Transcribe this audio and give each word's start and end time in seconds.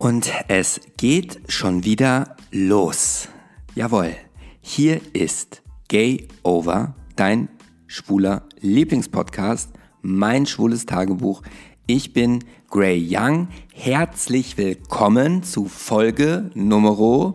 Und 0.00 0.32
es 0.48 0.80
geht 0.96 1.42
schon 1.48 1.84
wieder 1.84 2.34
los. 2.50 3.28
Jawohl, 3.74 4.16
hier 4.62 4.98
ist 5.12 5.62
Gay 5.88 6.26
Over, 6.42 6.94
dein 7.16 7.50
schwuler 7.86 8.44
Lieblingspodcast, 8.60 9.68
mein 10.00 10.46
schwules 10.46 10.86
Tagebuch. 10.86 11.42
Ich 11.86 12.14
bin 12.14 12.42
Gray 12.70 13.06
Young. 13.10 13.48
Herzlich 13.74 14.56
willkommen 14.56 15.42
zu 15.42 15.66
Folge 15.66 16.50
Nummer 16.54 17.34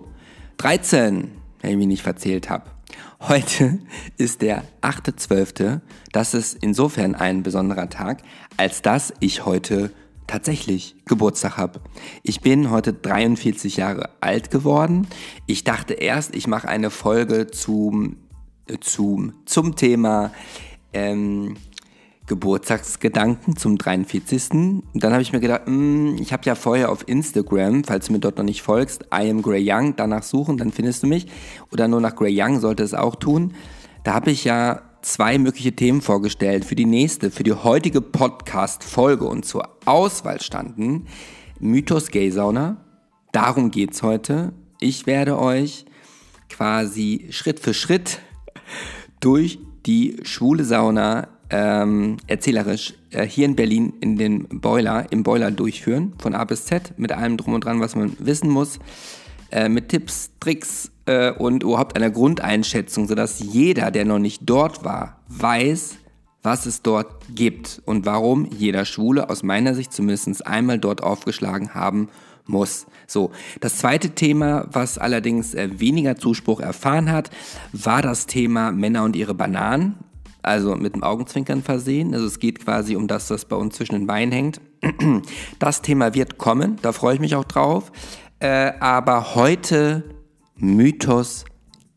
13, 0.57 1.29
wenn 1.61 1.69
ich 1.69 1.77
mich 1.77 1.87
nicht 1.87 2.01
verzählt 2.01 2.49
habe. 2.49 2.71
Heute 3.19 3.77
ist 4.17 4.41
der 4.41 4.63
8.12. 4.81 5.81
Das 6.11 6.33
ist 6.33 6.57
insofern 6.63 7.13
ein 7.13 7.43
besonderer 7.43 7.91
Tag, 7.91 8.23
als 8.57 8.81
dass 8.81 9.13
ich 9.19 9.45
heute 9.45 9.91
tatsächlich 10.27 10.95
Geburtstag 11.05 11.57
habe. 11.57 11.81
Ich 12.23 12.41
bin 12.41 12.71
heute 12.71 12.93
43 12.93 13.77
Jahre 13.77 14.09
alt 14.21 14.51
geworden. 14.51 15.07
Ich 15.45 15.63
dachte 15.63 15.93
erst, 15.93 16.35
ich 16.35 16.47
mache 16.47 16.67
eine 16.67 16.89
Folge 16.89 17.47
zum, 17.47 18.17
zum, 18.81 19.33
zum 19.45 19.75
Thema 19.75 20.31
ähm, 20.93 21.55
Geburtstagsgedanken 22.27 23.55
zum 23.55 23.77
43. 23.77 24.51
Und 24.51 24.83
dann 24.93 25.13
habe 25.13 25.21
ich 25.21 25.31
mir 25.31 25.39
gedacht, 25.39 25.67
mh, 25.67 25.73
hm, 25.73 26.17
ich 26.19 26.33
habe 26.33 26.43
ja 26.45 26.55
vorher 26.55 26.91
auf 26.91 27.07
Instagram, 27.07 27.83
falls 27.83 28.07
du 28.07 28.13
mir 28.13 28.19
dort 28.19 28.37
noch 28.37 28.45
nicht 28.45 28.61
folgst, 28.61 29.03
I 29.13 29.29
am 29.29 29.41
Grey 29.41 29.63
Young, 29.67 29.95
danach 29.95 30.23
suchen, 30.23 30.57
dann 30.57 30.71
findest 30.71 31.03
du 31.03 31.07
mich. 31.07 31.27
Oder 31.71 31.87
nur 31.87 32.01
nach 32.01 32.15
Grey 32.15 32.33
Young 32.39 32.59
sollte 32.59 32.83
es 32.83 32.93
auch 32.93 33.15
tun. 33.15 33.53
Da 34.03 34.13
habe 34.13 34.31
ich 34.31 34.43
ja 34.43 34.81
zwei 35.05 35.37
mögliche 35.37 35.73
Themen 35.73 36.01
vorgestellt 36.01 36.65
für 36.65 36.75
die 36.75 36.85
nächste, 36.85 37.29
für 37.29 37.43
die 37.43 37.53
heutige 37.53 38.01
Podcast-Folge 38.01 39.25
und 39.25 39.45
zur 39.45 39.77
Auswahl 39.85 40.41
standen 40.41 41.05
Mythos 41.59 42.09
Gay 42.09 42.31
Sauna. 42.31 42.77
Darum 43.31 43.69
geht's 43.69 44.01
heute. 44.01 44.53
Ich 44.79 45.05
werde 45.05 45.37
euch 45.37 45.85
quasi 46.49 47.27
Schritt 47.29 47.59
für 47.59 47.75
Schritt 47.75 48.19
durch 49.19 49.59
die 49.85 50.17
schwule 50.23 50.63
Sauna 50.63 51.27
ähm, 51.51 52.17
erzählerisch 52.25 52.95
äh, 53.11 53.27
hier 53.27 53.45
in 53.45 53.55
Berlin 53.55 53.93
in 54.01 54.17
den 54.17 54.47
Boiler, 54.47 55.11
im 55.11 55.21
Boiler 55.21 55.51
durchführen, 55.51 56.13
von 56.17 56.33
A 56.33 56.43
bis 56.45 56.65
Z, 56.65 56.97
mit 56.97 57.11
allem 57.11 57.37
drum 57.37 57.53
und 57.53 57.63
dran, 57.63 57.79
was 57.79 57.95
man 57.95 58.17
wissen 58.17 58.49
muss, 58.49 58.79
äh, 59.55 59.69
mit 59.69 59.87
Tipps, 59.87 60.31
Tricks 60.41 60.91
äh, 61.05 61.31
und 61.31 61.63
überhaupt 61.63 61.95
einer 61.95 62.09
Grundeinschätzung, 62.09 63.07
sodass 63.07 63.39
jeder, 63.39 63.89
der 63.89 64.03
noch 64.03 64.19
nicht 64.19 64.41
dort 64.45 64.83
war, 64.83 65.21
weiß, 65.29 65.95
was 66.43 66.65
es 66.65 66.81
dort 66.81 67.23
gibt 67.33 67.81
und 67.85 68.05
warum 68.05 68.49
jeder 68.51 68.83
Schwule 68.83 69.29
aus 69.29 69.43
meiner 69.43 69.73
Sicht 69.73 69.93
zumindest 69.93 70.45
einmal 70.45 70.77
dort 70.77 71.01
aufgeschlagen 71.01 71.73
haben 71.73 72.09
muss. 72.45 72.85
So, 73.07 73.31
das 73.61 73.77
zweite 73.77 74.09
Thema, 74.09 74.67
was 74.71 74.97
allerdings 74.97 75.53
äh, 75.53 75.69
weniger 75.79 76.17
Zuspruch 76.17 76.59
erfahren 76.59 77.09
hat, 77.09 77.29
war 77.71 78.01
das 78.01 78.25
Thema 78.25 78.73
Männer 78.73 79.05
und 79.05 79.15
ihre 79.15 79.33
Bananen. 79.33 79.95
Also 80.41 80.75
mit 80.75 80.93
dem 80.93 81.01
Augenzwinkern 81.01 81.63
versehen. 81.63 82.13
Also 82.13 82.27
es 82.27 82.39
geht 82.39 82.63
quasi 82.63 82.95
um 82.95 83.07
das, 83.07 83.31
was 83.31 83.45
bei 83.45 83.55
uns 83.55 83.75
zwischen 83.75 83.93
den 83.93 84.05
Beinen 84.05 84.31
hängt. 84.31 84.61
Das 85.57 85.81
Thema 85.81 86.13
wird 86.13 86.37
kommen, 86.37 86.77
da 86.83 86.91
freue 86.91 87.15
ich 87.15 87.19
mich 87.19 87.35
auch 87.35 87.45
drauf. 87.45 87.91
Äh, 88.45 88.73
aber 88.79 89.33
heute 89.33 90.03
Mythos 90.55 91.45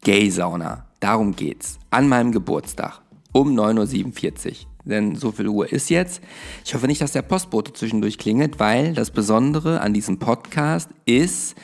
Gay-Sauna. 0.03 0.87
Darum 0.99 1.37
geht's. 1.37 1.79
An 1.91 2.09
meinem 2.09 2.33
Geburtstag 2.33 3.03
um 3.33 3.55
9.47 3.55 4.47
Uhr. 4.47 4.55
Denn 4.87 5.15
so 5.15 5.31
viel 5.31 5.49
Uhr 5.49 5.71
ist 5.71 5.91
jetzt. 5.91 6.23
Ich 6.65 6.75
hoffe 6.75 6.87
nicht, 6.87 7.03
dass 7.03 7.13
der 7.13 7.21
Postbote 7.21 7.75
zwischendurch 7.75 8.17
klingelt, 8.17 8.59
weil 8.59 8.95
das 8.95 9.11
Besondere 9.11 9.83
an 9.83 9.93
diesem 9.93 10.19
Podcast 10.19 10.89
ist, 11.05 11.55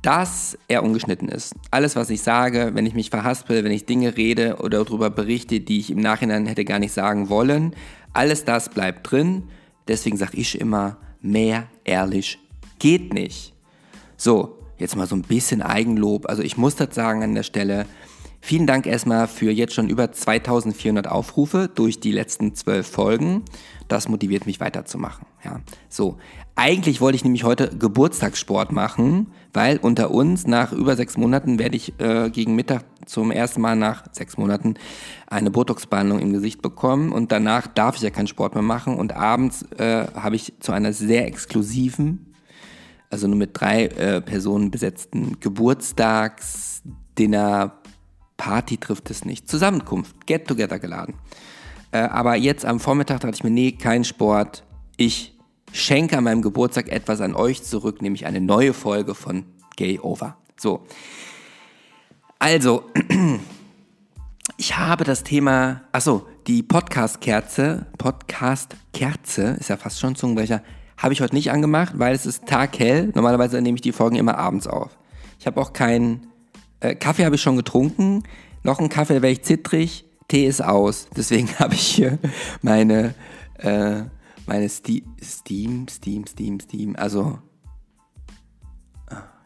dass 0.00 0.56
er 0.68 0.84
ungeschnitten 0.84 1.28
ist. 1.28 1.56
Alles, 1.72 1.96
was 1.96 2.08
ich 2.08 2.22
sage, 2.22 2.70
wenn 2.74 2.86
ich 2.86 2.94
mich 2.94 3.10
verhaspel, 3.10 3.64
wenn 3.64 3.72
ich 3.72 3.84
Dinge 3.84 4.16
rede 4.16 4.58
oder 4.60 4.84
darüber 4.84 5.10
berichte, 5.10 5.58
die 5.58 5.80
ich 5.80 5.90
im 5.90 5.98
Nachhinein 5.98 6.46
hätte 6.46 6.64
gar 6.64 6.78
nicht 6.78 6.92
sagen 6.92 7.30
wollen, 7.30 7.74
alles 8.12 8.44
das 8.44 8.68
bleibt 8.68 9.10
drin. 9.10 9.48
Deswegen 9.88 10.16
sage 10.16 10.36
ich 10.36 10.60
immer, 10.60 10.98
mehr 11.20 11.66
ehrlich 11.82 12.38
geht 12.78 13.12
nicht. 13.12 13.54
So, 14.22 14.58
jetzt 14.76 14.96
mal 14.96 15.06
so 15.06 15.16
ein 15.16 15.22
bisschen 15.22 15.62
Eigenlob. 15.62 16.28
Also 16.28 16.42
ich 16.42 16.58
muss 16.58 16.76
das 16.76 16.94
sagen 16.94 17.22
an 17.22 17.34
der 17.34 17.42
Stelle. 17.42 17.86
Vielen 18.42 18.66
Dank 18.66 18.86
erstmal 18.86 19.26
für 19.26 19.50
jetzt 19.50 19.72
schon 19.72 19.88
über 19.88 20.12
2400 20.12 21.08
Aufrufe 21.08 21.70
durch 21.74 22.00
die 22.00 22.12
letzten 22.12 22.54
zwölf 22.54 22.86
Folgen. 22.86 23.46
Das 23.88 24.10
motiviert 24.10 24.44
mich 24.44 24.60
weiterzumachen. 24.60 25.24
Ja, 25.42 25.60
so. 25.88 26.18
Eigentlich 26.54 27.00
wollte 27.00 27.16
ich 27.16 27.24
nämlich 27.24 27.44
heute 27.44 27.70
Geburtstagssport 27.70 28.72
machen, 28.72 29.28
weil 29.54 29.78
unter 29.78 30.10
uns 30.10 30.46
nach 30.46 30.72
über 30.72 30.96
sechs 30.96 31.16
Monaten 31.16 31.58
werde 31.58 31.76
ich 31.76 31.98
äh, 31.98 32.28
gegen 32.28 32.54
Mittag 32.54 32.84
zum 33.06 33.30
ersten 33.30 33.62
Mal 33.62 33.74
nach 33.74 34.04
sechs 34.12 34.36
Monaten 34.36 34.74
eine 35.28 35.50
Botox-Behandlung 35.50 36.18
im 36.18 36.34
Gesicht 36.34 36.60
bekommen 36.60 37.12
und 37.12 37.32
danach 37.32 37.68
darf 37.68 37.96
ich 37.96 38.02
ja 38.02 38.10
keinen 38.10 38.26
Sport 38.26 38.52
mehr 38.52 38.62
machen 38.62 38.96
und 38.96 39.14
abends 39.14 39.62
äh, 39.78 40.08
habe 40.14 40.36
ich 40.36 40.52
zu 40.60 40.72
einer 40.72 40.92
sehr 40.92 41.26
exklusiven 41.26 42.29
also 43.10 43.26
nur 43.26 43.36
mit 43.36 43.50
drei 43.52 43.86
äh, 43.86 44.20
Personen 44.20 44.70
besetzten 44.70 45.40
Geburtstags, 45.40 46.82
Dinner, 47.18 47.80
Party 48.36 48.78
trifft 48.78 49.10
es 49.10 49.24
nicht. 49.24 49.48
Zusammenkunft, 49.48 50.26
Get 50.26 50.46
Together 50.46 50.78
geladen. 50.78 51.14
Äh, 51.92 51.98
aber 51.98 52.36
jetzt 52.36 52.64
am 52.64 52.80
Vormittag 52.80 53.20
dachte 53.20 53.34
ich 53.34 53.44
mir, 53.44 53.50
nee, 53.50 53.72
kein 53.72 54.04
Sport. 54.04 54.64
Ich 54.96 55.36
schenke 55.72 56.16
an 56.16 56.24
meinem 56.24 56.40
Geburtstag 56.40 56.88
etwas 56.88 57.20
an 57.20 57.34
euch 57.34 57.62
zurück, 57.62 58.00
nämlich 58.00 58.26
eine 58.26 58.40
neue 58.40 58.72
Folge 58.72 59.14
von 59.14 59.44
Gay 59.76 59.98
Over. 59.98 60.36
So. 60.56 60.86
Also, 62.38 62.84
ich 64.56 64.78
habe 64.78 65.04
das 65.04 65.24
Thema, 65.24 65.82
achso, 65.92 66.26
die 66.46 66.62
Podcast-Kerze, 66.62 67.86
Podcast-Kerze, 67.98 69.56
ist 69.58 69.68
ja 69.68 69.76
fast 69.76 70.00
schon 70.00 70.14
Zungenbrecher, 70.14 70.62
habe 71.00 71.14
ich 71.14 71.22
heute 71.22 71.34
nicht 71.34 71.50
angemacht, 71.50 71.94
weil 71.96 72.14
es 72.14 72.26
ist 72.26 72.46
taghell. 72.46 73.10
Normalerweise 73.14 73.60
nehme 73.60 73.76
ich 73.76 73.82
die 73.82 73.92
Folgen 73.92 74.16
immer 74.16 74.38
abends 74.38 74.66
auf. 74.66 74.96
Ich 75.38 75.46
habe 75.46 75.60
auch 75.60 75.72
keinen 75.72 76.26
äh, 76.80 76.94
Kaffee 76.94 77.24
habe 77.24 77.36
ich 77.36 77.42
schon 77.42 77.56
getrunken. 77.56 78.22
Noch 78.62 78.78
einen 78.78 78.90
Kaffee, 78.90 79.14
da 79.14 79.22
wäre 79.22 79.32
ich 79.32 79.42
zittrig. 79.42 80.04
Tee 80.28 80.46
ist 80.46 80.62
aus. 80.62 81.08
Deswegen 81.16 81.48
habe 81.58 81.74
ich 81.74 81.80
hier 81.80 82.18
meine, 82.60 83.14
äh, 83.58 84.02
meine 84.46 84.68
Ste 84.68 85.02
Steam, 85.22 85.88
Steam, 85.88 86.26
Steam, 86.26 86.60
Steam. 86.60 86.96
Also, 86.96 87.38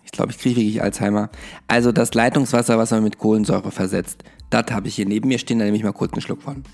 ich 0.03 0.11
glaube, 0.11 0.33
ich 0.33 0.39
kriege 0.39 0.57
wirklich 0.57 0.83
Alzheimer. 0.83 1.31
Also 1.69 1.93
das 1.93 2.15
Leitungswasser, 2.15 2.79
was 2.79 2.91
man 2.91 3.03
mit 3.03 3.19
Kohlensäure 3.19 3.71
versetzt. 3.71 4.25
Das 4.51 4.67
habe 4.71 4.89
ich 4.89 4.97
hier 4.97 5.07
neben 5.07 5.29
mir 5.29 5.39
stehen. 5.39 5.61
Da 5.61 5.65
nehme 5.65 5.77
ich 5.77 5.85
mal 5.85 5.93
kurz 5.93 6.13
einen 6.13 6.21
Schluck 6.21 6.43
von. 6.43 6.65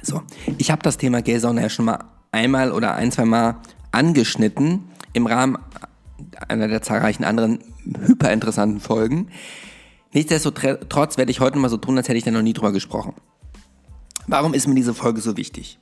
So, 0.00 0.22
ich 0.56 0.70
habe 0.70 0.82
das 0.82 0.96
Thema 0.96 1.22
Gaysauna 1.22 1.62
ja 1.62 1.68
schon 1.68 1.84
mal 1.84 1.98
einmal 2.32 2.72
oder 2.72 2.94
ein, 2.94 3.12
zwei 3.12 3.24
Mal 3.24 3.56
angeschnitten 3.92 4.84
im 5.12 5.26
Rahmen 5.26 5.58
einer 6.48 6.68
der 6.68 6.82
zahlreichen 6.82 7.24
anderen 7.24 7.60
hyperinteressanten 8.06 8.80
Folgen. 8.80 9.28
Nichtsdestotrotz 10.12 11.18
werde 11.18 11.30
ich 11.30 11.40
heute 11.40 11.58
mal 11.58 11.68
so 11.68 11.76
tun, 11.76 11.96
als 11.96 12.08
hätte 12.08 12.18
ich 12.18 12.24
da 12.24 12.30
noch 12.30 12.42
nie 12.42 12.52
drüber 12.52 12.72
gesprochen. 12.72 13.14
Warum 14.26 14.54
ist 14.54 14.66
mir 14.66 14.74
diese 14.74 14.94
Folge 14.94 15.20
so 15.20 15.36
wichtig? 15.36 15.78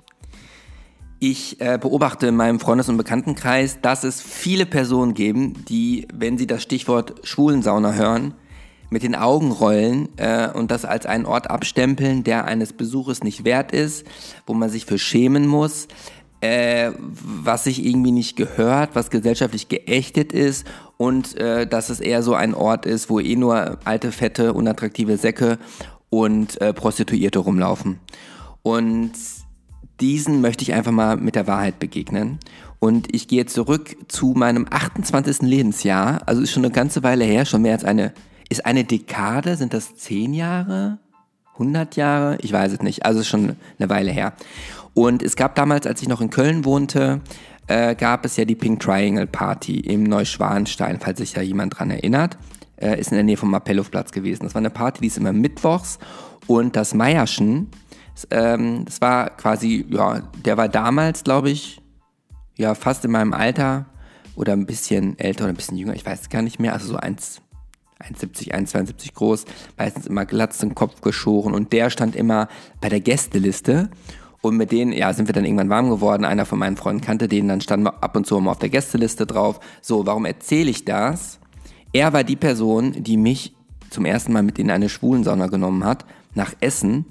Ich 1.18 1.60
äh, 1.60 1.78
beobachte 1.80 2.26
in 2.26 2.36
meinem 2.36 2.60
Freundes- 2.60 2.88
und 2.88 2.98
Bekanntenkreis, 2.98 3.80
dass 3.80 4.04
es 4.04 4.20
viele 4.20 4.66
Personen 4.66 5.14
geben, 5.14 5.64
die, 5.68 6.06
wenn 6.12 6.36
sie 6.36 6.46
das 6.46 6.62
Stichwort 6.62 7.26
Schwulensauna 7.26 7.92
hören, 7.94 8.34
mit 8.90 9.02
den 9.02 9.14
Augen 9.14 9.50
rollen 9.50 10.08
äh, 10.16 10.48
und 10.52 10.70
das 10.70 10.84
als 10.84 11.06
einen 11.06 11.26
Ort 11.26 11.50
abstempeln, 11.50 12.22
der 12.22 12.44
eines 12.44 12.72
Besuches 12.72 13.24
nicht 13.24 13.44
wert 13.44 13.72
ist, 13.72 14.06
wo 14.46 14.54
man 14.54 14.70
sich 14.70 14.84
für 14.84 14.98
schämen 14.98 15.46
muss, 15.46 15.88
äh, 16.40 16.92
was 16.98 17.64
sich 17.64 17.84
irgendwie 17.84 18.12
nicht 18.12 18.36
gehört, 18.36 18.90
was 18.94 19.10
gesellschaftlich 19.10 19.68
geächtet 19.68 20.32
ist 20.32 20.66
und 20.96 21.36
äh, 21.36 21.66
dass 21.66 21.88
es 21.90 22.00
eher 22.00 22.22
so 22.22 22.34
ein 22.34 22.54
Ort 22.54 22.86
ist, 22.86 23.10
wo 23.10 23.20
eh 23.20 23.36
nur 23.36 23.78
alte, 23.84 24.12
fette, 24.12 24.52
unattraktive 24.52 25.16
Säcke 25.16 25.58
und 26.10 26.60
äh, 26.60 26.72
Prostituierte 26.72 27.38
rumlaufen. 27.38 27.98
Und 28.62 29.12
diesen 30.00 30.40
möchte 30.40 30.62
ich 30.62 30.74
einfach 30.74 30.92
mal 30.92 31.16
mit 31.16 31.34
der 31.34 31.46
Wahrheit 31.46 31.78
begegnen. 31.78 32.38
Und 32.78 33.14
ich 33.14 33.28
gehe 33.28 33.46
zurück 33.46 33.96
zu 34.08 34.34
meinem 34.36 34.66
28. 34.70 35.42
Lebensjahr, 35.42 36.20
also 36.26 36.42
ist 36.42 36.52
schon 36.52 36.64
eine 36.64 36.72
ganze 36.72 37.02
Weile 37.02 37.24
her, 37.24 37.46
schon 37.46 37.62
mehr 37.62 37.72
als 37.72 37.84
eine, 37.84 38.12
ist 38.48 38.66
eine 38.66 38.84
Dekade, 38.84 39.56
sind 39.56 39.72
das 39.72 39.96
10 39.96 40.34
Jahre? 40.34 40.98
100 41.54 41.96
Jahre? 41.96 42.38
Ich 42.42 42.52
weiß 42.52 42.72
es 42.72 42.82
nicht, 42.82 43.06
also 43.06 43.20
ist 43.20 43.28
schon 43.28 43.56
eine 43.78 43.88
Weile 43.88 44.10
her. 44.10 44.34
Und 44.96 45.22
es 45.22 45.36
gab 45.36 45.54
damals, 45.56 45.86
als 45.86 46.00
ich 46.00 46.08
noch 46.08 46.22
in 46.22 46.30
Köln 46.30 46.64
wohnte, 46.64 47.20
äh, 47.66 47.94
gab 47.94 48.24
es 48.24 48.38
ja 48.38 48.46
die 48.46 48.54
Pink 48.54 48.80
Triangle 48.80 49.26
Party 49.26 49.80
im 49.80 50.04
Neuschwanstein, 50.04 50.98
falls 51.00 51.18
sich 51.18 51.34
da 51.34 51.42
jemand 51.42 51.78
dran 51.78 51.90
erinnert. 51.90 52.38
Äh, 52.76 52.98
ist 52.98 53.10
in 53.10 53.16
der 53.16 53.24
Nähe 53.24 53.36
vom 53.36 53.52
Appellhofplatz 53.52 54.10
gewesen. 54.10 54.44
Das 54.44 54.54
war 54.54 54.60
eine 54.60 54.70
Party, 54.70 55.02
die 55.02 55.08
ist 55.08 55.18
immer 55.18 55.34
mittwochs. 55.34 55.98
Und 56.46 56.76
das 56.76 56.94
Meierschen, 56.94 57.68
ähm, 58.30 58.86
das 58.86 59.02
war 59.02 59.36
quasi, 59.36 59.84
ja, 59.90 60.22
der 60.46 60.56
war 60.56 60.70
damals, 60.70 61.24
glaube 61.24 61.50
ich, 61.50 61.82
ja, 62.56 62.74
fast 62.74 63.04
in 63.04 63.10
meinem 63.10 63.34
Alter, 63.34 63.84
oder 64.34 64.54
ein 64.54 64.64
bisschen 64.64 65.18
älter 65.18 65.44
oder 65.44 65.52
ein 65.52 65.56
bisschen 65.56 65.76
jünger, 65.76 65.94
ich 65.94 66.06
weiß 66.06 66.28
gar 66.30 66.42
nicht 66.42 66.58
mehr, 66.58 66.72
also 66.74 66.86
so 66.88 66.96
1, 66.96 67.42
1,70, 68.00 68.52
1,72 68.52 69.14
groß, 69.14 69.44
meistens 69.76 70.06
immer 70.06 70.24
glatz 70.24 70.58
den 70.58 70.74
Kopf 70.74 71.00
geschoren 71.00 71.54
und 71.54 71.72
der 71.72 71.90
stand 71.90 72.14
immer 72.14 72.48
bei 72.80 72.88
der 72.88 73.00
Gästeliste 73.00 73.90
und 74.40 74.56
mit 74.56 74.72
denen, 74.72 74.92
ja, 74.92 75.12
sind 75.12 75.28
wir 75.28 75.32
dann 75.32 75.44
irgendwann 75.44 75.70
warm 75.70 75.90
geworden. 75.90 76.24
Einer 76.24 76.46
von 76.46 76.58
meinen 76.58 76.76
Freunden 76.76 77.02
kannte 77.02 77.28
den, 77.28 77.48
dann 77.48 77.60
standen 77.60 77.86
wir 77.86 78.02
ab 78.02 78.16
und 78.16 78.26
zu 78.26 78.38
mal 78.40 78.50
auf 78.50 78.58
der 78.58 78.68
Gästeliste 78.68 79.26
drauf. 79.26 79.60
So, 79.82 80.06
warum 80.06 80.24
erzähle 80.24 80.70
ich 80.70 80.84
das? 80.84 81.38
Er 81.92 82.12
war 82.12 82.24
die 82.24 82.36
Person, 82.36 83.02
die 83.02 83.16
mich 83.16 83.54
zum 83.90 84.04
ersten 84.04 84.32
Mal 84.32 84.42
mit 84.42 84.58
in 84.58 84.70
eine 84.70 84.88
Schwulensauna 84.88 85.46
genommen 85.46 85.84
hat, 85.84 86.04
nach 86.34 86.54
Essen. 86.60 87.06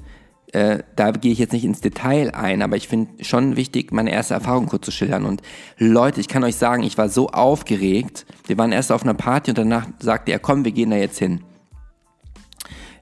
Äh, 0.52 0.84
da 0.96 1.12
gehe 1.12 1.32
ich 1.32 1.40
jetzt 1.40 1.54
nicht 1.54 1.66
ins 1.66 1.82
Detail 1.82 2.34
ein, 2.36 2.62
aber 2.62 2.76
ich 2.76 2.88
finde 2.88 3.24
schon 3.24 3.56
wichtig, 3.56 3.92
meine 3.92 4.12
erste 4.12 4.36
Erfahrung 4.36 4.68
kurz 4.68 4.86
zu 4.86 4.92
schildern. 4.92 5.26
Und 5.26 5.42
Leute, 5.78 6.22
ich 6.22 6.28
kann 6.28 6.44
euch 6.44 6.56
sagen, 6.56 6.84
ich 6.84 6.98
war 6.98 7.10
so 7.10 7.30
aufgeregt. 7.30 8.26
Wir 8.46 8.58
waren 8.58 8.72
erst 8.72 8.92
auf 8.92 9.04
einer 9.04 9.16
Party 9.16 9.52
und 9.52 9.58
danach 9.58 9.88
sagte 10.00 10.32
er, 10.32 10.40
komm, 10.40 10.64
wir 10.64 10.72
gehen 10.72 10.92
da 10.92 10.98
jetzt 10.98 11.20
hin. 11.20 11.42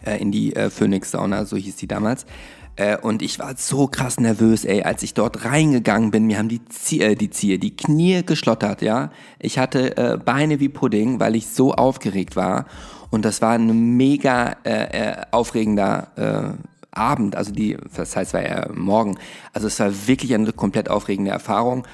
Äh, 0.05 0.21
in 0.21 0.31
die 0.31 0.55
äh, 0.55 0.69
Phoenix-Sauna, 0.69 1.45
so 1.45 1.57
hieß 1.57 1.75
die 1.75 1.87
damals. 1.87 2.25
Äh, 2.75 2.97
und 2.97 3.21
ich 3.21 3.39
war 3.39 3.55
so 3.57 3.87
krass 3.87 4.19
nervös, 4.19 4.65
ey, 4.65 4.83
als 4.83 5.03
ich 5.03 5.13
dort 5.13 5.45
reingegangen 5.45 6.11
bin. 6.11 6.25
Mir 6.25 6.37
haben 6.37 6.49
die, 6.49 6.65
Zie 6.65 7.01
äh, 7.01 7.15
die 7.15 7.29
Ziehe, 7.29 7.59
die 7.59 7.75
Knie 7.75 8.23
geschlottert, 8.25 8.81
ja. 8.81 9.11
Ich 9.39 9.59
hatte 9.59 9.97
äh, 9.97 10.17
Beine 10.17 10.59
wie 10.59 10.69
Pudding, 10.69 11.19
weil 11.19 11.35
ich 11.35 11.47
so 11.47 11.73
aufgeregt 11.73 12.35
war. 12.35 12.65
Und 13.09 13.25
das 13.25 13.41
war 13.41 13.51
ein 13.53 13.95
mega 13.95 14.55
äh, 14.63 15.21
aufregender 15.29 16.57
Abend. 16.89 17.35
Also 17.35 17.51
die, 17.51 17.77
das 17.95 18.15
heißt, 18.15 18.33
war 18.33 18.43
ja 18.43 18.67
morgen. 18.73 19.17
Also 19.53 19.67
es 19.67 19.79
war 19.79 19.91
wirklich 20.07 20.33
eine 20.33 20.51
komplett 20.51 20.89
aufregende 20.89 21.29
Erfahrung. 21.29 21.85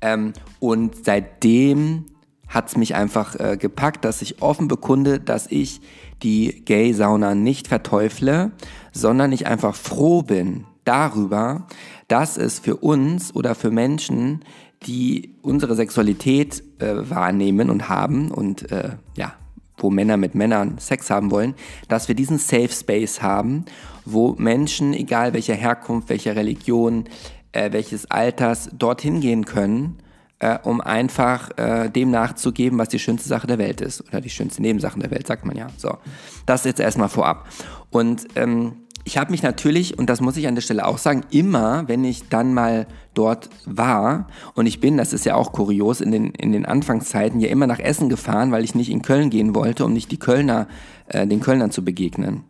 Ähm, 0.00 0.32
und 0.60 1.04
seitdem 1.04 2.04
hat 2.48 2.68
es 2.68 2.76
mich 2.76 2.94
einfach 2.94 3.34
äh, 3.38 3.56
gepackt, 3.56 4.04
dass 4.04 4.22
ich 4.22 4.40
offen 4.40 4.68
bekunde, 4.68 5.20
dass 5.20 5.46
ich 5.48 5.80
die 6.22 6.64
Gay-Sauna 6.64 7.34
nicht 7.34 7.68
verteufle, 7.68 8.52
sondern 8.92 9.32
ich 9.32 9.46
einfach 9.46 9.74
froh 9.74 10.22
bin 10.22 10.64
darüber, 10.84 11.66
dass 12.08 12.36
es 12.36 12.58
für 12.58 12.76
uns 12.76 13.34
oder 13.34 13.54
für 13.54 13.70
Menschen, 13.70 14.44
die 14.86 15.34
unsere 15.42 15.74
Sexualität 15.74 16.62
äh, 16.78 17.10
wahrnehmen 17.10 17.70
und 17.70 17.88
haben 17.88 18.30
und 18.30 18.70
äh, 18.70 18.90
ja, 19.16 19.34
wo 19.76 19.90
Männer 19.90 20.16
mit 20.16 20.34
Männern 20.34 20.78
Sex 20.78 21.10
haben 21.10 21.30
wollen, 21.30 21.54
dass 21.88 22.08
wir 22.08 22.14
diesen 22.14 22.38
Safe 22.38 22.70
Space 22.70 23.22
haben, 23.22 23.64
wo 24.04 24.34
Menschen, 24.38 24.94
egal 24.94 25.34
welcher 25.34 25.54
Herkunft, 25.54 26.08
welcher 26.08 26.36
Religion, 26.36 27.04
äh, 27.52 27.72
welches 27.72 28.10
Alters, 28.10 28.70
dorthin 28.76 29.20
gehen 29.20 29.44
können 29.44 29.98
äh, 30.40 30.58
um 30.62 30.80
einfach 30.80 31.50
äh, 31.56 31.88
dem 31.88 32.10
nachzugeben, 32.10 32.78
was 32.78 32.88
die 32.88 32.98
schönste 32.98 33.28
Sache 33.28 33.46
der 33.46 33.58
Welt 33.58 33.80
ist. 33.80 34.06
Oder 34.08 34.20
die 34.20 34.30
schönste 34.30 34.62
Nebensache 34.62 34.98
der 34.98 35.10
Welt, 35.10 35.26
sagt 35.26 35.44
man 35.44 35.56
ja. 35.56 35.68
So, 35.76 35.98
das 36.46 36.64
jetzt 36.64 36.80
erstmal 36.80 37.08
vorab. 37.08 37.48
Und 37.90 38.28
ähm, 38.36 38.76
ich 39.04 39.16
habe 39.16 39.30
mich 39.30 39.42
natürlich, 39.42 39.98
und 39.98 40.10
das 40.10 40.20
muss 40.20 40.36
ich 40.36 40.46
an 40.46 40.54
der 40.54 40.62
Stelle 40.62 40.86
auch 40.86 40.98
sagen, 40.98 41.22
immer, 41.30 41.88
wenn 41.88 42.04
ich 42.04 42.28
dann 42.28 42.52
mal 42.52 42.86
dort 43.14 43.48
war, 43.64 44.26
und 44.54 44.66
ich 44.66 44.80
bin, 44.80 44.98
das 44.98 45.14
ist 45.14 45.24
ja 45.24 45.34
auch 45.34 45.52
kurios, 45.52 46.02
in 46.02 46.12
den, 46.12 46.26
in 46.32 46.52
den 46.52 46.66
Anfangszeiten 46.66 47.40
ja 47.40 47.48
immer 47.48 47.66
nach 47.66 47.78
Essen 47.78 48.10
gefahren, 48.10 48.52
weil 48.52 48.64
ich 48.64 48.74
nicht 48.74 48.90
in 48.90 49.00
Köln 49.02 49.30
gehen 49.30 49.54
wollte, 49.54 49.86
um 49.86 49.94
nicht 49.94 50.10
die 50.10 50.18
Kölner, 50.18 50.68
äh, 51.06 51.26
den 51.26 51.40
Kölnern 51.40 51.70
zu 51.70 51.82
begegnen. 51.82 52.44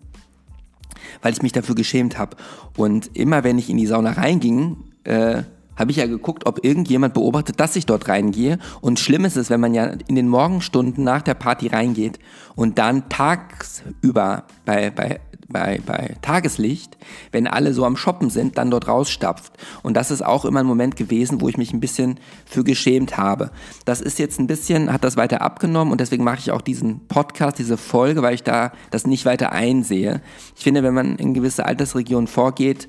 Weil 1.23 1.33
ich 1.33 1.43
mich 1.43 1.53
dafür 1.53 1.77
geschämt 1.77 2.19
habe. 2.19 2.37
Und 2.77 3.17
immer 3.17 3.45
wenn 3.45 3.59
ich 3.59 3.71
in 3.71 3.77
die 3.77 3.87
Sauna 3.87 4.13
reinging, 4.13 4.79
äh, 5.05 5.45
habe 5.79 5.91
ich 5.91 5.99
ja 5.99 6.07
geguckt, 6.07 6.47
ob 6.47 6.65
irgendjemand 6.65 7.15
beobachtet, 7.15 7.61
dass 7.61 7.77
ich 7.77 7.87
dort 7.87 8.09
reingehe. 8.09 8.59
Und 8.81 8.99
schlimm 8.99 9.25
ist 9.25 9.37
es, 9.37 9.51
wenn 9.51 9.61
man 9.61 9.75
ja 9.75 9.87
in 10.07 10.17
den 10.17 10.29
Morgenstunden 10.29 11.05
nach 11.05 11.23
der 11.23 11.35
Party 11.35 11.69
reingeht 11.69 12.19
und 12.57 12.79
dann 12.79 13.09
tagsüber 13.09 14.45
bei, 14.65 14.91
bei, 14.91 15.21
bei, 15.49 15.81
bei 15.85 16.17
Tageslicht, 16.21 16.97
wenn 17.33 17.47
alle 17.47 17.73
so 17.73 17.85
am 17.85 17.97
Shoppen 17.97 18.31
sind, 18.31 18.59
dann 18.59 18.71
dort 18.71 18.89
rausstapft. 18.89 19.53
Und 19.83 19.97
das 19.97 20.11
ist 20.11 20.25
auch 20.25 20.45
immer 20.45 20.61
ein 20.61 20.67
Moment 20.67 20.97
gewesen, 20.97 21.41
wo 21.41 21.49
ich 21.49 21.57
mich 21.57 21.73
ein 21.73 21.81
bisschen 21.81 22.19
für 22.45 22.65
geschämt 22.65 23.17
habe. 23.17 23.51
Das 23.85 24.01
ist 24.01 24.19
jetzt 24.19 24.39
ein 24.39 24.47
bisschen, 24.47 24.93
hat 24.93 25.05
das 25.05 25.17
weiter 25.17 25.41
abgenommen 25.41 25.93
und 25.93 26.01
deswegen 26.01 26.25
mache 26.25 26.39
ich 26.39 26.51
auch 26.51 26.61
diesen 26.61 27.07
Podcast, 27.07 27.59
diese 27.59 27.77
Folge, 27.77 28.23
weil 28.23 28.35
ich 28.35 28.43
da 28.43 28.73
das 28.91 29.07
nicht 29.07 29.25
weiter 29.25 29.53
einsehe. 29.53 30.21
Ich 30.57 30.65
finde, 30.65 30.83
wenn 30.83 30.95
man 30.95 31.17
in 31.17 31.35
gewisse 31.35 31.65
Altersregionen 31.65 32.27
vorgeht, 32.27 32.89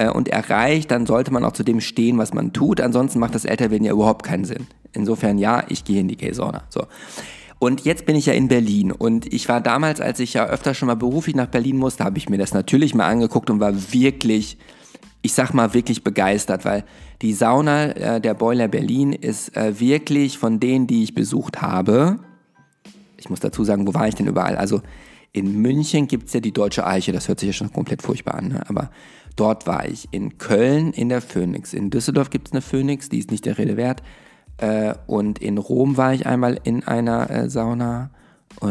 äh, 0.00 0.08
und 0.08 0.28
erreicht, 0.28 0.90
dann 0.90 1.04
sollte 1.04 1.32
man 1.32 1.44
auch 1.44 1.52
zu 1.52 1.62
dem 1.62 1.80
stehen, 1.80 2.16
was 2.18 2.32
man 2.32 2.52
tut. 2.52 2.80
Ansonsten 2.80 3.18
macht 3.18 3.34
das 3.34 3.44
Älterwerden 3.44 3.84
ja 3.84 3.92
überhaupt 3.92 4.24
keinen 4.24 4.44
Sinn. 4.44 4.66
Insofern 4.92 5.38
ja, 5.38 5.64
ich 5.68 5.84
gehe 5.84 6.00
in 6.00 6.08
die 6.08 6.16
Gay-Sauna. 6.16 6.62
So. 6.70 6.86
Und 7.58 7.84
jetzt 7.84 8.06
bin 8.06 8.16
ich 8.16 8.26
ja 8.26 8.32
in 8.32 8.48
Berlin 8.48 8.90
und 8.90 9.30
ich 9.32 9.48
war 9.50 9.60
damals, 9.60 10.00
als 10.00 10.18
ich 10.18 10.32
ja 10.32 10.46
öfter 10.46 10.72
schon 10.72 10.86
mal 10.86 10.96
beruflich 10.96 11.36
nach 11.36 11.48
Berlin 11.48 11.76
musste, 11.76 12.04
habe 12.04 12.16
ich 12.16 12.30
mir 12.30 12.38
das 12.38 12.54
natürlich 12.54 12.94
mal 12.94 13.06
angeguckt 13.06 13.50
und 13.50 13.60
war 13.60 13.74
wirklich, 13.92 14.56
ich 15.20 15.34
sag 15.34 15.52
mal 15.52 15.74
wirklich 15.74 16.02
begeistert, 16.02 16.64
weil 16.64 16.84
die 17.20 17.34
Sauna 17.34 17.90
äh, 17.90 18.20
der 18.22 18.32
Boiler 18.32 18.68
Berlin 18.68 19.12
ist 19.12 19.54
äh, 19.54 19.78
wirklich 19.78 20.38
von 20.38 20.58
denen, 20.58 20.86
die 20.86 21.02
ich 21.02 21.14
besucht 21.14 21.60
habe. 21.60 22.18
Ich 23.18 23.28
muss 23.28 23.40
dazu 23.40 23.62
sagen, 23.64 23.86
wo 23.86 23.92
war 23.92 24.08
ich 24.08 24.14
denn 24.14 24.26
überall? 24.26 24.56
Also 24.56 24.80
in 25.32 25.60
München 25.60 26.06
gibt 26.08 26.28
es 26.28 26.32
ja 26.32 26.40
die 26.40 26.52
Deutsche 26.52 26.86
Eiche, 26.86 27.12
das 27.12 27.28
hört 27.28 27.40
sich 27.40 27.48
ja 27.48 27.52
schon 27.52 27.72
komplett 27.72 28.02
furchtbar 28.02 28.34
an, 28.34 28.48
ne? 28.48 28.68
aber 28.68 28.90
Dort 29.40 29.66
war 29.66 29.88
ich. 29.88 30.08
In 30.10 30.36
Köln 30.36 30.92
in 30.92 31.08
der 31.08 31.22
Phoenix. 31.22 31.72
In 31.72 31.88
Düsseldorf 31.88 32.28
gibt 32.28 32.48
es 32.48 32.52
eine 32.52 32.60
Phoenix, 32.60 33.08
die 33.08 33.18
ist 33.18 33.30
nicht 33.30 33.46
der 33.46 33.56
Rede 33.56 33.76
wert. 33.78 34.02
Äh, 34.58 34.94
und 35.06 35.38
in 35.38 35.58
Rom 35.58 35.96
war 35.96 36.12
ich 36.12 36.26
einmal 36.26 36.60
in 36.64 36.86
einer 36.86 37.30
äh, 37.30 37.48
Sauna. 37.48 38.10
Äh, 38.60 38.66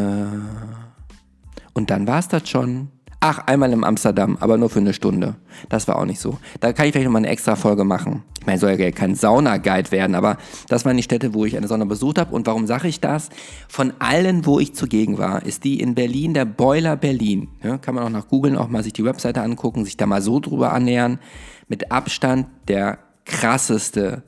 und 1.73 1.89
dann 1.89 2.07
war 2.07 2.19
es 2.19 2.27
das 2.27 2.47
schon. 2.47 2.89
Ach, 3.21 3.39
einmal 3.47 3.73
in 3.73 3.83
Amsterdam, 3.83 4.37
aber 4.39 4.57
nur 4.57 4.69
für 4.69 4.79
eine 4.79 4.93
Stunde. 4.93 5.35
Das 5.67 5.89
war 5.89 5.97
auch 5.97 6.05
nicht 6.05 6.21
so. 6.21 6.37
Da 6.61 6.71
kann 6.71 6.85
ich 6.85 6.93
vielleicht 6.93 7.05
nochmal 7.05 7.23
eine 7.23 7.31
extra 7.31 7.57
Folge 7.57 7.83
machen. 7.83 8.23
Ich 8.39 8.45
meine, 8.45 8.59
soll 8.59 8.71
ja 8.71 8.91
kein 8.91 9.13
Sauna-Guide 9.13 9.91
werden, 9.91 10.15
aber 10.15 10.37
das 10.69 10.85
waren 10.85 10.95
die 10.95 11.03
Städte, 11.03 11.33
wo 11.33 11.43
ich 11.43 11.57
eine 11.57 11.67
Sauna 11.67 11.83
besucht 11.83 12.17
habe. 12.17 12.33
Und 12.33 12.47
warum 12.47 12.65
sage 12.65 12.87
ich 12.87 13.01
das? 13.01 13.29
Von 13.67 13.91
allen, 13.99 14.45
wo 14.45 14.57
ich 14.61 14.73
zugegen 14.73 15.17
war, 15.17 15.45
ist 15.45 15.65
die 15.65 15.81
in 15.81 15.95
Berlin 15.95 16.33
der 16.33 16.45
Boiler 16.45 16.95
Berlin. 16.95 17.49
Ja, 17.61 17.77
kann 17.77 17.95
man 17.95 18.05
auch 18.05 18.09
nach 18.09 18.29
googeln, 18.29 18.55
auch 18.55 18.69
mal 18.69 18.83
sich 18.83 18.93
die 18.93 19.03
Webseite 19.03 19.41
angucken, 19.41 19.83
sich 19.83 19.97
da 19.97 20.05
mal 20.05 20.21
so 20.21 20.39
drüber 20.39 20.71
annähern. 20.71 21.19
Mit 21.67 21.91
Abstand 21.91 22.47
der 22.69 22.99
krasseste, 23.25 24.23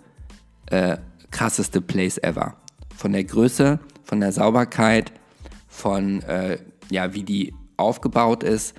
äh, 0.66 0.98
krasseste 1.32 1.80
Place 1.80 2.18
ever. 2.18 2.56
Von 2.94 3.14
der 3.14 3.24
Größe, 3.24 3.80
von 4.04 4.20
der 4.20 4.34
Sauberkeit, 4.34 5.14
von, 5.70 6.22
äh, 6.24 6.58
ja, 6.90 7.14
wie 7.14 7.24
die 7.24 7.54
aufgebaut 7.78 8.44
ist. 8.44 8.76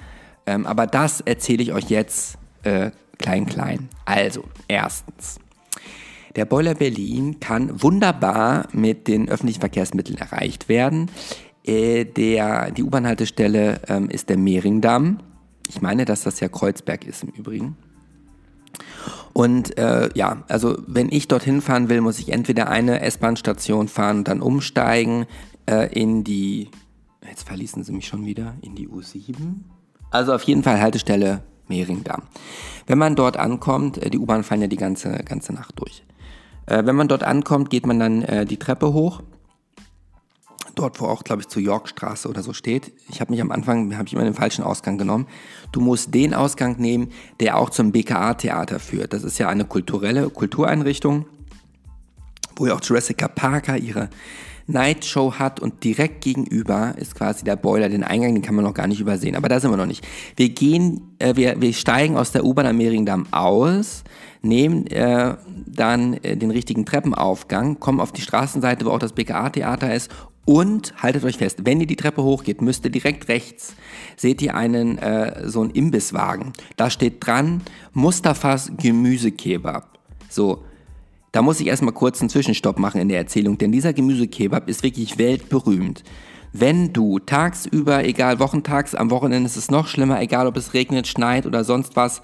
Ähm, 0.46 0.66
aber 0.66 0.86
das 0.86 1.20
erzähle 1.20 1.62
ich 1.62 1.72
euch 1.72 1.90
jetzt 1.90 2.38
äh, 2.62 2.90
klein, 3.18 3.46
klein. 3.46 3.88
Also, 4.04 4.44
erstens. 4.68 5.38
Der 6.34 6.46
Boiler 6.46 6.74
Berlin 6.74 7.40
kann 7.40 7.82
wunderbar 7.82 8.68
mit 8.72 9.06
den 9.06 9.28
öffentlichen 9.28 9.60
Verkehrsmitteln 9.60 10.18
erreicht 10.18 10.68
werden. 10.68 11.10
Äh, 11.64 12.04
der, 12.04 12.70
die 12.70 12.82
U-Bahn-Haltestelle 12.82 13.82
ähm, 13.88 14.08
ist 14.08 14.28
der 14.28 14.38
Mehringdamm. 14.38 15.20
Ich 15.68 15.82
meine, 15.82 16.04
dass 16.04 16.22
das 16.22 16.40
ja 16.40 16.48
Kreuzberg 16.48 17.06
ist 17.06 17.22
im 17.22 17.30
Übrigen. 17.30 17.76
Und 19.32 19.78
äh, 19.78 20.10
ja, 20.14 20.44
also 20.48 20.76
wenn 20.86 21.10
ich 21.10 21.28
dorthin 21.28 21.60
fahren 21.60 21.88
will, 21.88 22.00
muss 22.00 22.18
ich 22.18 22.32
entweder 22.32 22.68
eine 22.68 23.00
S-Bahn-Station 23.00 23.88
fahren 23.88 24.18
und 24.18 24.28
dann 24.28 24.40
umsteigen 24.40 25.26
äh, 25.66 25.92
in 25.92 26.24
die 26.24 26.70
Jetzt 27.32 27.48
verließen 27.48 27.82
sie 27.82 27.92
mich 27.92 28.06
schon 28.06 28.26
wieder 28.26 28.56
in 28.60 28.74
die 28.74 28.90
U7. 28.90 29.62
Also 30.10 30.34
auf 30.34 30.42
jeden 30.42 30.62
Fall 30.62 30.78
Haltestelle 30.78 31.42
Mehringdamm. 31.66 32.24
Wenn 32.86 32.98
man 32.98 33.16
dort 33.16 33.38
ankommt, 33.38 33.96
äh, 33.96 34.10
die 34.10 34.18
U-Bahn 34.18 34.44
fahren 34.44 34.60
ja 34.60 34.66
die 34.66 34.76
ganze, 34.76 35.10
ganze 35.24 35.54
Nacht 35.54 35.80
durch. 35.80 36.04
Äh, 36.66 36.84
wenn 36.84 36.94
man 36.94 37.08
dort 37.08 37.22
ankommt, 37.22 37.70
geht 37.70 37.86
man 37.86 37.98
dann 37.98 38.20
äh, 38.20 38.44
die 38.44 38.58
Treppe 38.58 38.92
hoch. 38.92 39.22
Dort, 40.74 41.00
wo 41.00 41.06
auch, 41.06 41.24
glaube 41.24 41.40
ich, 41.40 41.48
zur 41.48 41.62
Yorkstraße 41.62 42.28
oder 42.28 42.42
so 42.42 42.52
steht. 42.52 42.92
Ich 43.08 43.22
habe 43.22 43.32
mich 43.32 43.40
am 43.40 43.50
Anfang, 43.50 43.96
habe 43.96 44.06
ich 44.06 44.12
immer 44.12 44.24
den 44.24 44.34
falschen 44.34 44.62
Ausgang 44.62 44.98
genommen. 44.98 45.26
Du 45.72 45.80
musst 45.80 46.12
den 46.12 46.34
Ausgang 46.34 46.78
nehmen, 46.78 47.12
der 47.40 47.56
auch 47.56 47.70
zum 47.70 47.92
BKA-Theater 47.92 48.78
führt. 48.78 49.14
Das 49.14 49.22
ist 49.22 49.38
ja 49.38 49.48
eine 49.48 49.64
kulturelle 49.64 50.28
Kultureinrichtung, 50.28 51.24
wo 52.56 52.66
ja 52.66 52.74
auch 52.74 52.80
Jurassic 52.82 53.18
Parker 53.34 53.76
ihre 53.76 54.10
Night 54.66 55.04
Show 55.04 55.34
hat 55.34 55.60
und 55.60 55.84
direkt 55.84 56.22
gegenüber 56.22 56.94
ist 56.96 57.14
quasi 57.14 57.44
der 57.44 57.56
Boiler, 57.56 57.88
den 57.88 58.04
Eingang, 58.04 58.34
den 58.34 58.42
kann 58.42 58.54
man 58.54 58.64
noch 58.64 58.74
gar 58.74 58.86
nicht 58.86 59.00
übersehen. 59.00 59.36
Aber 59.36 59.48
da 59.48 59.60
sind 59.60 59.70
wir 59.70 59.76
noch 59.76 59.86
nicht. 59.86 60.06
Wir 60.36 60.50
gehen, 60.50 61.14
äh, 61.18 61.34
wir, 61.36 61.60
wir 61.60 61.72
steigen 61.72 62.16
aus 62.16 62.32
der 62.32 62.44
U-Bahn 62.44 62.66
am 62.66 62.76
Mehringdamm 62.76 63.26
aus, 63.32 64.04
nehmen 64.40 64.86
äh, 64.86 65.34
dann 65.66 66.14
äh, 66.14 66.36
den 66.36 66.50
richtigen 66.50 66.86
Treppenaufgang, 66.86 67.80
kommen 67.80 68.00
auf 68.00 68.12
die 68.12 68.22
Straßenseite, 68.22 68.86
wo 68.86 68.90
auch 68.90 68.98
das 68.98 69.12
BKA-Theater 69.12 69.94
ist 69.94 70.10
und 70.44 70.94
haltet 71.00 71.24
euch 71.24 71.36
fest, 71.36 71.60
wenn 71.64 71.80
ihr 71.80 71.86
die 71.86 71.96
Treppe 71.96 72.22
hochgeht, 72.22 72.62
müsst 72.62 72.84
ihr 72.84 72.90
direkt 72.90 73.28
rechts, 73.28 73.74
seht 74.16 74.42
ihr 74.42 74.56
einen, 74.56 74.98
äh, 74.98 75.48
so 75.48 75.60
einen 75.60 75.70
Imbisswagen. 75.70 76.52
Da 76.76 76.90
steht 76.90 77.24
dran, 77.24 77.62
Mustafas 77.92 78.72
Gemüsekebab. 78.76 79.98
So, 80.28 80.64
Da 81.32 81.40
muss 81.40 81.60
ich 81.60 81.66
erstmal 81.66 81.94
kurz 81.94 82.20
einen 82.20 82.28
Zwischenstopp 82.28 82.78
machen 82.78 83.00
in 83.00 83.08
der 83.08 83.16
Erzählung, 83.16 83.56
denn 83.56 83.72
dieser 83.72 83.94
Gemüsekebab 83.94 84.68
ist 84.68 84.82
wirklich 84.82 85.16
weltberühmt. 85.16 86.04
Wenn 86.52 86.92
du 86.92 87.18
tagsüber, 87.18 88.04
egal 88.04 88.38
wochentags, 88.38 88.94
am 88.94 89.10
Wochenende 89.10 89.46
ist 89.46 89.56
es 89.56 89.70
noch 89.70 89.86
schlimmer, 89.86 90.20
egal 90.20 90.46
ob 90.46 90.58
es 90.58 90.74
regnet, 90.74 91.06
schneit 91.06 91.46
oder 91.46 91.64
sonst 91.64 91.96
was, 91.96 92.20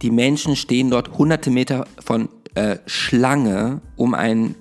die 0.00 0.12
Menschen 0.12 0.54
stehen 0.54 0.90
dort 0.90 1.18
hunderte 1.18 1.50
Meter 1.50 1.86
von 1.98 2.28
äh, 2.54 2.76
Schlange, 2.86 3.82
um 3.96 4.14
einen 4.14 4.54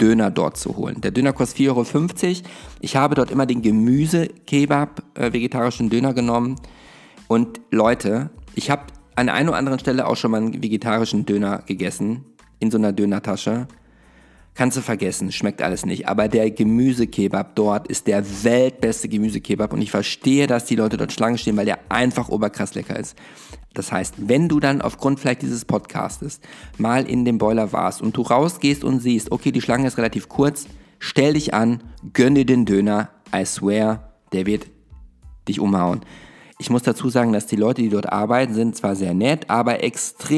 Döner 0.00 0.30
dort 0.30 0.56
zu 0.56 0.76
holen. 0.76 1.00
Der 1.00 1.10
Döner 1.10 1.32
kostet 1.32 1.58
4,50 1.58 2.26
Euro. 2.28 2.48
Ich 2.80 2.94
habe 2.94 3.16
dort 3.16 3.32
immer 3.32 3.46
den 3.46 3.62
Gemüsekebab, 3.62 5.02
äh, 5.18 5.32
vegetarischen 5.32 5.90
Döner 5.90 6.14
genommen. 6.14 6.54
Und 7.26 7.60
Leute, 7.72 8.30
ich 8.54 8.70
habe 8.70 8.84
an 9.16 9.28
einer 9.28 9.50
oder 9.50 9.58
anderen 9.58 9.80
Stelle 9.80 10.06
auch 10.06 10.16
schon 10.16 10.30
mal 10.30 10.38
einen 10.38 10.62
vegetarischen 10.62 11.26
Döner 11.26 11.62
gegessen, 11.66 12.24
in 12.60 12.70
so 12.70 12.78
einer 12.78 12.92
Dönertasche. 12.92 13.66
Kannst 14.54 14.76
du 14.76 14.82
vergessen, 14.82 15.32
schmeckt 15.32 15.62
alles 15.62 15.86
nicht. 15.86 16.08
Aber 16.08 16.28
der 16.28 16.50
Gemüsekebab 16.50 17.56
dort 17.56 17.88
ist 17.88 18.06
der 18.06 18.24
weltbeste 18.44 19.08
Gemüsekebab 19.08 19.72
und 19.72 19.80
ich 19.80 19.90
verstehe, 19.90 20.46
dass 20.46 20.66
die 20.66 20.76
Leute 20.76 20.96
dort 20.96 21.12
Schlangen 21.12 21.38
stehen, 21.38 21.56
weil 21.56 21.66
der 21.66 21.78
einfach 21.88 22.28
oberkrass 22.28 22.74
lecker 22.74 22.98
ist. 22.98 23.16
Das 23.74 23.92
heißt, 23.92 24.14
wenn 24.28 24.48
du 24.48 24.58
dann 24.60 24.82
aufgrund 24.82 25.20
vielleicht 25.20 25.42
dieses 25.42 25.64
Podcastes 25.64 26.40
mal 26.76 27.08
in 27.08 27.24
dem 27.24 27.38
Boiler 27.38 27.72
warst 27.72 28.02
und 28.02 28.16
du 28.16 28.22
rausgehst 28.22 28.82
und 28.82 29.00
siehst, 29.00 29.30
okay, 29.30 29.52
die 29.52 29.60
Schlange 29.62 29.86
ist 29.86 29.96
relativ 29.96 30.28
kurz, 30.28 30.66
stell 30.98 31.34
dich 31.34 31.54
an, 31.54 31.82
gönn 32.12 32.34
dir 32.34 32.44
den 32.44 32.66
Döner, 32.66 33.10
I 33.34 33.44
swear, 33.44 34.12
der 34.32 34.46
wird 34.46 34.66
dich 35.48 35.60
umhauen. 35.60 36.00
Ich 36.60 36.68
muss 36.68 36.82
dazu 36.82 37.08
sagen, 37.08 37.32
dass 37.32 37.46
die 37.46 37.56
Leute, 37.56 37.80
die 37.80 37.88
dort 37.88 38.12
arbeiten, 38.12 38.52
sind 38.52 38.76
zwar 38.76 38.94
sehr 38.94 39.14
nett, 39.14 39.48
aber 39.48 39.82
extrem 39.82 40.30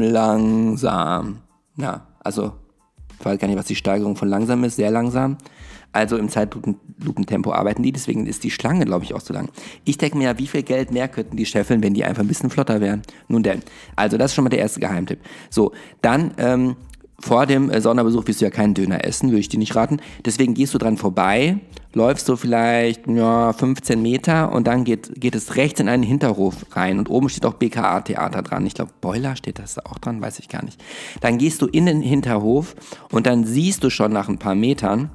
langsam. 0.00 1.38
Ja, 1.76 2.06
also, 2.20 2.52
ich 3.18 3.24
weiß 3.24 3.40
gar 3.40 3.48
nicht, 3.48 3.58
was 3.58 3.66
die 3.66 3.74
Steigerung 3.74 4.14
von 4.14 4.28
langsam 4.28 4.62
ist, 4.62 4.76
sehr 4.76 4.92
langsam. 4.92 5.38
Also 5.90 6.16
im 6.18 6.28
Zeitlupentempo 6.28 7.52
arbeiten 7.52 7.82
die, 7.82 7.90
deswegen 7.90 8.26
ist 8.26 8.44
die 8.44 8.52
Schlange, 8.52 8.84
glaube 8.84 9.04
ich, 9.04 9.12
auch 9.12 9.22
zu 9.22 9.32
lang. 9.32 9.48
Ich 9.84 9.98
denke 9.98 10.16
mir 10.16 10.26
ja, 10.26 10.38
wie 10.38 10.46
viel 10.46 10.62
Geld 10.62 10.92
mehr 10.92 11.08
könnten 11.08 11.36
die 11.36 11.46
scheffeln, 11.46 11.82
wenn 11.82 11.94
die 11.94 12.04
einfach 12.04 12.22
ein 12.22 12.28
bisschen 12.28 12.48
flotter 12.48 12.80
wären. 12.80 13.02
Nun 13.26 13.42
denn, 13.42 13.62
also 13.96 14.18
das 14.18 14.30
ist 14.30 14.36
schon 14.36 14.44
mal 14.44 14.50
der 14.50 14.60
erste 14.60 14.78
Geheimtipp. 14.78 15.18
So, 15.50 15.72
dann 16.00 16.32
ähm, 16.38 16.76
vor 17.20 17.46
dem 17.46 17.70
äh, 17.70 17.80
Sonderbesuch 17.80 18.26
wirst 18.26 18.40
du 18.40 18.46
ja 18.46 18.50
keinen 18.50 18.74
Döner 18.74 19.04
essen, 19.04 19.30
würde 19.30 19.40
ich 19.40 19.48
dir 19.48 19.58
nicht 19.58 19.76
raten. 19.76 20.00
Deswegen 20.24 20.54
gehst 20.54 20.74
du 20.74 20.78
dran 20.78 20.96
vorbei, 20.96 21.58
läufst 21.92 22.28
du 22.28 22.36
vielleicht 22.36 23.06
ja, 23.06 23.52
15 23.52 24.00
Meter 24.00 24.52
und 24.52 24.66
dann 24.66 24.84
geht, 24.84 25.20
geht 25.20 25.34
es 25.34 25.56
rechts 25.56 25.80
in 25.80 25.88
einen 25.88 26.02
Hinterhof 26.02 26.54
rein 26.72 26.98
und 26.98 27.10
oben 27.10 27.28
steht 27.28 27.46
auch 27.46 27.54
BKA-Theater 27.54 28.42
dran. 28.42 28.66
Ich 28.66 28.74
glaube, 28.74 28.92
Boiler 29.00 29.36
steht 29.36 29.58
das 29.58 29.74
da 29.74 29.82
auch 29.84 29.98
dran, 29.98 30.20
weiß 30.20 30.38
ich 30.38 30.48
gar 30.48 30.64
nicht. 30.64 30.82
Dann 31.20 31.38
gehst 31.38 31.62
du 31.62 31.66
in 31.66 31.86
den 31.86 32.02
Hinterhof 32.02 32.74
und 33.10 33.26
dann 33.26 33.44
siehst 33.44 33.84
du 33.84 33.90
schon 33.90 34.12
nach 34.12 34.28
ein 34.28 34.38
paar 34.38 34.54
Metern, 34.54 35.10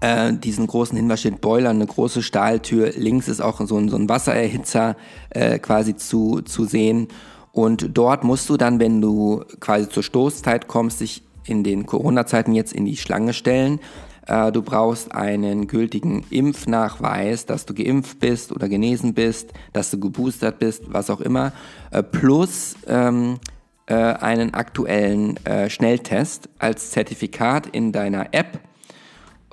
äh, 0.00 0.32
diesen 0.34 0.66
großen 0.66 0.96
Hinweis 0.96 1.20
steht 1.20 1.40
Boiler, 1.40 1.70
eine 1.70 1.86
große 1.86 2.22
Stahltür. 2.22 2.92
Links 2.96 3.28
ist 3.28 3.40
auch 3.40 3.60
so 3.66 3.76
ein, 3.78 3.88
so 3.88 3.96
ein 3.96 4.08
Wassererhitzer 4.08 4.96
äh, 5.30 5.58
quasi 5.58 5.96
zu, 5.96 6.42
zu 6.42 6.64
sehen. 6.64 7.08
Und 7.56 7.96
dort 7.96 8.22
musst 8.22 8.50
du 8.50 8.58
dann, 8.58 8.80
wenn 8.80 9.00
du 9.00 9.42
quasi 9.60 9.88
zur 9.88 10.02
Stoßzeit 10.02 10.68
kommst, 10.68 11.00
dich 11.00 11.22
in 11.46 11.64
den 11.64 11.86
Corona-Zeiten 11.86 12.52
jetzt 12.52 12.74
in 12.74 12.84
die 12.84 12.98
Schlange 12.98 13.32
stellen. 13.32 13.80
Äh, 14.26 14.52
du 14.52 14.60
brauchst 14.60 15.14
einen 15.14 15.66
gültigen 15.66 16.26
Impfnachweis, 16.28 17.46
dass 17.46 17.64
du 17.64 17.72
geimpft 17.72 18.20
bist 18.20 18.52
oder 18.52 18.68
genesen 18.68 19.14
bist, 19.14 19.54
dass 19.72 19.90
du 19.90 19.98
geboostert 19.98 20.58
bist, 20.58 20.92
was 20.92 21.08
auch 21.08 21.22
immer, 21.22 21.54
äh, 21.92 22.02
plus 22.02 22.76
ähm, 22.86 23.38
äh, 23.86 23.94
einen 23.94 24.52
aktuellen 24.52 25.42
äh, 25.46 25.70
Schnelltest 25.70 26.50
als 26.58 26.90
Zertifikat 26.90 27.68
in 27.68 27.90
deiner 27.90 28.34
App 28.34 28.60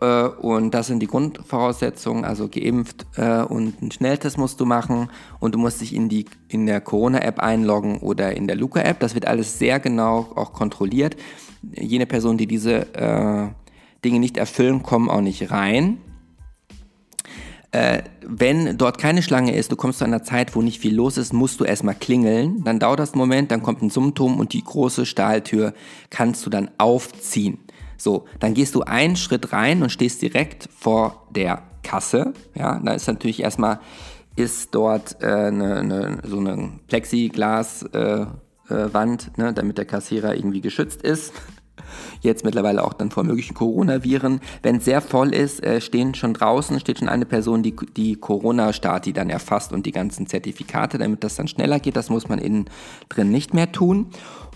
und 0.02 0.72
das 0.72 0.88
sind 0.88 1.00
die 1.00 1.08
Grundvoraussetzungen, 1.08 2.26
also 2.26 2.50
geimpft 2.50 3.06
äh, 3.16 3.42
und 3.44 3.82
einen 3.82 3.92
Schnelltest 3.92 4.38
musst 4.38 4.60
du 4.60 4.66
machen 4.66 5.10
und 5.40 5.56
du 5.56 5.60
musst 5.60 5.82
dich 5.82 5.96
in, 5.96 6.10
die, 6.10 6.26
in 6.50 6.66
der 6.66 6.82
Corona-App 6.82 7.40
einloggen 7.40 8.00
oder 8.00 8.36
in 8.36 8.48
der 8.48 8.56
Luca-App. 8.56 9.00
Das 9.00 9.14
wird 9.16 9.28
alles 9.28 9.60
sehr 9.60 9.80
genau 9.80 10.32
auch 10.36 10.52
kontrolliert. 10.52 11.16
Jene 11.74 12.06
Personen, 12.06 12.38
die 12.38 12.48
diese 12.48 12.94
äh, 12.96 13.48
Dinge 14.04 14.20
nicht 14.20 14.38
erfüllen, 14.38 14.84
kommen 14.84 15.10
auch 15.10 15.22
nicht 15.22 15.52
rein. 15.52 16.00
Äh, 17.72 18.04
wenn 18.22 18.78
dort 18.78 19.00
keine 19.00 19.24
Schlange 19.24 19.56
ist, 19.56 19.72
du 19.72 19.76
kommst 19.76 20.00
zu 20.00 20.06
einer 20.06 20.24
Zeit, 20.24 20.56
wo 20.56 20.62
nicht 20.62 20.80
viel 20.80 20.94
los 20.94 21.18
ist, 21.18 21.34
musst 21.34 21.60
du 21.60 21.64
erstmal 21.64 21.96
klingeln. 21.96 22.64
Dann 22.64 22.80
dauert 22.80 23.00
das 23.00 23.14
einen 23.14 23.20
Moment, 23.20 23.52
dann 23.52 23.64
kommt 23.64 23.82
ein 23.82 23.90
Summtum 23.90 24.40
und 24.40 24.54
die 24.54 24.64
große 24.64 25.06
Stahltür 25.06 25.74
kannst 26.10 26.46
du 26.46 26.50
dann 26.50 26.70
aufziehen. 26.78 27.58
So, 27.98 28.26
dann 28.40 28.54
gehst 28.54 28.76
du 28.76 28.82
einen 28.82 29.16
Schritt 29.16 29.54
rein 29.54 29.84
und 29.84 29.92
stehst 29.92 30.22
direkt 30.22 30.70
vor 30.76 31.28
der 31.32 31.64
Kasse. 31.84 32.34
Ja, 32.56 32.80
da 32.84 32.94
ist 32.94 33.08
natürlich 33.08 33.42
erstmal, 33.42 33.80
ist 34.36 34.74
dort 34.74 35.22
äh, 35.22 35.28
eine, 35.28 35.78
eine, 35.78 36.18
so 36.24 36.40
eine 36.40 36.80
Plexiglaswand, 36.88 37.94
äh, 38.70 38.74
äh, 38.74 39.42
ne, 39.42 39.54
damit 39.54 39.78
der 39.78 39.86
Kassierer 39.86 40.36
irgendwie 40.36 40.62
geschützt 40.62 41.02
ist. 41.04 41.34
Jetzt 42.22 42.46
mittlerweile 42.46 42.84
auch 42.84 42.94
dann 42.94 43.12
vor 43.12 43.24
möglichen 43.24 43.54
Coronaviren. 43.54 44.40
Wenn 44.62 44.78
es 44.78 44.86
sehr 44.86 45.02
voll 45.02 45.34
ist, 45.34 45.64
äh, 45.64 45.82
stehen 45.82 46.16
schon 46.16 46.34
draußen, 46.34 46.80
steht 46.80 47.00
schon 47.00 47.10
eine 47.10 47.26
Person, 47.26 47.64
die 47.64 47.76
die 47.76 48.16
Corona-Stati 48.16 49.14
dann 49.14 49.30
erfasst 49.30 49.74
und 49.74 49.86
die 49.86 49.92
ganzen 49.92 50.28
Zertifikate, 50.28 50.98
damit 50.98 51.24
das 51.24 51.36
dann 51.36 51.48
schneller 51.48 51.80
geht. 51.80 51.96
Das 51.96 52.10
muss 52.10 52.30
man 52.30 52.40
innen 52.40 52.66
drin 53.10 53.30
nicht 53.30 53.54
mehr 53.54 53.72
tun. 53.72 54.08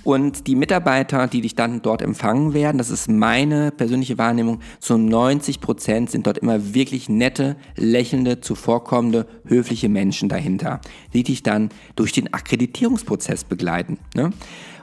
Und 0.07 0.47
die 0.47 0.55
Mitarbeiter, 0.55 1.27
die 1.27 1.41
dich 1.41 1.55
dann 1.55 1.81
dort 1.81 2.01
empfangen 2.01 2.53
werden, 2.53 2.77
das 2.77 2.89
ist 2.89 3.09
meine 3.09 3.71
persönliche 3.71 4.17
Wahrnehmung, 4.17 4.61
zu 4.79 4.97
90 4.97 5.59
Prozent 5.59 6.09
sind 6.09 6.27
dort 6.27 6.37
immer 6.37 6.73
wirklich 6.73 7.09
nette, 7.09 7.57
lächelnde, 7.75 8.39
zuvorkommende, 8.39 9.27
höfliche 9.43 9.89
Menschen 9.89 10.29
dahinter, 10.29 10.79
die 11.13 11.23
dich 11.23 11.43
dann 11.43 11.71
durch 11.97 12.13
den 12.13 12.33
Akkreditierungsprozess 12.33 13.43
begleiten. 13.43 13.99
Ne? 14.15 14.29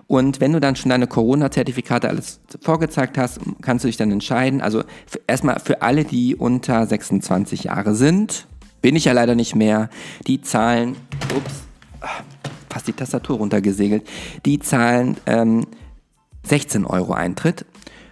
Und 0.08 0.42
wenn 0.42 0.52
du 0.52 0.60
dann 0.60 0.76
schon 0.76 0.90
deine 0.90 1.06
Corona-Zertifikate 1.06 2.10
alles 2.10 2.40
vorgezeigt 2.60 3.16
hast, 3.16 3.40
kannst 3.62 3.84
du 3.84 3.88
dich 3.88 3.96
dann 3.96 4.12
entscheiden. 4.12 4.60
Also 4.60 4.82
erstmal 5.26 5.58
für 5.58 5.80
alle, 5.80 6.04
die 6.04 6.36
unter 6.36 6.86
26 6.86 7.64
Jahre 7.64 7.94
sind, 7.94 8.46
bin 8.82 8.94
ich 8.94 9.06
ja 9.06 9.14
leider 9.14 9.34
nicht 9.34 9.54
mehr, 9.54 9.88
die 10.26 10.42
zahlen, 10.42 10.96
ups, 11.34 11.62
fast 12.74 12.88
die 12.88 12.92
Tastatur 12.92 13.36
runtergesegelt. 13.36 14.02
Die 14.44 14.58
zahlen 14.58 15.16
ähm, 15.26 15.66
16 16.42 16.84
Euro 16.84 17.12
Eintritt 17.14 17.64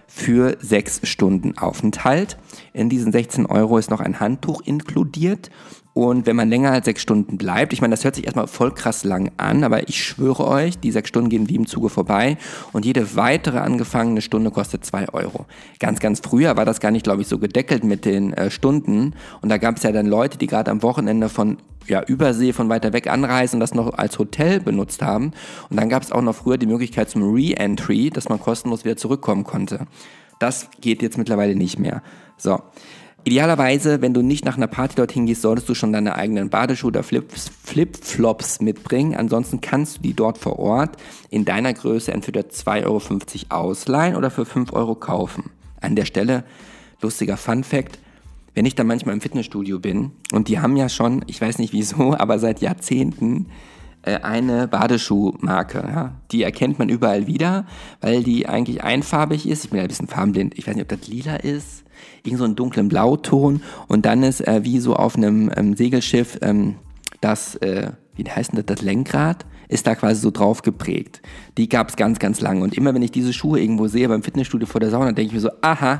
für 0.07 0.57
sechs 0.61 1.01
Stunden 1.03 1.57
Aufenthalt. 1.57 2.37
In 2.71 2.87
diesen 2.87 3.11
16 3.11 3.45
Euro 3.45 3.77
ist 3.77 3.91
noch 3.91 3.99
ein 3.99 4.19
Handtuch 4.21 4.61
inkludiert 4.61 5.51
und 5.93 6.25
wenn 6.25 6.35
man 6.35 6.49
länger 6.49 6.71
als 6.71 6.85
sechs 6.85 7.01
Stunden 7.01 7.37
bleibt, 7.37 7.71
ich 7.71 7.81
meine, 7.81 7.93
das 7.93 8.03
hört 8.03 8.15
sich 8.15 8.25
erstmal 8.25 8.47
voll 8.47 8.73
krass 8.73 9.03
lang 9.03 9.31
an, 9.37 9.63
aber 9.63 9.87
ich 9.87 10.03
schwöre 10.03 10.47
euch, 10.47 10.79
die 10.79 10.91
sechs 10.91 11.09
Stunden 11.09 11.29
gehen 11.29 11.49
wie 11.49 11.55
im 11.55 11.67
Zuge 11.67 11.89
vorbei 11.89 12.37
und 12.71 12.83
jede 12.83 13.15
weitere 13.15 13.59
angefangene 13.59 14.21
Stunde 14.21 14.49
kostet 14.49 14.83
zwei 14.85 15.07
Euro. 15.09 15.45
Ganz, 15.79 15.99
ganz 15.99 16.19
früher 16.19 16.57
war 16.57 16.65
das 16.65 16.79
gar 16.79 16.89
nicht, 16.91 17.03
glaube 17.03 17.21
ich, 17.21 17.27
so 17.27 17.37
gedeckelt 17.37 17.83
mit 17.83 18.05
den 18.05 18.33
äh, 18.33 18.49
Stunden 18.49 19.13
und 19.41 19.49
da 19.49 19.57
gab 19.57 19.77
es 19.77 19.83
ja 19.83 19.91
dann 19.91 20.07
Leute, 20.07 20.39
die 20.39 20.47
gerade 20.47 20.71
am 20.71 20.81
Wochenende 20.81 21.29
von 21.29 21.57
ja, 21.87 22.01
Übersee 22.01 22.53
von 22.53 22.69
weiter 22.69 22.93
weg 22.93 23.07
anreisen 23.07 23.57
und 23.57 23.59
das 23.59 23.73
noch 23.73 23.93
als 23.93 24.17
Hotel 24.17 24.61
benutzt 24.61 25.01
haben. 25.01 25.31
Und 25.69 25.77
dann 25.77 25.89
gab 25.89 26.01
es 26.01 26.11
auch 26.13 26.21
noch 26.21 26.33
früher 26.33 26.57
die 26.57 26.65
Möglichkeit 26.65 27.09
zum 27.09 27.23
Re-Entry, 27.23 28.09
dass 28.09 28.29
man 28.29 28.39
kostenlos 28.39 28.85
wieder 28.85 28.95
zurückkommen 28.95 29.43
konnte. 29.43 29.87
Das 30.39 30.69
geht 30.79 31.01
jetzt 31.01 31.17
mittlerweile 31.17 31.55
nicht 31.55 31.79
mehr. 31.79 32.01
So. 32.37 32.61
Idealerweise, 33.25 34.01
wenn 34.01 34.13
du 34.13 34.21
nicht 34.21 34.43
nach 34.43 34.57
einer 34.57 34.67
Party 34.67 34.95
dorthin 34.95 35.25
gehst, 35.25 35.43
solltest 35.43 35.69
du 35.69 35.75
schon 35.75 35.93
deine 35.93 36.15
eigenen 36.15 36.49
Badeschuhe 36.49 36.89
oder 36.89 37.03
Flip-Flops 37.03 38.59
mitbringen. 38.59 39.15
Ansonsten 39.15 39.61
kannst 39.61 39.97
du 39.97 40.01
die 40.01 40.13
dort 40.13 40.37
vor 40.37 40.59
Ort 40.59 40.97
in 41.29 41.45
deiner 41.45 41.73
Größe 41.73 42.11
entweder 42.11 42.41
2,50 42.41 42.83
Euro 42.85 43.01
ausleihen 43.49 44.17
oder 44.17 44.29
für 44.29 44.45
5 44.45 44.73
Euro 44.73 44.95
kaufen. 44.95 45.51
An 45.79 45.95
der 45.95 46.03
Stelle, 46.03 46.43
lustiger 47.01 47.37
Fun 47.37 47.63
Fact, 47.63 47.97
wenn 48.55 48.65
ich 48.65 48.75
dann 48.75 48.87
manchmal 48.87 49.15
im 49.15 49.21
Fitnessstudio 49.21 49.79
bin 49.79 50.11
und 50.33 50.49
die 50.49 50.59
haben 50.59 50.75
ja 50.75 50.89
schon, 50.89 51.23
ich 51.27 51.39
weiß 51.39 51.59
nicht 51.59 51.71
wieso, 51.71 52.13
aber 52.17 52.39
seit 52.39 52.59
Jahrzehnten 52.59 53.47
eine 54.11 54.67
Badeschuhmarke. 54.67 55.79
Ja? 55.79 56.15
Die 56.31 56.43
erkennt 56.43 56.79
man 56.79 56.89
überall 56.89 57.27
wieder, 57.27 57.65
weil 58.01 58.23
die 58.23 58.47
eigentlich 58.47 58.83
einfarbig 58.83 59.47
ist. 59.47 59.65
Ich 59.65 59.69
bin 59.69 59.77
ja 59.77 59.83
ein 59.83 59.89
bisschen 59.89 60.07
farbenblind. 60.07 60.57
Ich 60.57 60.67
weiß 60.67 60.75
nicht, 60.75 60.91
ob 60.91 60.99
das 60.99 61.07
lila 61.07 61.35
ist 61.37 61.83
irgend 62.23 62.39
so 62.39 62.45
einen 62.45 62.55
dunklen 62.55 62.89
Blauton 62.89 63.61
und 63.87 64.05
dann 64.05 64.23
ist 64.23 64.45
äh, 64.47 64.63
wie 64.63 64.79
so 64.79 64.95
auf 64.95 65.15
einem 65.15 65.51
ähm, 65.55 65.75
Segelschiff 65.75 66.39
ähm, 66.41 66.75
das, 67.21 67.55
äh, 67.57 67.91
wie 68.15 68.29
heißt 68.29 68.51
denn 68.51 68.63
das, 68.65 68.77
das 68.77 68.85
Lenkrad 68.85 69.45
ist 69.69 69.87
da 69.87 69.95
quasi 69.95 70.21
so 70.21 70.31
drauf 70.31 70.61
geprägt. 70.61 71.21
Die 71.57 71.69
gab 71.69 71.89
es 71.89 71.95
ganz, 71.95 72.19
ganz 72.19 72.41
lange 72.41 72.63
und 72.63 72.75
immer 72.75 72.93
wenn 72.93 73.01
ich 73.01 73.11
diese 73.11 73.33
Schuhe 73.33 73.59
irgendwo 73.59 73.87
sehe 73.87 74.07
beim 74.07 74.23
Fitnessstudio 74.23 74.67
vor 74.67 74.81
der 74.81 74.89
Sauna, 74.89 75.11
denke 75.11 75.27
ich 75.27 75.33
mir 75.33 75.39
so, 75.39 75.51
aha, 75.61 75.99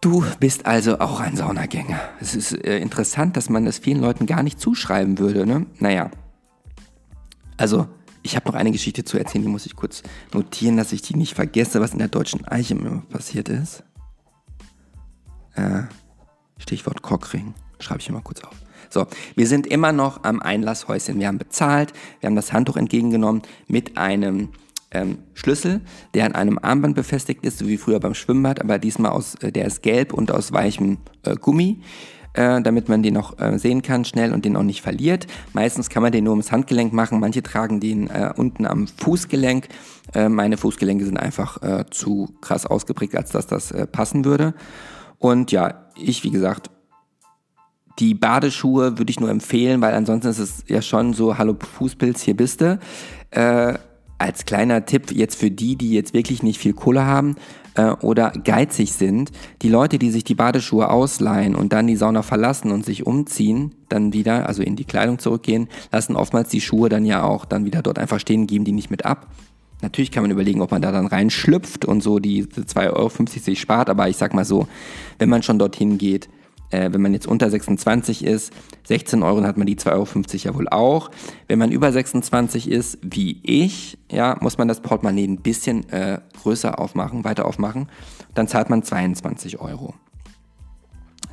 Du 0.00 0.24
bist 0.38 0.64
also 0.64 1.00
auch 1.00 1.18
ein 1.18 1.34
Saunagänger. 1.34 1.98
Es 2.20 2.36
ist 2.36 2.52
äh, 2.52 2.78
interessant, 2.78 3.36
dass 3.36 3.50
man 3.50 3.64
das 3.64 3.78
vielen 3.78 4.00
Leuten 4.00 4.26
gar 4.26 4.44
nicht 4.44 4.60
zuschreiben 4.60 5.18
würde. 5.18 5.44
Ne? 5.44 5.66
Naja, 5.80 6.12
also 7.58 7.86
Ich 8.22 8.34
habe 8.34 8.48
noch 8.48 8.54
eine 8.54 8.72
Geschichte 8.72 9.04
zu 9.04 9.18
erzählen, 9.18 9.44
die 9.44 9.50
muss 9.50 9.66
ich 9.66 9.76
kurz 9.76 10.02
notieren, 10.32 10.76
dass 10.76 10.92
ich 10.92 11.02
die 11.02 11.16
nicht 11.16 11.34
vergesse, 11.34 11.80
was 11.80 11.92
in 11.92 11.98
der 11.98 12.08
deutschen 12.08 12.44
Eiche 12.46 12.74
passiert 13.08 13.48
ist. 13.48 13.84
Äh, 15.54 15.82
Stichwort 16.58 17.02
Cockring. 17.02 17.54
Schreibe 17.78 18.00
ich 18.00 18.08
immer 18.08 18.20
kurz 18.20 18.42
auf. 18.42 18.54
So, 18.90 19.06
wir 19.34 19.46
sind 19.46 19.66
immer 19.66 19.92
noch 19.92 20.24
am 20.24 20.40
Einlasshäuschen. 20.40 21.18
Wir 21.18 21.28
haben 21.28 21.38
bezahlt, 21.38 21.92
wir 22.20 22.28
haben 22.28 22.36
das 22.36 22.52
Handtuch 22.52 22.76
entgegengenommen 22.76 23.42
mit 23.66 23.96
einem 23.96 24.50
ähm, 24.90 25.18
Schlüssel, 25.34 25.80
der 26.14 26.26
an 26.26 26.34
einem 26.34 26.58
Armband 26.60 26.94
befestigt 26.94 27.44
ist, 27.44 27.58
so 27.58 27.68
wie 27.68 27.76
früher 27.76 28.00
beim 28.00 28.14
Schwimmbad, 28.14 28.60
aber 28.60 28.78
diesmal 28.78 29.12
aus, 29.12 29.34
äh, 29.36 29.52
der 29.52 29.66
ist 29.66 29.82
gelb 29.82 30.12
und 30.12 30.30
aus 30.30 30.52
weichem 30.52 30.98
äh, 31.22 31.36
Gummi. 31.36 31.82
Äh, 32.34 32.62
damit 32.62 32.88
man 32.88 33.02
den 33.02 33.14
noch 33.14 33.38
äh, 33.38 33.58
sehen 33.58 33.82
kann 33.82 34.04
schnell 34.04 34.32
und 34.32 34.44
den 34.44 34.56
auch 34.56 34.62
nicht 34.62 34.82
verliert. 34.82 35.26
Meistens 35.54 35.88
kann 35.88 36.02
man 36.02 36.12
den 36.12 36.24
nur 36.24 36.32
ums 36.32 36.52
Handgelenk 36.52 36.92
machen, 36.92 37.20
manche 37.20 37.42
tragen 37.42 37.80
den 37.80 38.08
äh, 38.10 38.32
unten 38.36 38.66
am 38.66 38.86
Fußgelenk. 38.86 39.68
Äh, 40.14 40.28
meine 40.28 40.56
Fußgelenke 40.56 41.04
sind 41.04 41.18
einfach 41.18 41.58
zu 41.90 42.34
krass 42.40 42.66
ausgeprägt, 42.66 43.16
als 43.16 43.30
dass 43.30 43.46
das 43.46 43.72
passen 43.92 44.24
würde. 44.24 44.54
Und 45.18 45.50
ja, 45.52 45.86
ich, 45.96 46.22
wie 46.22 46.30
gesagt, 46.30 46.70
die 47.98 48.14
Badeschuhe 48.14 48.98
würde 48.98 49.10
ich 49.10 49.20
nur 49.20 49.30
empfehlen, 49.30 49.80
weil 49.80 49.94
ansonsten 49.94 50.28
ist 50.28 50.38
es 50.38 50.64
ja 50.68 50.82
schon 50.82 51.14
so, 51.14 51.36
hallo 51.38 51.56
Fußpilz, 51.58 52.22
hier 52.22 52.36
bist 52.36 52.60
du. 52.60 52.78
Äh, 53.30 53.74
als 54.18 54.44
kleiner 54.44 54.84
Tipp 54.84 55.12
jetzt 55.12 55.38
für 55.38 55.50
die, 55.50 55.76
die 55.76 55.92
jetzt 55.92 56.12
wirklich 56.12 56.42
nicht 56.42 56.58
viel 56.58 56.72
Kohle 56.72 57.04
haben 57.04 57.36
äh, 57.74 57.92
oder 58.00 58.30
geizig 58.30 58.92
sind, 58.92 59.30
die 59.62 59.68
Leute, 59.68 59.98
die 59.98 60.10
sich 60.10 60.24
die 60.24 60.34
Badeschuhe 60.34 60.90
ausleihen 60.90 61.54
und 61.54 61.72
dann 61.72 61.86
die 61.86 61.96
Sauna 61.96 62.22
verlassen 62.22 62.70
und 62.70 62.84
sich 62.84 63.06
umziehen, 63.06 63.74
dann 63.88 64.12
wieder, 64.12 64.46
also 64.46 64.62
in 64.62 64.76
die 64.76 64.84
Kleidung 64.84 65.18
zurückgehen, 65.18 65.68
lassen 65.92 66.16
oftmals 66.16 66.48
die 66.50 66.60
Schuhe 66.60 66.88
dann 66.88 67.04
ja 67.04 67.22
auch 67.22 67.44
dann 67.44 67.64
wieder 67.64 67.82
dort 67.82 67.98
einfach 67.98 68.20
stehen, 68.20 68.46
geben 68.46 68.64
die 68.64 68.72
nicht 68.72 68.90
mit 68.90 69.04
ab. 69.04 69.26
Natürlich 69.80 70.10
kann 70.10 70.24
man 70.24 70.32
überlegen, 70.32 70.60
ob 70.60 70.72
man 70.72 70.82
da 70.82 70.90
dann 70.90 71.06
reinschlüpft 71.06 71.84
und 71.84 72.02
so 72.02 72.18
die 72.18 72.46
2,50 72.46 72.92
Euro 72.92 73.10
sich 73.26 73.60
spart, 73.60 73.88
aber 73.88 74.08
ich 74.08 74.16
sag 74.16 74.34
mal 74.34 74.44
so, 74.44 74.66
wenn 75.18 75.28
man 75.28 75.42
schon 75.42 75.58
dorthin 75.58 75.98
geht, 75.98 76.28
äh, 76.70 76.92
wenn 76.92 77.00
man 77.00 77.12
jetzt 77.12 77.26
unter 77.26 77.50
26 77.50 78.24
ist, 78.24 78.52
16 78.84 79.22
Euro, 79.22 79.36
dann 79.36 79.46
hat 79.46 79.56
man 79.56 79.66
die 79.66 79.76
2,50 79.76 79.92
Euro 79.94 80.08
ja 80.34 80.54
wohl 80.54 80.68
auch. 80.68 81.10
Wenn 81.46 81.58
man 81.58 81.72
über 81.72 81.92
26 81.92 82.70
ist, 82.70 82.98
wie 83.02 83.40
ich, 83.42 83.98
ja, 84.10 84.36
muss 84.40 84.58
man 84.58 84.68
das 84.68 84.80
Portemonnaie 84.80 85.26
ein 85.26 85.40
bisschen 85.40 85.88
äh, 85.90 86.20
größer 86.42 86.78
aufmachen, 86.78 87.24
weiter 87.24 87.46
aufmachen. 87.46 87.88
Dann 88.34 88.48
zahlt 88.48 88.70
man 88.70 88.82
22 88.82 89.60
Euro. 89.60 89.94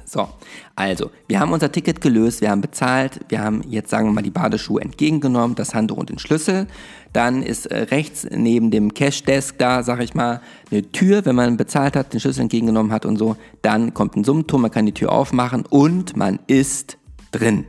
So, 0.07 0.29
also, 0.75 1.09
wir 1.27 1.39
haben 1.39 1.51
unser 1.51 1.71
Ticket 1.71 2.00
gelöst, 2.00 2.41
wir 2.41 2.51
haben 2.51 2.62
bezahlt, 2.62 3.19
wir 3.29 3.41
haben 3.41 3.63
jetzt, 3.67 3.89
sagen 3.89 4.07
wir 4.07 4.13
mal, 4.13 4.21
die 4.21 4.29
Badeschuhe 4.29 4.79
entgegengenommen, 4.79 5.55
das 5.55 5.74
Handtuch 5.74 5.97
und 5.97 6.09
den 6.09 6.19
Schlüssel. 6.19 6.67
Dann 7.12 7.41
ist 7.41 7.65
äh, 7.65 7.83
rechts 7.83 8.27
neben 8.29 8.69
dem 8.69 8.93
Cash-Desk 8.93 9.57
da, 9.57 9.81
sag 9.81 10.01
ich 10.01 10.13
mal, 10.13 10.41
eine 10.69 10.83
Tür, 10.91 11.25
wenn 11.25 11.35
man 11.35 11.57
bezahlt 11.57 11.95
hat, 11.95 12.13
den 12.13 12.19
Schlüssel 12.19 12.41
entgegengenommen 12.41 12.91
hat 12.91 13.05
und 13.05 13.17
so. 13.17 13.35
Dann 13.63 13.95
kommt 13.95 14.15
ein 14.15 14.24
Summton, 14.24 14.62
man 14.62 14.69
kann 14.69 14.85
die 14.85 14.93
Tür 14.93 15.12
aufmachen 15.12 15.65
und 15.65 16.15
man 16.15 16.39
ist 16.45 16.97
drin. 17.31 17.65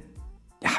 Ja, 0.63 0.71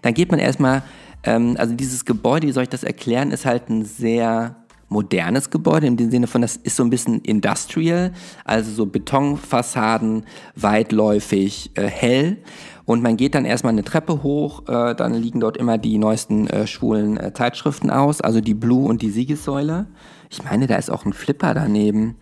dann 0.00 0.14
geht 0.14 0.30
man 0.30 0.40
erstmal, 0.40 0.82
ähm, 1.24 1.56
also 1.58 1.74
dieses 1.74 2.06
Gebäude, 2.06 2.46
wie 2.46 2.52
soll 2.52 2.62
ich 2.62 2.70
das 2.70 2.82
erklären, 2.82 3.30
ist 3.30 3.44
halt 3.44 3.68
ein 3.68 3.84
sehr 3.84 4.63
modernes 4.94 5.50
Gebäude, 5.50 5.88
im 5.88 5.98
Sinne 6.10 6.26
von, 6.26 6.40
das 6.40 6.56
ist 6.56 6.76
so 6.76 6.84
ein 6.84 6.90
bisschen 6.90 7.20
industrial, 7.20 8.12
also 8.44 8.70
so 8.70 8.86
Betonfassaden, 8.86 10.24
weitläufig, 10.54 11.72
äh, 11.74 11.86
hell. 11.86 12.38
Und 12.86 13.02
man 13.02 13.16
geht 13.16 13.34
dann 13.34 13.44
erstmal 13.44 13.72
eine 13.72 13.82
Treppe 13.82 14.22
hoch, 14.22 14.68
äh, 14.68 14.94
dann 14.94 15.14
liegen 15.14 15.40
dort 15.40 15.56
immer 15.56 15.78
die 15.78 15.98
neuesten 15.98 16.46
äh, 16.46 16.66
schwulen 16.66 17.16
äh, 17.16 17.32
Zeitschriften 17.34 17.90
aus, 17.90 18.20
also 18.20 18.40
die 18.40 18.54
Blue 18.54 18.88
und 18.88 19.02
die 19.02 19.10
Siegessäule. 19.10 19.86
Ich 20.30 20.44
meine, 20.44 20.66
da 20.66 20.76
ist 20.76 20.90
auch 20.90 21.04
ein 21.04 21.12
Flipper 21.12 21.54
daneben. 21.54 22.16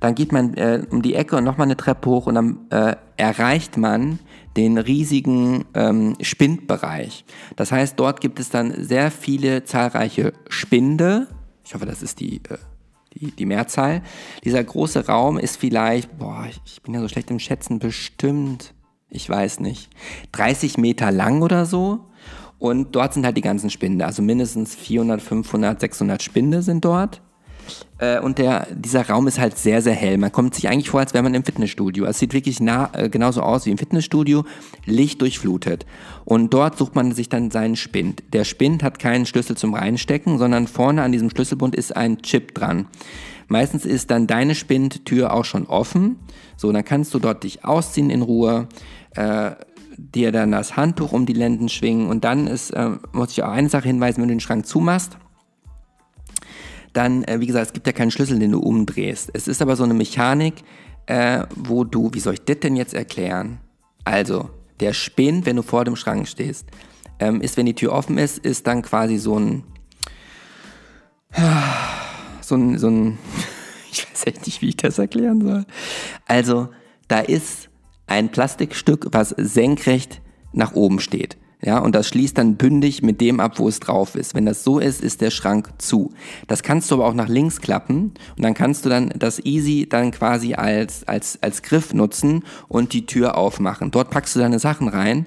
Dann 0.00 0.14
geht 0.14 0.32
man 0.32 0.54
äh, 0.54 0.82
um 0.90 1.02
die 1.02 1.14
Ecke 1.14 1.36
und 1.36 1.44
nochmal 1.44 1.66
eine 1.66 1.76
Treppe 1.76 2.10
hoch 2.10 2.26
und 2.26 2.34
dann 2.34 2.58
äh, 2.70 2.96
erreicht 3.16 3.76
man 3.76 4.18
den 4.56 4.78
riesigen 4.78 5.66
ähm, 5.74 6.14
Spindbereich. 6.20 7.24
Das 7.56 7.70
heißt, 7.70 7.98
dort 7.98 8.20
gibt 8.20 8.40
es 8.40 8.50
dann 8.50 8.74
sehr 8.82 9.10
viele 9.10 9.64
zahlreiche 9.64 10.32
Spinde, 10.48 11.28
ich 11.68 11.74
hoffe, 11.74 11.84
das 11.84 12.02
ist 12.02 12.20
die, 12.20 12.36
äh, 12.48 12.56
die, 13.12 13.30
die 13.30 13.44
Mehrzahl. 13.44 14.00
Dieser 14.42 14.64
große 14.64 15.06
Raum 15.06 15.38
ist 15.38 15.58
vielleicht, 15.58 16.16
boah, 16.16 16.46
ich 16.64 16.80
bin 16.80 16.94
ja 16.94 17.00
so 17.02 17.08
schlecht 17.08 17.30
im 17.30 17.38
Schätzen, 17.38 17.78
bestimmt, 17.78 18.72
ich 19.10 19.28
weiß 19.28 19.60
nicht, 19.60 19.90
30 20.32 20.78
Meter 20.78 21.12
lang 21.12 21.42
oder 21.42 21.66
so. 21.66 22.06
Und 22.58 22.96
dort 22.96 23.12
sind 23.12 23.26
halt 23.26 23.36
die 23.36 23.42
ganzen 23.42 23.68
Spinde, 23.68 24.06
also 24.06 24.22
mindestens 24.22 24.74
400, 24.74 25.20
500, 25.20 25.78
600 25.78 26.22
Spinde 26.22 26.62
sind 26.62 26.86
dort. 26.86 27.20
Äh, 27.98 28.20
und 28.20 28.38
der, 28.38 28.66
dieser 28.70 29.08
Raum 29.08 29.26
ist 29.26 29.38
halt 29.38 29.58
sehr, 29.58 29.82
sehr 29.82 29.94
hell. 29.94 30.18
Man 30.18 30.32
kommt 30.32 30.54
sich 30.54 30.68
eigentlich 30.68 30.90
vor, 30.90 31.00
als 31.00 31.14
wäre 31.14 31.22
man 31.22 31.34
im 31.34 31.44
Fitnessstudio. 31.44 32.04
Es 32.04 32.18
sieht 32.18 32.32
wirklich 32.32 32.60
nah, 32.60 32.90
äh, 32.92 33.08
genauso 33.08 33.42
aus 33.42 33.66
wie 33.66 33.70
im 33.70 33.78
Fitnessstudio, 33.78 34.44
Licht 34.84 35.20
durchflutet. 35.20 35.86
Und 36.24 36.52
dort 36.54 36.78
sucht 36.78 36.94
man 36.94 37.12
sich 37.12 37.28
dann 37.28 37.50
seinen 37.50 37.76
Spind. 37.76 38.22
Der 38.32 38.44
Spind 38.44 38.82
hat 38.82 38.98
keinen 38.98 39.26
Schlüssel 39.26 39.56
zum 39.56 39.74
Reinstecken, 39.74 40.38
sondern 40.38 40.66
vorne 40.66 41.02
an 41.02 41.12
diesem 41.12 41.30
Schlüsselbund 41.30 41.74
ist 41.74 41.96
ein 41.96 42.22
Chip 42.22 42.54
dran. 42.54 42.86
Meistens 43.48 43.86
ist 43.86 44.10
dann 44.10 44.26
deine 44.26 44.54
Spindtür 44.54 45.32
auch 45.32 45.44
schon 45.44 45.66
offen. 45.66 46.16
So, 46.56 46.70
dann 46.70 46.84
kannst 46.84 47.14
du 47.14 47.18
dort 47.18 47.44
dich 47.44 47.64
ausziehen 47.64 48.10
in 48.10 48.22
Ruhe. 48.22 48.68
Äh, 49.14 49.52
dir 49.98 50.30
dann 50.30 50.52
das 50.52 50.76
Handtuch 50.76 51.12
um 51.12 51.26
die 51.26 51.32
Lenden 51.32 51.68
schwingen 51.68 52.08
und 52.08 52.24
dann 52.24 52.46
ist, 52.46 52.70
äh, 52.70 52.90
muss 53.12 53.32
ich 53.32 53.42
auch 53.42 53.50
eine 53.50 53.68
Sache 53.68 53.88
hinweisen, 53.88 54.22
wenn 54.22 54.28
du 54.28 54.34
den 54.34 54.40
Schrank 54.40 54.64
zumachst, 54.66 55.18
dann, 56.92 57.24
äh, 57.24 57.40
wie 57.40 57.46
gesagt, 57.46 57.66
es 57.66 57.72
gibt 57.72 57.86
ja 57.86 57.92
keinen 57.92 58.10
Schlüssel, 58.10 58.38
den 58.38 58.52
du 58.52 58.60
umdrehst. 58.60 59.30
Es 59.32 59.48
ist 59.48 59.62
aber 59.62 59.76
so 59.76 59.84
eine 59.84 59.94
Mechanik, 59.94 60.54
äh, 61.06 61.44
wo 61.54 61.84
du, 61.84 62.10
wie 62.12 62.20
soll 62.20 62.34
ich 62.34 62.44
das 62.44 62.60
denn 62.60 62.76
jetzt 62.76 62.94
erklären? 62.94 63.60
Also, 64.04 64.50
der 64.80 64.92
Spind, 64.92 65.46
wenn 65.46 65.56
du 65.56 65.62
vor 65.62 65.84
dem 65.84 65.96
Schrank 65.96 66.28
stehst, 66.28 66.66
ähm, 67.18 67.40
ist, 67.40 67.56
wenn 67.56 67.66
die 67.66 67.74
Tür 67.74 67.92
offen 67.92 68.18
ist, 68.18 68.38
ist 68.38 68.66
dann 68.66 68.82
quasi 68.82 69.18
so 69.18 69.38
ein, 69.38 69.64
so 72.40 72.54
ein, 72.54 72.78
so 72.78 72.88
ein, 72.88 73.18
ich 73.92 74.06
weiß 74.08 74.26
echt 74.26 74.46
nicht, 74.46 74.62
wie 74.62 74.68
ich 74.68 74.76
das 74.76 74.98
erklären 74.98 75.40
soll. 75.40 75.64
Also, 76.26 76.68
da 77.08 77.20
ist 77.20 77.68
ein 78.06 78.30
Plastikstück, 78.30 79.08
was 79.12 79.30
senkrecht 79.36 80.20
nach 80.52 80.74
oben 80.74 81.00
steht. 81.00 81.36
Ja, 81.60 81.78
und 81.78 81.94
das 81.94 82.06
schließt 82.06 82.38
dann 82.38 82.54
bündig 82.54 83.02
mit 83.02 83.20
dem 83.20 83.40
ab, 83.40 83.58
wo 83.58 83.68
es 83.68 83.80
drauf 83.80 84.14
ist. 84.14 84.34
Wenn 84.36 84.46
das 84.46 84.62
so 84.62 84.78
ist, 84.78 85.02
ist 85.02 85.20
der 85.20 85.30
Schrank 85.30 85.70
zu. 85.78 86.12
Das 86.46 86.62
kannst 86.62 86.90
du 86.90 86.94
aber 86.94 87.06
auch 87.06 87.14
nach 87.14 87.28
links 87.28 87.60
klappen 87.60 88.12
und 88.36 88.44
dann 88.44 88.54
kannst 88.54 88.84
du 88.84 88.88
dann 88.88 89.12
das 89.16 89.44
easy 89.44 89.86
dann 89.88 90.12
quasi 90.12 90.54
als, 90.54 91.06
als, 91.08 91.42
als 91.42 91.62
Griff 91.62 91.92
nutzen 91.92 92.44
und 92.68 92.92
die 92.92 93.06
Tür 93.06 93.36
aufmachen. 93.36 93.90
Dort 93.90 94.10
packst 94.10 94.36
du 94.36 94.40
deine 94.40 94.60
Sachen 94.60 94.86
rein 94.86 95.26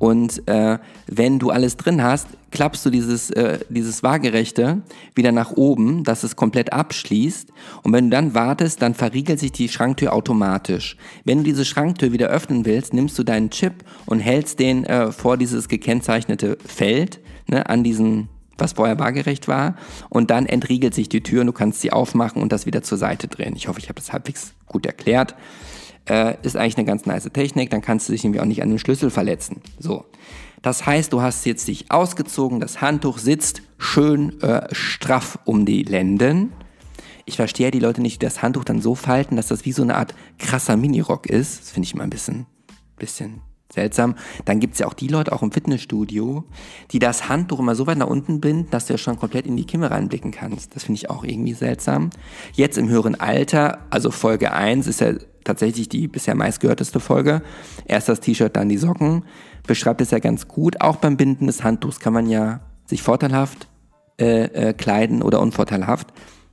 und 0.00 0.48
äh, 0.48 0.78
wenn 1.08 1.38
du 1.38 1.50
alles 1.50 1.76
drin 1.76 2.02
hast, 2.02 2.26
klappst 2.50 2.86
du 2.86 2.90
dieses, 2.90 3.30
äh, 3.32 3.58
dieses 3.68 4.02
Waagerechte 4.02 4.80
wieder 5.14 5.30
nach 5.30 5.52
oben, 5.52 6.04
dass 6.04 6.22
es 6.22 6.36
komplett 6.36 6.72
abschließt. 6.72 7.50
Und 7.82 7.92
wenn 7.92 8.06
du 8.08 8.16
dann 8.16 8.34
wartest, 8.34 8.80
dann 8.80 8.94
verriegelt 8.94 9.38
sich 9.38 9.52
die 9.52 9.68
Schranktür 9.68 10.14
automatisch. 10.14 10.96
Wenn 11.26 11.38
du 11.38 11.44
diese 11.44 11.66
Schranktür 11.66 12.12
wieder 12.12 12.28
öffnen 12.28 12.64
willst, 12.64 12.94
nimmst 12.94 13.18
du 13.18 13.24
deinen 13.24 13.50
Chip 13.50 13.84
und 14.06 14.20
hältst 14.20 14.58
den 14.58 14.86
äh, 14.86 15.12
vor 15.12 15.36
dieses 15.36 15.68
gekennzeichnete 15.68 16.56
Feld 16.64 17.20
ne, 17.46 17.68
an 17.68 17.84
diesen 17.84 18.30
was 18.56 18.72
vorher 18.72 18.98
waagerecht 18.98 19.48
war. 19.48 19.76
Und 20.08 20.30
dann 20.30 20.46
entriegelt 20.46 20.94
sich 20.94 21.10
die 21.10 21.22
Tür 21.22 21.42
und 21.42 21.48
du 21.48 21.52
kannst 21.52 21.82
sie 21.82 21.92
aufmachen 21.92 22.40
und 22.40 22.52
das 22.52 22.64
wieder 22.64 22.82
zur 22.82 22.96
Seite 22.96 23.28
drehen. 23.28 23.54
Ich 23.54 23.68
hoffe, 23.68 23.80
ich 23.80 23.90
habe 23.90 24.00
das 24.00 24.14
halbwegs 24.14 24.54
gut 24.66 24.86
erklärt 24.86 25.34
äh, 26.08 26.34
ist 26.42 26.56
eigentlich 26.56 26.76
eine 26.76 26.86
ganz 26.86 27.06
nice 27.06 27.28
Technik, 27.32 27.70
dann 27.70 27.82
kannst 27.82 28.08
du 28.08 28.12
dich 28.12 28.24
irgendwie 28.24 28.40
auch 28.40 28.46
nicht 28.46 28.62
an 28.62 28.70
den 28.70 28.78
Schlüssel 28.78 29.10
verletzen. 29.10 29.60
So. 29.78 30.04
Das 30.62 30.84
heißt, 30.84 31.12
du 31.12 31.22
hast 31.22 31.46
jetzt 31.46 31.68
dich 31.68 31.90
ausgezogen, 31.90 32.60
das 32.60 32.80
Handtuch 32.80 33.18
sitzt 33.18 33.62
schön 33.78 34.40
äh, 34.42 34.66
straff 34.72 35.38
um 35.44 35.64
die 35.64 35.82
Lenden. 35.82 36.52
Ich 37.24 37.36
verstehe 37.36 37.70
die 37.70 37.78
Leute 37.78 38.02
nicht, 38.02 38.20
die 38.20 38.26
das 38.26 38.42
Handtuch 38.42 38.64
dann 38.64 38.82
so 38.82 38.94
falten, 38.94 39.36
dass 39.36 39.48
das 39.48 39.64
wie 39.64 39.72
so 39.72 39.82
eine 39.82 39.96
Art 39.96 40.14
krasser 40.38 40.76
Minirock 40.76 41.26
ist. 41.26 41.60
Das 41.60 41.70
finde 41.70 41.86
ich 41.86 41.94
immer 41.94 42.02
ein 42.02 42.10
bisschen, 42.10 42.46
bisschen 42.98 43.40
seltsam. 43.72 44.16
Dann 44.44 44.60
gibt 44.60 44.74
es 44.74 44.80
ja 44.80 44.86
auch 44.86 44.94
die 44.94 45.08
Leute, 45.08 45.32
auch 45.32 45.42
im 45.42 45.52
Fitnessstudio, 45.52 46.44
die 46.90 46.98
das 46.98 47.28
Handtuch 47.28 47.60
immer 47.60 47.74
so 47.74 47.86
weit 47.86 47.98
nach 47.98 48.08
unten 48.08 48.40
binden, 48.40 48.68
dass 48.70 48.86
du 48.86 48.94
ja 48.94 48.98
schon 48.98 49.18
komplett 49.18 49.46
in 49.46 49.56
die 49.56 49.64
Kimme 49.64 49.90
reinblicken 49.90 50.30
kannst. 50.30 50.74
Das 50.74 50.84
finde 50.84 50.98
ich 50.98 51.10
auch 51.10 51.24
irgendwie 51.24 51.54
seltsam. 51.54 52.10
Jetzt 52.52 52.78
im 52.78 52.88
höheren 52.88 53.18
Alter, 53.18 53.86
also 53.90 54.10
Folge 54.10 54.52
1 54.52 54.86
ist 54.86 55.00
ja 55.00 55.14
tatsächlich 55.44 55.88
die 55.88 56.08
bisher 56.08 56.34
meistgehörteste 56.34 57.00
Folge. 57.00 57.42
Erst 57.86 58.08
das 58.08 58.20
T-Shirt, 58.20 58.56
dann 58.56 58.68
die 58.68 58.78
Socken. 58.78 59.24
Beschreibt 59.66 60.00
es 60.00 60.10
ja 60.10 60.18
ganz 60.18 60.48
gut. 60.48 60.80
Auch 60.80 60.96
beim 60.96 61.16
Binden 61.16 61.46
des 61.46 61.62
Handtuchs 61.62 62.00
kann 62.00 62.12
man 62.12 62.26
ja 62.26 62.60
sich 62.86 63.02
vorteilhaft 63.02 63.68
äh, 64.20 64.44
äh, 64.44 64.72
kleiden 64.74 65.22
oder 65.22 65.40
unvorteilhaft. 65.40 66.08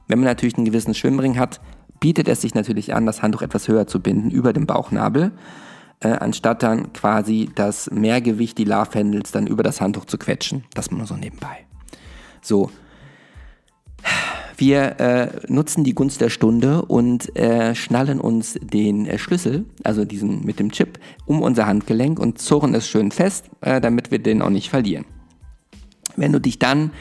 Wenn 0.08 0.20
man 0.20 0.28
natürlich 0.28 0.56
einen 0.56 0.66
gewissen 0.66 0.94
Schwimmring 0.94 1.38
hat, 1.38 1.60
bietet 2.00 2.28
es 2.28 2.42
sich 2.42 2.56
natürlich 2.56 2.94
an, 2.94 3.06
das 3.06 3.22
Handtuch 3.22 3.42
etwas 3.42 3.68
höher 3.68 3.88
zu 3.88 4.00
binden 4.00 4.32
über 4.32 4.54
dem 4.54 4.66
Bauchnabel, 4.66 5.32
äh, 6.00 6.10
anstatt 6.10 6.64
dann 6.64 6.94
quasi 6.94 7.50
das 7.56 7.90
Mehrgewicht, 7.92 8.58
die 8.58 8.64
Love 8.64 8.92
Handles, 8.94 9.32
dann 9.32 9.48
über 9.48 9.64
das 9.64 9.82
Handtuch 9.82 10.06
zu 10.06 10.18
quetschen. 10.18 10.64
Das 10.74 10.92
nur 10.92 11.06
so 11.06 11.16
nebenbei. 11.16 11.66
So, 12.42 12.72
wir 14.58 15.00
äh, 15.00 15.30
nutzen 15.48 15.84
die 15.84 15.94
Gunst 15.94 16.20
der 16.20 16.30
Stunde 16.30 16.84
und 16.84 17.36
äh, 17.38 17.76
schnallen 17.76 18.20
uns 18.20 18.58
den 18.60 19.06
äh, 19.06 19.20
Schlüssel, 19.20 19.66
also 19.84 20.04
diesen 20.04 20.44
mit 20.44 20.60
dem 20.60 20.72
Chip, 20.72 21.00
um 21.26 21.44
unser 21.44 21.68
Handgelenk 21.68 22.20
und 22.20 22.40
zurren 22.40 22.74
es 22.74 22.88
schön 22.88 23.12
fest, 23.12 23.52
äh, 23.62 23.80
damit 23.80 24.10
wir 24.10 24.20
den 24.20 24.42
auch 24.42 24.50
nicht 24.50 24.70
verlieren. 24.70 25.06
Wenn 26.16 26.32
du 26.32 26.42
dich 26.42 26.58
dann 26.58 26.92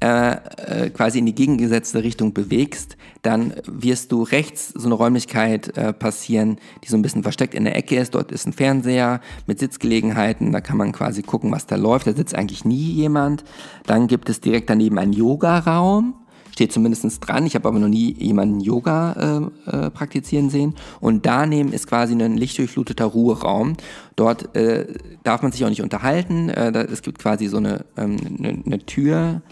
äh, 0.00 0.32
äh, 0.32 0.90
quasi 0.90 1.18
in 1.18 1.26
die 1.26 1.34
gegengesetzte 1.34 2.02
Richtung 2.02 2.32
bewegst, 2.32 2.96
dann 3.20 3.52
wirst 3.66 4.10
du 4.10 4.22
rechts 4.22 4.70
so 4.70 4.86
eine 4.86 4.94
Räumlichkeit 4.94 5.76
äh, 5.76 5.92
passieren, 5.92 6.58
die 6.82 6.88
so 6.88 6.96
ein 6.96 7.02
bisschen 7.02 7.22
versteckt 7.22 7.54
in 7.54 7.64
der 7.64 7.76
Ecke 7.76 7.96
ist. 7.96 8.14
Dort 8.14 8.32
ist 8.32 8.46
ein 8.46 8.54
Fernseher 8.54 9.20
mit 9.46 9.58
Sitzgelegenheiten, 9.58 10.52
da 10.52 10.62
kann 10.62 10.78
man 10.78 10.92
quasi 10.92 11.22
gucken, 11.22 11.52
was 11.52 11.66
da 11.66 11.76
läuft. 11.76 12.06
Da 12.06 12.14
sitzt 12.14 12.34
eigentlich 12.34 12.64
nie 12.64 12.92
jemand. 12.92 13.44
Dann 13.86 14.06
gibt 14.06 14.30
es 14.30 14.40
direkt 14.40 14.70
daneben 14.70 14.98
einen 14.98 15.12
Yogaraum 15.12 16.14
steht 16.54 16.72
zumindest 16.72 17.04
dran. 17.26 17.46
Ich 17.46 17.56
habe 17.56 17.66
aber 17.66 17.80
noch 17.80 17.88
nie 17.88 18.14
jemanden 18.16 18.60
Yoga 18.60 19.50
äh, 19.66 19.76
äh, 19.76 19.90
praktizieren 19.90 20.50
sehen. 20.50 20.76
Und 21.00 21.26
daneben 21.26 21.72
ist 21.72 21.88
quasi 21.88 22.14
ein 22.14 22.36
lichtdurchfluteter 22.36 23.06
Ruheraum. 23.06 23.76
Dort 24.14 24.54
äh, 24.54 24.86
darf 25.24 25.42
man 25.42 25.50
sich 25.50 25.64
auch 25.64 25.68
nicht 25.68 25.82
unterhalten. 25.82 26.50
Äh, 26.50 26.70
da, 26.70 26.82
es 26.82 27.02
gibt 27.02 27.18
quasi 27.18 27.48
so 27.48 27.56
eine, 27.56 27.84
ähm, 27.96 28.16
eine, 28.38 28.62
eine 28.64 28.78
Tür, 28.78 29.42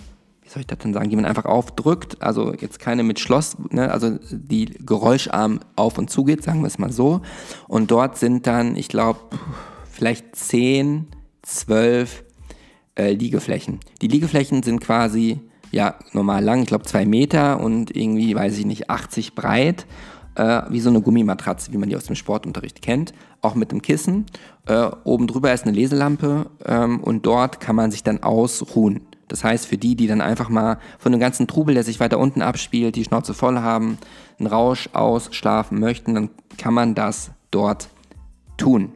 wie 0.43 0.49
soll 0.49 0.61
ich 0.61 0.69
das 0.69 0.79
denn 0.79 0.95
sagen, 0.95 1.11
die 1.11 1.17
man 1.17 1.25
einfach 1.25 1.45
aufdrückt. 1.45 2.23
Also 2.23 2.55
jetzt 2.55 2.79
keine 2.79 3.03
mit 3.03 3.19
Schloss, 3.19 3.57
ne? 3.71 3.91
also 3.91 4.19
die 4.31 4.67
geräuscharm 4.67 5.59
auf 5.75 5.99
und 5.99 6.09
zugeht, 6.09 6.45
sagen 6.45 6.61
wir 6.61 6.69
es 6.69 6.79
mal 6.79 6.93
so. 6.93 7.21
Und 7.67 7.91
dort 7.91 8.17
sind 8.17 8.47
dann, 8.47 8.77
ich 8.77 8.87
glaube, 8.87 9.19
vielleicht 9.91 10.37
zehn, 10.37 11.09
zwölf 11.43 12.23
äh, 12.95 13.12
Liegeflächen. 13.12 13.81
Die 14.03 14.09
Liegeflächen 14.09 14.62
sind 14.62 14.81
quasi 14.81 15.41
ja 15.72 15.96
normal 16.12 16.44
lang, 16.44 16.62
ich 16.62 16.68
glaube 16.68 16.85
zwei 16.85 17.04
Meter 17.04 17.61
und 17.61 17.94
irgendwie, 17.96 18.35
weiß 18.35 18.58
ich 18.58 18.66
nicht, 18.66 18.90
80 18.90 19.35
breit. 19.35 19.87
Äh, 20.35 20.62
wie 20.70 20.80
so 20.80 20.88
eine 20.88 21.02
Gummimatratze, 21.02 21.74
wie 21.74 21.76
man 21.76 21.90
die 21.90 21.96
aus 21.96 22.04
dem 22.04 22.16
Sportunterricht 22.16 22.80
kennt, 22.80 23.12
auch 23.42 23.54
mit 23.54 23.70
einem 23.70 23.82
Kissen. 23.82 24.24
Äh, 24.66 24.88
oben 25.04 25.26
drüber 25.26 25.52
ist 25.52 25.64
eine 25.64 25.76
Leselampe 25.76 26.46
ähm, 26.64 27.00
und 27.00 27.26
dort 27.26 27.61
kann 27.61 27.76
man 27.76 27.90
sich 27.90 28.02
dann 28.02 28.22
ausruhen. 28.22 29.02
Das 29.28 29.44
heißt, 29.44 29.66
für 29.66 29.76
die, 29.76 29.94
die 29.94 30.06
dann 30.06 30.22
einfach 30.22 30.48
mal 30.48 30.78
von 30.98 31.12
dem 31.12 31.20
ganzen 31.20 31.48
Trubel, 31.48 31.74
der 31.74 31.85
sich 31.85 32.00
weiter 32.00 32.18
unten 32.18 32.40
abspielt, 32.40 32.96
die 32.96 33.04
Schnauze 33.04 33.35
voll 33.35 33.58
haben, 33.58 33.98
einen 34.38 34.46
Rausch 34.46 34.88
ausschlafen 34.94 35.78
möchten, 35.78 36.14
dann 36.14 36.30
kann 36.56 36.72
man 36.72 36.94
das 36.94 37.30
dort 37.50 37.90
tun. 38.56 38.92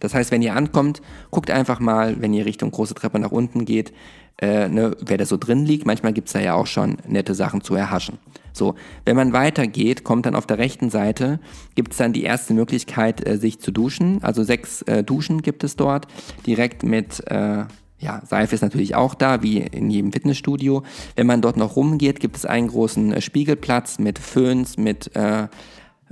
Das 0.00 0.14
heißt, 0.14 0.30
wenn 0.30 0.42
ihr 0.42 0.54
ankommt, 0.54 1.00
guckt 1.30 1.50
einfach 1.50 1.80
mal, 1.80 2.20
wenn 2.20 2.34
ihr 2.34 2.44
Richtung 2.44 2.70
große 2.70 2.94
Treppe 2.94 3.18
nach 3.18 3.32
unten 3.32 3.64
geht, 3.64 3.92
äh, 4.38 4.68
ne, 4.68 4.96
wer 5.00 5.18
da 5.18 5.24
so 5.24 5.36
drin 5.36 5.64
liegt. 5.64 5.86
Manchmal 5.86 6.12
gibt 6.12 6.28
es 6.28 6.32
da 6.32 6.40
ja 6.40 6.54
auch 6.54 6.66
schon 6.66 6.98
nette 7.06 7.34
Sachen 7.34 7.60
zu 7.60 7.74
erhaschen. 7.74 8.18
So, 8.52 8.74
wenn 9.04 9.16
man 9.16 9.32
weitergeht, 9.32 10.04
kommt 10.04 10.26
dann 10.26 10.36
auf 10.36 10.46
der 10.46 10.58
rechten 10.58 10.88
Seite, 10.90 11.40
gibt 11.74 11.92
es 11.92 11.98
dann 11.98 12.12
die 12.12 12.22
erste 12.22 12.54
Möglichkeit, 12.54 13.26
äh, 13.26 13.36
sich 13.36 13.60
zu 13.60 13.72
duschen. 13.72 14.22
Also 14.22 14.44
sechs 14.44 14.82
äh, 14.82 15.02
Duschen 15.02 15.42
gibt 15.42 15.64
es 15.64 15.76
dort, 15.76 16.06
direkt 16.46 16.82
mit... 16.82 17.26
Äh, 17.30 17.64
ja, 17.98 18.20
Seife 18.26 18.54
ist 18.54 18.60
natürlich 18.60 18.94
auch 18.94 19.14
da, 19.14 19.42
wie 19.42 19.58
in 19.60 19.88
jedem 19.88 20.12
Fitnessstudio. 20.12 20.82
Wenn 21.16 21.26
man 21.26 21.40
dort 21.40 21.56
noch 21.56 21.74
rumgeht, 21.74 22.20
gibt 22.20 22.36
es 22.36 22.44
einen 22.44 22.68
großen 22.68 23.14
äh, 23.14 23.20
Spiegelplatz 23.22 23.98
mit 23.98 24.18
Föhns, 24.18 24.76
mit, 24.76 25.16
äh, 25.16 25.48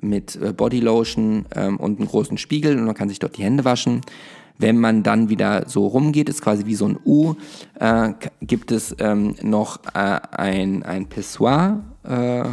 mit 0.01 0.37
äh, 0.37 0.55
Bodylotion 0.55 1.45
ähm, 1.55 1.77
und 1.77 1.99
einen 1.99 2.09
großen 2.09 2.39
Spiegel 2.39 2.79
und 2.79 2.87
man 2.87 2.95
kann 2.95 3.11
sich 3.11 3.19
dort 3.19 3.37
die 3.37 3.43
Hände 3.43 3.67
waschen. 3.67 4.01
Wenn 4.59 4.79
man 4.79 5.03
dann 5.03 5.29
wieder 5.29 5.69
so 5.69 5.87
rumgeht, 5.87 6.29
ist 6.29 6.43
quasi 6.43 6.67
wie 6.67 6.75
so 6.75 6.87
ein 6.87 6.99
U, 7.05 7.35
äh, 7.81 8.13
gibt 8.41 8.71
es 8.71 8.95
ähm, 8.99 9.35
noch 9.43 9.81
äh, 9.95 10.21
ein, 10.31 10.83
ein 10.83 11.07
Pissoir 11.07 11.83
äh, 12.05 12.45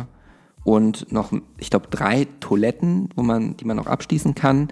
und 0.63 1.11
noch, 1.11 1.31
ich 1.57 1.69
glaube, 1.69 1.87
drei 1.89 2.27
Toiletten, 2.39 3.09
wo 3.15 3.23
man, 3.23 3.57
die 3.57 3.65
man 3.65 3.77
noch 3.77 3.87
abschließen 3.87 4.35
kann. 4.35 4.69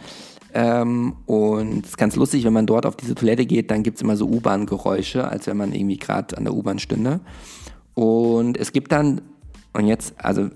Ähm, 0.54 1.16
und 1.26 1.84
es 1.86 1.92
ist 1.92 1.98
ganz 1.98 2.16
lustig, 2.16 2.44
wenn 2.44 2.54
man 2.54 2.66
dort 2.66 2.86
auf 2.86 2.96
diese 2.96 3.16
Toilette 3.16 3.46
geht, 3.46 3.70
dann 3.70 3.84
gibt 3.84 3.98
es 3.98 4.02
immer 4.02 4.18
so 4.18 4.28
U-Bahn-Geräusche, 4.28 5.28
als 5.28 5.48
wenn 5.48 5.58
man 5.58 5.74
irgendwie 5.74 5.98
gerade 5.98 6.38
an 6.38 6.46
der 6.46 6.54
U-Bahn 6.54 6.80
stünde. 6.80 7.20
Und 7.94 8.58
es 8.58 8.72
gibt 8.72 8.92
dann, 8.92 9.22
und 9.74 9.88
jetzt, 9.88 10.13
also 10.18 10.50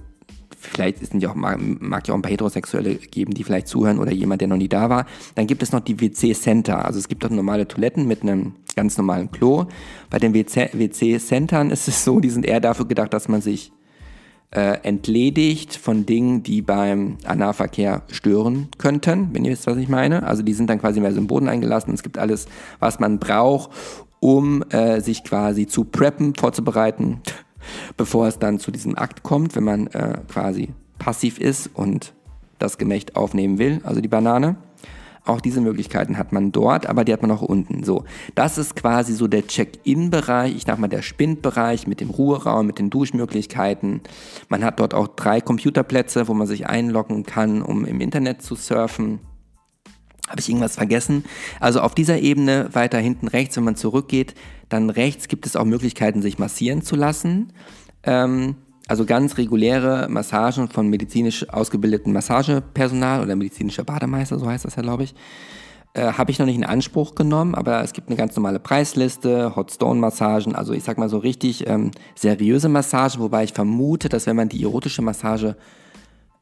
vielleicht 0.62 1.06
sind 1.06 1.22
ja 1.22 1.32
auch, 1.32 1.36
mag, 1.36 2.08
ja 2.08 2.14
auch 2.14 2.18
ein 2.18 2.22
paar 2.22 2.32
Heterosexuelle 2.32 2.96
geben, 2.96 3.34
die 3.34 3.44
vielleicht 3.44 3.68
zuhören 3.68 4.00
oder 4.00 4.12
jemand, 4.12 4.42
der 4.42 4.48
noch 4.48 4.58
nie 4.58 4.70
da 4.70 4.90
war. 4.90 5.06
Dann 5.36 5.48
gibt 5.48 5.64
es 5.64 5.72
noch 5.72 5.82
die 5.82 6.00
WC-Center. 6.00 6.86
Also 6.86 7.00
es 7.00 7.08
gibt 7.08 7.26
auch 7.26 7.30
normale 7.30 7.68
Toiletten 7.68 8.08
mit 8.08 8.22
einem 8.22 8.54
ganz 8.76 8.98
normalen 8.98 9.32
Klo. 9.32 9.66
Bei 10.10 10.20
den 10.20 10.34
WC-Centern 10.34 11.72
ist 11.72 11.88
es 11.88 12.04
so, 12.04 12.20
die 12.20 12.30
sind 12.30 12.46
eher 12.46 12.60
dafür 12.60 12.88
gedacht, 12.88 13.14
dass 13.14 13.28
man 13.28 13.42
sich 13.42 13.72
äh, 14.52 14.80
entledigt 14.84 15.76
von 15.76 16.06
Dingen, 16.06 16.44
die 16.44 16.62
beim 16.62 17.18
Analverkehr 17.26 18.04
stören 18.12 18.68
könnten, 18.78 19.30
wenn 19.34 19.46
ihr 19.46 19.52
wisst, 19.52 19.68
was 19.68 19.78
ich 19.78 19.90
meine. 19.90 20.24
Also 20.24 20.44
die 20.44 20.54
sind 20.54 20.70
dann 20.70 20.80
quasi 20.80 21.00
mehr 21.00 21.12
so 21.12 21.20
im 21.20 21.28
Boden 21.28 21.48
eingelassen. 21.48 21.94
Es 21.94 22.04
gibt 22.04 22.18
alles, 22.18 22.48
was 22.80 23.00
man 23.00 23.18
braucht, 23.18 23.72
um 24.20 24.64
äh, 24.70 25.00
sich 25.00 25.24
quasi 25.24 25.68
zu 25.68 25.86
preppen, 25.86 26.36
vorzubereiten 26.36 27.22
bevor 27.98 28.28
es 28.28 28.40
dann 28.40 28.60
zu 28.60 28.72
diesem 28.72 28.98
Akt 28.98 29.24
kommt, 29.24 29.56
wenn 29.56 29.64
man 29.64 29.88
äh, 29.88 30.20
quasi 30.28 30.70
passiv 31.00 31.40
ist 31.40 31.70
und 31.74 32.14
das 32.60 32.78
Gemächt 32.78 33.16
aufnehmen 33.16 33.58
will, 33.58 33.82
also 33.84 34.02
die 34.02 34.08
Banane. 34.08 34.56
Auch 35.24 35.40
diese 35.40 35.62
Möglichkeiten 35.62 36.18
hat 36.18 36.34
man 36.34 36.52
dort, 36.52 36.88
aber 36.88 37.06
die 37.06 37.14
hat 37.14 37.22
man 37.22 37.30
auch 37.30 37.44
unten. 37.44 37.84
So, 37.84 38.06
das 38.34 38.58
ist 38.58 38.76
quasi 38.76 39.14
so 39.14 39.28
der 39.28 39.46
Check-in-Bereich, 39.46 40.56
ich 40.56 40.64
sag 40.66 40.80
mal 40.80 40.88
der 40.88 41.04
Spindbereich 41.04 41.86
mit 41.86 42.02
dem 42.02 42.10
Ruheraum, 42.10 42.66
mit 42.66 42.80
den 42.80 42.90
Duschmöglichkeiten. 42.90 44.02
Man 44.50 44.64
hat 44.64 44.80
dort 44.80 44.96
auch 44.96 45.08
drei 45.08 45.40
Computerplätze, 45.40 46.28
wo 46.28 46.34
man 46.34 46.48
sich 46.48 46.66
einloggen 46.66 47.24
kann, 47.24 47.62
um 47.62 47.86
im 47.86 48.02
Internet 48.02 48.42
zu 48.42 48.56
surfen. 48.56 49.20
Habe 50.32 50.40
ich 50.40 50.48
irgendwas 50.48 50.76
vergessen? 50.76 51.26
Also 51.60 51.82
auf 51.82 51.94
dieser 51.94 52.20
Ebene 52.20 52.70
weiter 52.72 52.98
hinten 53.00 53.28
rechts, 53.28 53.58
wenn 53.58 53.66
man 53.66 53.76
zurückgeht, 53.76 54.34
dann 54.70 54.90
rechts 54.90 55.28
gibt 55.28 55.46
es 55.46 55.58
auch 55.58 55.66
Möglichkeiten, 55.66 56.22
sich 56.22 56.40
massieren 56.40 56.84
zu 56.84 56.96
lassen. 56.96 57.52
Ähm, 58.04 58.56
also 58.88 59.06
ganz 59.06 59.38
reguläre 59.38 60.08
Massagen 60.10 60.70
von 60.70 60.88
medizinisch 60.88 61.50
ausgebildeten 61.50 62.14
Massagepersonal 62.14 63.22
oder 63.22 63.36
medizinischer 63.36 63.84
Bademeister, 63.84 64.40
so 64.40 64.48
heißt 64.48 64.64
das 64.64 64.78
ja, 64.78 64.82
glaube 64.82 65.04
ich. 65.04 65.16
Äh, 65.94 66.14
Habe 66.14 66.32
ich 66.32 66.40
noch 66.40 66.46
nicht 66.46 66.56
in 66.56 66.64
Anspruch 66.64 67.14
genommen, 67.14 67.54
aber 67.54 67.84
es 67.84 67.92
gibt 67.92 68.08
eine 68.08 68.16
ganz 68.16 68.34
normale 68.38 68.60
Preisliste, 68.60 69.58
Hot 69.58 69.74
Stone 69.74 70.00
Massagen, 70.00 70.56
also 70.56 70.72
ich 70.72 70.84
sag 70.84 70.98
mal 70.98 71.10
so 71.10 71.18
richtig 71.18 71.68
ähm, 71.68 71.92
seriöse 72.16 72.70
Massagen, 72.70 73.20
wobei 73.20 73.44
ich 73.44 73.52
vermute, 73.52 74.08
dass 74.08 74.28
wenn 74.28 74.38
man 74.38 74.48
die 74.48 74.64
erotische 74.64 75.02
Massage 75.02 75.58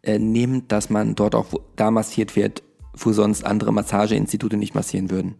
äh, 0.04 0.19
nimmt, 0.19 0.71
dass 0.71 0.91
man 0.91 1.15
dort 1.15 1.34
auch 1.34 1.47
da 1.75 1.89
massiert 1.89 2.36
wird, 2.36 2.62
wo 3.06 3.14
sonst 3.14 3.46
andere 3.46 3.74
Massageinstitute 3.74 4.58
nicht 4.58 4.76
massieren 4.76 5.10
würden. 5.10 5.36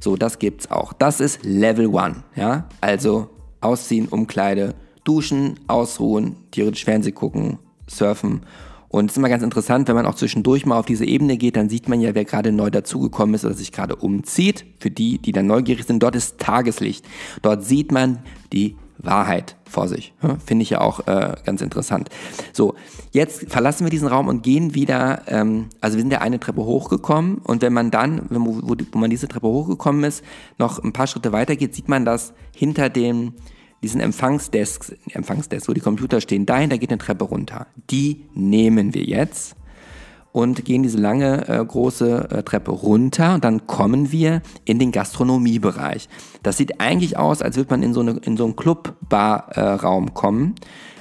So, 0.00 0.16
das 0.16 0.38
gibt's 0.38 0.70
auch. 0.70 0.92
Das 0.92 1.20
ist 1.20 1.44
Level 1.44 1.96
1, 1.96 2.18
ja? 2.36 2.68
Also 2.80 3.30
ausziehen, 3.60 4.08
Umkleide, 4.08 4.74
duschen, 5.04 5.60
ausruhen, 5.66 6.36
theoretisch 6.50 6.84
Fernsehen 6.84 7.14
gucken, 7.14 7.58
surfen. 7.88 8.40
Und 8.88 9.06
es 9.06 9.14
ist 9.14 9.16
immer 9.18 9.28
ganz 9.28 9.42
interessant, 9.42 9.88
wenn 9.88 9.96
man 9.96 10.06
auch 10.06 10.14
zwischendurch 10.14 10.66
mal 10.66 10.78
auf 10.78 10.86
diese 10.86 11.04
Ebene 11.04 11.36
geht, 11.36 11.56
dann 11.56 11.68
sieht 11.68 11.88
man 11.88 12.00
ja, 12.00 12.14
wer 12.14 12.24
gerade 12.24 12.52
neu 12.52 12.70
dazugekommen 12.70 13.34
ist 13.34 13.44
oder 13.44 13.54
sich 13.54 13.72
gerade 13.72 13.96
umzieht. 13.96 14.64
Für 14.78 14.90
die, 14.90 15.18
die 15.18 15.32
dann 15.32 15.48
neugierig 15.48 15.84
sind, 15.84 16.00
dort 16.02 16.14
ist 16.14 16.38
Tageslicht. 16.38 17.04
Dort 17.42 17.64
sieht 17.64 17.90
man 17.90 18.20
die 18.52 18.76
Wahrheit 19.04 19.56
vor 19.64 19.88
sich. 19.88 20.14
Finde 20.44 20.62
ich 20.62 20.70
ja 20.70 20.80
auch 20.80 21.06
äh, 21.06 21.34
ganz 21.44 21.60
interessant. 21.60 22.08
So, 22.52 22.74
jetzt 23.12 23.50
verlassen 23.50 23.84
wir 23.84 23.90
diesen 23.90 24.08
Raum 24.08 24.28
und 24.28 24.42
gehen 24.42 24.74
wieder, 24.74 25.22
ähm, 25.26 25.66
also 25.80 25.96
wir 25.96 26.02
sind 26.02 26.12
ja 26.12 26.20
eine 26.20 26.40
Treppe 26.40 26.64
hochgekommen 26.64 27.38
und 27.38 27.62
wenn 27.62 27.72
man 27.72 27.90
dann, 27.90 28.26
wo, 28.30 28.60
wo, 28.62 28.76
wo 28.92 28.98
man 28.98 29.10
diese 29.10 29.28
Treppe 29.28 29.48
hochgekommen 29.48 30.04
ist, 30.04 30.24
noch 30.58 30.82
ein 30.82 30.92
paar 30.92 31.06
Schritte 31.06 31.32
weiter 31.32 31.56
geht, 31.56 31.74
sieht 31.74 31.88
man, 31.88 32.04
dass 32.04 32.32
hinter 32.54 32.88
dem 32.88 33.34
diesen 33.82 34.00
Empfangsdesk, 34.00 34.96
Empfangsdesk, 35.10 35.68
wo 35.68 35.74
die 35.74 35.80
Computer 35.80 36.20
stehen, 36.20 36.46
dahin, 36.46 36.70
da 36.70 36.78
geht 36.78 36.90
eine 36.90 36.98
Treppe 36.98 37.24
runter. 37.24 37.66
Die 37.90 38.24
nehmen 38.34 38.94
wir 38.94 39.04
jetzt 39.04 39.56
und 40.34 40.64
gehen 40.64 40.82
diese 40.82 40.98
lange 40.98 41.46
äh, 41.46 41.64
große 41.64 42.28
äh, 42.28 42.42
Treppe 42.42 42.72
runter 42.72 43.34
und 43.34 43.44
dann 43.44 43.68
kommen 43.68 44.10
wir 44.10 44.42
in 44.64 44.80
den 44.80 44.90
Gastronomiebereich. 44.90 46.08
Das 46.42 46.56
sieht 46.56 46.80
eigentlich 46.80 47.16
aus, 47.16 47.40
als 47.40 47.56
würde 47.56 47.70
man 47.70 47.84
in 47.84 47.94
so, 47.94 48.00
eine, 48.00 48.18
in 48.24 48.36
so 48.36 48.42
einen 48.42 48.56
Club-Bar-Raum 48.56 50.08
äh, 50.08 50.10
kommen. 50.10 50.56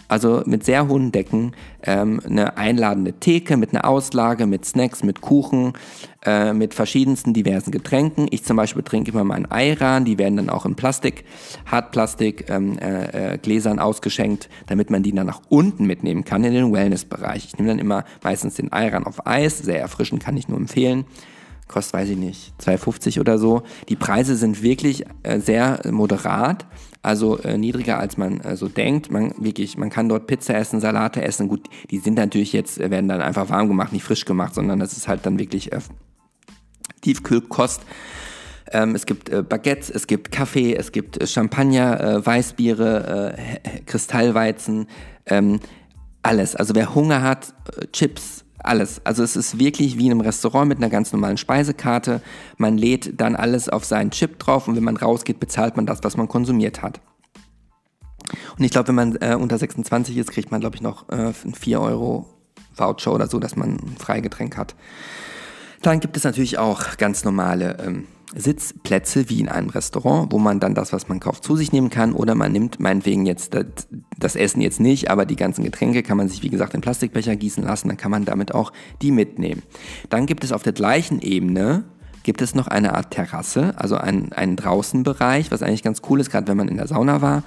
Also 0.07 0.43
mit 0.45 0.63
sehr 0.63 0.87
hohen 0.87 1.11
Decken, 1.11 1.53
ähm, 1.83 2.21
eine 2.25 2.57
einladende 2.57 3.13
Theke 3.13 3.57
mit 3.57 3.71
einer 3.71 3.85
Auslage, 3.85 4.45
mit 4.45 4.65
Snacks, 4.65 5.03
mit 5.03 5.21
Kuchen, 5.21 5.73
äh, 6.25 6.53
mit 6.53 6.73
verschiedensten 6.73 7.33
diversen 7.33 7.71
Getränken. 7.71 8.27
Ich 8.29 8.43
zum 8.43 8.57
Beispiel 8.57 8.83
trinke 8.83 9.11
immer 9.11 9.23
meinen 9.23 9.49
Ayran, 9.49 10.05
die 10.05 10.17
werden 10.17 10.37
dann 10.37 10.49
auch 10.49 10.65
in 10.65 10.75
Plastik, 10.75 11.25
Hartplastik, 11.65 12.49
ähm, 12.49 12.77
äh, 12.79 13.35
äh, 13.35 13.79
ausgeschenkt, 13.79 14.49
damit 14.67 14.89
man 14.89 15.03
die 15.03 15.13
dann 15.13 15.27
nach 15.27 15.41
unten 15.49 15.85
mitnehmen 15.85 16.23
kann 16.25 16.43
in 16.43 16.53
den 16.53 16.73
Wellnessbereich. 16.73 17.45
Ich 17.45 17.57
nehme 17.57 17.69
dann 17.69 17.79
immer 17.79 18.03
meistens 18.23 18.55
den 18.55 18.71
Ayran 18.71 19.05
auf 19.05 19.25
Eis, 19.25 19.59
sehr 19.59 19.79
erfrischend, 19.79 20.23
kann 20.23 20.37
ich 20.37 20.47
nur 20.47 20.57
empfehlen. 20.57 21.05
kostet, 21.67 21.93
weiß 21.93 22.09
ich 22.09 22.17
nicht, 22.17 22.53
2,50 22.61 23.19
oder 23.19 23.37
so. 23.37 23.63
Die 23.89 23.95
Preise 23.95 24.35
sind 24.35 24.61
wirklich 24.61 25.05
äh, 25.23 25.39
sehr 25.39 25.81
moderat, 25.89 26.65
also 27.03 27.37
äh, 27.39 27.57
niedriger 27.57 27.99
als 27.99 28.17
man 28.17 28.39
äh, 28.39 28.55
so 28.55 28.69
denkt. 28.69 29.11
Man 29.11 29.33
wirklich, 29.37 29.77
man 29.77 29.89
kann 29.89 30.09
dort 30.09 30.25
Pizza 30.25 30.55
essen, 30.55 30.79
Salate 30.79 31.21
essen. 31.21 31.49
Gut, 31.49 31.69
die 31.91 31.99
sind 31.99 32.15
natürlich 32.15 32.53
jetzt 32.53 32.79
äh, 32.79 32.89
werden 32.89 33.09
dann 33.09 33.21
einfach 33.21 33.49
warm 33.49 33.67
gemacht, 33.67 33.91
nicht 33.91 34.03
frisch 34.03 34.25
gemacht, 34.25 34.55
sondern 34.55 34.79
das 34.79 34.93
ist 34.93 35.07
halt 35.07 35.25
dann 35.25 35.37
wirklich 35.37 35.73
äh, 35.73 35.79
Tiefkühlkost. 37.01 37.81
Ähm, 38.71 38.95
es 38.95 39.05
gibt 39.05 39.29
äh, 39.29 39.43
Baguettes, 39.43 39.89
es 39.89 40.07
gibt 40.07 40.31
Kaffee, 40.31 40.75
es 40.75 40.93
gibt 40.93 41.21
äh, 41.21 41.27
Champagner, 41.27 41.99
äh, 41.99 42.25
Weißbiere, 42.25 43.35
äh, 43.37 43.79
Kristallweizen, 43.85 44.87
ähm, 45.25 45.59
alles. 46.21 46.55
Also 46.55 46.73
wer 46.73 46.95
Hunger 46.95 47.21
hat, 47.21 47.53
äh, 47.77 47.85
Chips, 47.91 48.42
alles. 48.63 49.01
Also 49.05 49.23
es 49.23 49.35
ist 49.35 49.59
wirklich 49.59 49.97
wie 49.97 50.05
in 50.05 50.11
einem 50.11 50.21
Restaurant 50.21 50.67
mit 50.67 50.77
einer 50.77 50.89
ganz 50.89 51.11
normalen 51.11 51.37
Speisekarte. 51.37 52.21
Man 52.57 52.77
lädt 52.77 53.19
dann 53.19 53.35
alles 53.35 53.69
auf 53.69 53.85
seinen 53.85 54.11
Chip 54.11 54.39
drauf 54.39 54.67
und 54.67 54.75
wenn 54.75 54.83
man 54.83 54.97
rausgeht, 54.97 55.39
bezahlt 55.39 55.75
man 55.75 55.85
das, 55.85 56.03
was 56.03 56.17
man 56.17 56.27
konsumiert 56.27 56.81
hat. 56.81 56.99
Und 58.57 58.63
ich 58.63 58.71
glaube, 58.71 58.89
wenn 58.89 58.95
man 58.95 59.15
äh, 59.17 59.35
unter 59.35 59.57
26 59.57 60.17
ist, 60.17 60.31
kriegt 60.31 60.51
man, 60.51 60.61
glaube 60.61 60.75
ich, 60.75 60.81
noch 60.81 61.09
äh, 61.09 61.33
4 61.33 61.81
Euro 61.81 62.25
Voucher 62.75 63.13
oder 63.13 63.27
so, 63.27 63.39
dass 63.39 63.55
man 63.55 63.77
ein 63.77 63.97
Freigetränk 63.99 64.57
hat. 64.57 64.75
Dann 65.81 65.99
gibt 65.99 66.17
es 66.17 66.23
natürlich 66.23 66.57
auch 66.57 66.97
ganz 66.97 67.23
normale 67.23 67.77
ähm, 67.85 68.07
Sitzplätze 68.35 69.29
wie 69.29 69.39
in 69.39 69.49
einem 69.49 69.69
Restaurant, 69.69 70.31
wo 70.31 70.39
man 70.39 70.59
dann 70.59 70.75
das, 70.75 70.93
was 70.93 71.07
man 71.07 71.19
kauft, 71.19 71.43
zu 71.43 71.55
sich 71.55 71.71
nehmen 71.71 71.89
kann. 71.89 72.13
Oder 72.13 72.35
man 72.35 72.51
nimmt 72.51 72.79
meinetwegen 72.79 73.25
jetzt 73.25 73.53
das, 73.53 73.65
das, 74.17 74.35
Essen 74.35 74.61
jetzt 74.61 74.79
nicht, 74.79 75.09
aber 75.09 75.25
die 75.25 75.35
ganzen 75.35 75.63
Getränke 75.63 76.03
kann 76.03 76.17
man 76.17 76.29
sich, 76.29 76.43
wie 76.43 76.49
gesagt, 76.49 76.73
in 76.73 76.81
Plastikbecher 76.81 77.35
gießen 77.35 77.63
lassen. 77.63 77.87
Dann 77.87 77.97
kann 77.97 78.11
man 78.11 78.25
damit 78.25 78.53
auch 78.53 78.71
die 79.01 79.11
mitnehmen. 79.11 79.63
Dann 80.09 80.25
gibt 80.25 80.43
es 80.43 80.51
auf 80.51 80.63
der 80.63 80.73
gleichen 80.73 81.21
Ebene 81.21 81.83
gibt 82.23 82.41
es 82.41 82.55
noch 82.55 82.67
eine 82.67 82.95
Art 82.95 83.11
Terrasse, 83.11 83.73
also 83.75 83.97
einen, 83.97 84.31
einen 84.31 84.55
Draußenbereich, 84.55 85.51
was 85.51 85.61
eigentlich 85.61 85.83
ganz 85.83 86.01
cool 86.09 86.21
ist, 86.21 86.31
gerade 86.31 86.47
wenn 86.47 86.55
man 86.55 86.69
in 86.69 86.77
der 86.77 86.87
Sauna 86.87 87.21
war. 87.21 87.43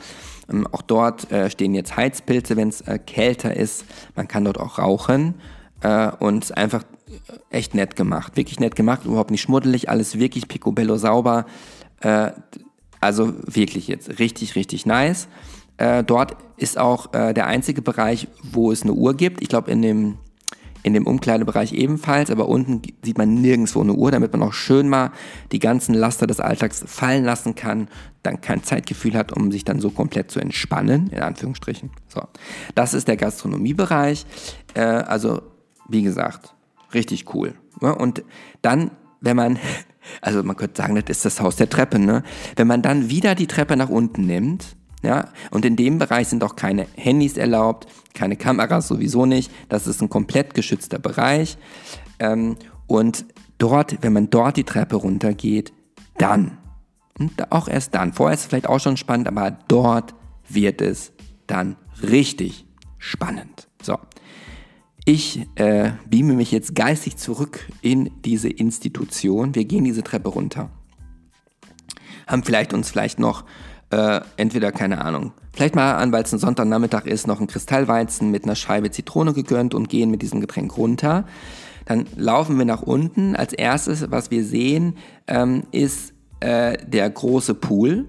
Ähm, 0.51 0.66
auch 0.70 0.83
dort 0.83 1.33
äh, 1.33 1.51
stehen 1.51 1.75
jetzt 1.75 1.96
Heizpilze, 1.96 2.57
wenn 2.57 2.68
es 2.68 2.83
äh, 2.83 2.99
kälter 2.99 3.57
ist. 3.57 3.87
Man 4.14 4.29
kann 4.29 4.44
dort 4.44 4.61
auch 4.61 4.79
rauchen 4.79 5.35
äh, 5.87 6.11
und 6.18 6.57
einfach 6.57 6.83
echt 7.51 7.75
nett 7.75 7.94
gemacht. 7.94 8.37
Wirklich 8.37 8.59
nett 8.59 8.75
gemacht, 8.75 9.05
überhaupt 9.05 9.31
nicht 9.31 9.42
schmuddelig, 9.42 9.88
alles 9.88 10.18
wirklich 10.18 10.49
picobello 10.49 10.96
sauber. 10.96 11.46
Äh, 12.01 12.33
also 13.01 13.35
wirklich 13.46 13.87
jetzt 13.87 14.18
richtig, 14.18 14.57
richtig 14.57 14.87
nice. 14.87 15.29
Äh, 15.77 16.03
dort 16.03 16.37
ist 16.57 16.79
auch 16.79 17.12
äh, 17.14 17.33
der 17.35 17.46
einzige 17.46 17.83
Bereich, 17.83 18.29
wo 18.42 18.72
es 18.72 18.83
eine 18.83 18.94
Uhr 18.94 19.14
gibt. 19.14 19.42
Ich 19.42 19.49
glaube, 19.49 19.70
in 19.70 19.83
dem, 19.83 20.18
in 20.83 20.94
dem 20.94 21.07
Umkleidebereich 21.07 21.72
ebenfalls, 21.72 22.31
aber 22.31 22.49
unten 22.49 22.83
sieht 23.05 23.18
man 23.18 23.35
nirgendwo 23.35 23.81
eine 23.83 23.92
Uhr, 23.92 24.11
damit 24.11 24.33
man 24.33 24.42
auch 24.42 24.55
schön 24.55 24.88
mal 24.88 25.12
die 25.53 25.59
ganzen 25.61 25.94
Laster 25.94 26.27
des 26.27 26.40
Alltags 26.40 26.83
fallen 26.87 27.25
lassen 27.25 27.55
kann, 27.55 27.88
dann 28.22 28.40
kein 28.40 28.64
Zeitgefühl 28.64 29.14
hat, 29.14 29.33
um 29.33 29.53
sich 29.53 29.64
dann 29.64 29.79
so 29.79 29.90
komplett 29.90 30.31
zu 30.31 30.40
entspannen, 30.40 31.11
in 31.11 31.20
Anführungsstrichen. 31.20 31.90
So, 32.09 32.22
das 32.75 32.94
ist 32.94 33.07
der 33.07 33.16
Gastronomiebereich. 33.16 34.27
Äh, 34.75 34.81
also, 34.81 35.42
wie 35.88 36.03
gesagt, 36.03 36.57
Richtig 36.94 37.35
cool. 37.35 37.55
Ja, 37.83 37.90
und 37.90 38.22
dann, 38.62 38.90
wenn 39.20 39.37
man, 39.37 39.59
also 40.20 40.42
man 40.42 40.57
könnte 40.57 40.81
sagen, 40.81 40.94
das 40.94 41.05
ist 41.18 41.25
das 41.25 41.40
Haus 41.40 41.57
der 41.57 41.68
Treppe, 41.68 41.99
ne? 41.99 42.22
Wenn 42.57 42.66
man 42.66 42.83
dann 42.83 43.11
wieder 43.11 43.35
die 43.35 43.46
Treppe 43.46 43.77
nach 43.77 43.88
unten 43.88 44.27
nimmt, 44.27 44.77
ja, 45.03 45.29
und 45.51 45.64
in 45.64 45.77
dem 45.77 45.99
Bereich 45.99 46.29
sind 46.29 46.42
auch 46.42 46.57
keine 46.57 46.87
Handys 46.94 47.37
erlaubt, 47.37 47.87
keine 48.14 48.37
Kameras 48.37 48.88
sowieso 48.88 49.27
nicht. 49.27 49.53
Das 49.68 49.87
ist 49.87 50.01
ein 50.01 50.09
komplett 50.09 50.55
geschützter 50.55 50.99
Bereich. 50.99 51.59
Ähm, 52.18 52.57
und 52.87 53.27
dort, 53.59 54.03
wenn 54.03 54.12
man 54.12 54.31
dort 54.31 54.57
die 54.57 54.64
Treppe 54.64 54.96
runtergeht, 54.96 55.72
dann, 56.18 56.57
und 57.18 57.53
auch 57.53 57.68
erst 57.68 57.94
dann, 57.94 58.14
vorher 58.14 58.35
ist 58.35 58.40
es 58.40 58.46
vielleicht 58.46 58.68
auch 58.68 58.81
schon 58.81 58.96
spannend, 58.96 59.29
aber 59.29 59.51
dort 59.68 60.14
wird 60.49 60.81
es 60.81 61.12
dann 61.46 61.77
richtig 62.03 62.66
spannend. 62.99 63.68
So, 63.83 63.99
ich 65.07 65.47
äh, 65.55 65.92
beame 66.11 66.35
mich 66.35 66.51
jetzt 66.51 66.75
geistig 66.75 67.16
zurück 67.16 67.61
in 67.81 68.11
diese 68.25 68.49
Institution. 68.49 69.55
Wir 69.55 69.64
gehen 69.64 69.85
diese 69.85 70.03
Treppe 70.03 70.29
runter. 70.29 70.69
Haben 72.27 72.42
vielleicht 72.42 72.75
uns 72.75 72.90
vielleicht 72.90 73.21
noch 73.21 73.45
äh, 73.90 74.21
entweder, 74.37 74.73
keine 74.73 75.05
Ahnung, 75.05 75.33
vielleicht 75.53 75.77
mal 75.77 75.95
an, 75.95 76.11
weil 76.11 76.25
es 76.25 76.33
ein 76.33 76.40
Sonntagnachmittag 76.40 77.07
ist, 77.07 77.29
noch 77.29 77.38
einen 77.38 77.47
Kristallweizen 77.47 78.33
mit 78.33 78.45
einer 78.45 78.57
Scheibe 78.57 78.90
Zitrone 78.90 79.33
gegönnt 79.33 79.75
und 79.75 79.88
gehen 79.88 80.11
mit 80.11 80.23
diesem 80.23 80.40
Getränk 80.40 80.77
runter. 80.77 81.25
Dann 81.85 82.07
laufen 82.16 82.59
wir 82.59 82.64
nach 82.64 82.83
unten. 82.83 83.37
Als 83.37 83.53
erstes, 83.53 84.11
was 84.11 84.33
wir 84.33 84.45
sehen, 84.45 84.97
ähm, 85.29 85.62
ist 85.71 86.14
äh, 86.40 86.79
der 86.85 87.09
große 87.09 87.55
Pool, 87.55 88.07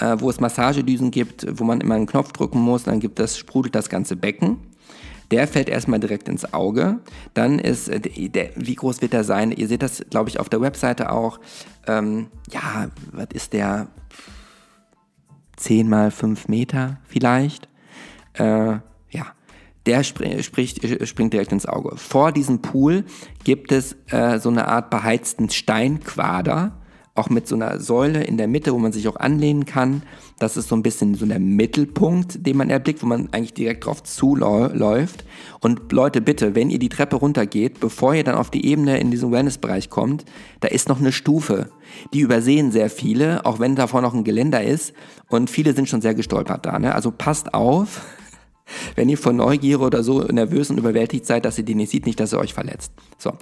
äh, 0.00 0.16
wo 0.18 0.30
es 0.30 0.40
Massagedüsen 0.40 1.10
gibt, 1.10 1.46
wo 1.60 1.64
man 1.64 1.82
immer 1.82 1.96
einen 1.96 2.06
Knopf 2.06 2.32
drücken 2.32 2.60
muss. 2.60 2.84
Dann 2.84 2.98
gibt 2.98 3.18
das, 3.18 3.36
sprudelt 3.36 3.74
das 3.74 3.90
ganze 3.90 4.16
Becken. 4.16 4.69
Der 5.30 5.46
fällt 5.46 5.68
erstmal 5.68 6.00
direkt 6.00 6.28
ins 6.28 6.52
Auge. 6.52 6.98
Dann 7.34 7.58
ist, 7.58 7.88
äh, 7.88 8.00
der, 8.00 8.50
wie 8.56 8.74
groß 8.74 9.00
wird 9.02 9.12
der 9.12 9.24
sein? 9.24 9.52
Ihr 9.52 9.68
seht 9.68 9.82
das, 9.82 10.04
glaube 10.10 10.28
ich, 10.28 10.40
auf 10.40 10.48
der 10.48 10.60
Webseite 10.60 11.10
auch. 11.12 11.38
Ähm, 11.86 12.28
ja, 12.50 12.88
was 13.12 13.28
ist 13.32 13.52
der? 13.52 13.88
10 15.60 15.88
mal 15.88 16.10
5 16.10 16.48
Meter 16.48 16.98
vielleicht. 17.06 17.68
Äh, 18.34 18.78
ja, 19.10 19.26
der 19.86 20.02
spring, 20.02 20.42
spricht, 20.42 20.82
äh, 20.82 21.06
springt 21.06 21.32
direkt 21.32 21.52
ins 21.52 21.66
Auge. 21.66 21.96
Vor 21.96 22.32
diesem 22.32 22.62
Pool 22.62 23.04
gibt 23.44 23.70
es 23.70 23.96
äh, 24.08 24.38
so 24.38 24.48
eine 24.48 24.66
Art 24.68 24.90
beheizten 24.90 25.50
Steinquader 25.50 26.79
auch 27.14 27.28
mit 27.28 27.48
so 27.48 27.56
einer 27.56 27.80
Säule 27.80 28.22
in 28.22 28.36
der 28.36 28.48
Mitte, 28.48 28.72
wo 28.72 28.78
man 28.78 28.92
sich 28.92 29.08
auch 29.08 29.16
anlehnen 29.16 29.66
kann. 29.66 30.02
Das 30.38 30.56
ist 30.56 30.68
so 30.68 30.76
ein 30.76 30.82
bisschen 30.82 31.14
so 31.14 31.26
der 31.26 31.40
Mittelpunkt, 31.40 32.46
den 32.46 32.56
man 32.56 32.70
erblickt, 32.70 33.02
wo 33.02 33.06
man 33.06 33.28
eigentlich 33.32 33.54
direkt 33.54 33.84
drauf 33.84 34.02
zuläuft. 34.02 35.24
Und 35.60 35.92
Leute, 35.92 36.20
bitte, 36.20 36.54
wenn 36.54 36.70
ihr 36.70 36.78
die 36.78 36.88
Treppe 36.88 37.16
runtergeht, 37.16 37.80
bevor 37.80 38.14
ihr 38.14 38.24
dann 38.24 38.36
auf 38.36 38.50
die 38.50 38.64
Ebene 38.64 38.98
in 39.00 39.10
diesen 39.10 39.32
Wellness-Bereich 39.32 39.90
kommt, 39.90 40.24
da 40.60 40.68
ist 40.68 40.88
noch 40.88 41.00
eine 41.00 41.12
Stufe. 41.12 41.70
Die 42.14 42.20
übersehen 42.20 42.70
sehr 42.70 42.88
viele, 42.88 43.44
auch 43.44 43.58
wenn 43.58 43.74
davor 43.74 44.00
noch 44.00 44.14
ein 44.14 44.24
Geländer 44.24 44.62
ist. 44.62 44.92
Und 45.28 45.50
viele 45.50 45.74
sind 45.74 45.88
schon 45.88 46.00
sehr 46.00 46.14
gestolpert 46.14 46.64
da. 46.64 46.78
Ne? 46.78 46.94
Also 46.94 47.10
passt 47.10 47.52
auf, 47.52 48.02
wenn 48.96 49.08
ihr 49.08 49.18
von 49.18 49.36
Neugier 49.36 49.80
oder 49.80 50.02
so 50.02 50.20
nervös 50.22 50.70
und 50.70 50.78
überwältigt 50.78 51.26
seid, 51.26 51.44
dass 51.44 51.58
ihr 51.58 51.64
die 51.64 51.74
nicht 51.74 51.90
sieht, 51.90 52.06
nicht, 52.06 52.20
dass 52.20 52.32
ihr 52.32 52.38
euch 52.38 52.54
verletzt. 52.54 52.92
So. 53.18 53.32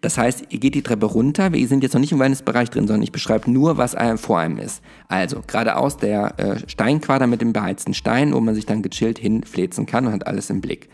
Das 0.00 0.18
heißt, 0.18 0.46
ihr 0.50 0.58
geht 0.58 0.74
die 0.74 0.82
Treppe 0.82 1.06
runter. 1.06 1.52
Wir 1.52 1.66
sind 1.68 1.82
jetzt 1.82 1.94
noch 1.94 2.00
nicht 2.00 2.12
im 2.12 2.18
Wellnessbereich 2.18 2.70
drin, 2.70 2.86
sondern 2.86 3.02
ich 3.02 3.12
beschreibe 3.12 3.50
nur, 3.50 3.78
was 3.78 3.94
einem 3.94 4.18
vor 4.18 4.38
einem 4.38 4.58
ist. 4.58 4.82
Also, 5.08 5.42
geradeaus 5.46 5.96
der 5.96 6.38
äh, 6.38 6.68
Steinquader 6.68 7.26
mit 7.26 7.40
dem 7.40 7.52
beheizten 7.52 7.94
Stein, 7.94 8.34
wo 8.34 8.40
man 8.40 8.54
sich 8.54 8.66
dann 8.66 8.82
gechillt 8.82 9.18
hinfläzen 9.18 9.86
kann 9.86 10.06
und 10.06 10.12
hat 10.12 10.26
alles 10.26 10.50
im 10.50 10.60
Blick. 10.60 10.88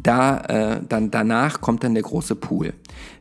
Da, 0.00 0.38
äh, 0.38 0.80
dann 0.88 1.10
danach 1.10 1.60
kommt 1.60 1.82
dann 1.82 1.94
der 1.94 2.04
große 2.04 2.36
Pool. 2.36 2.72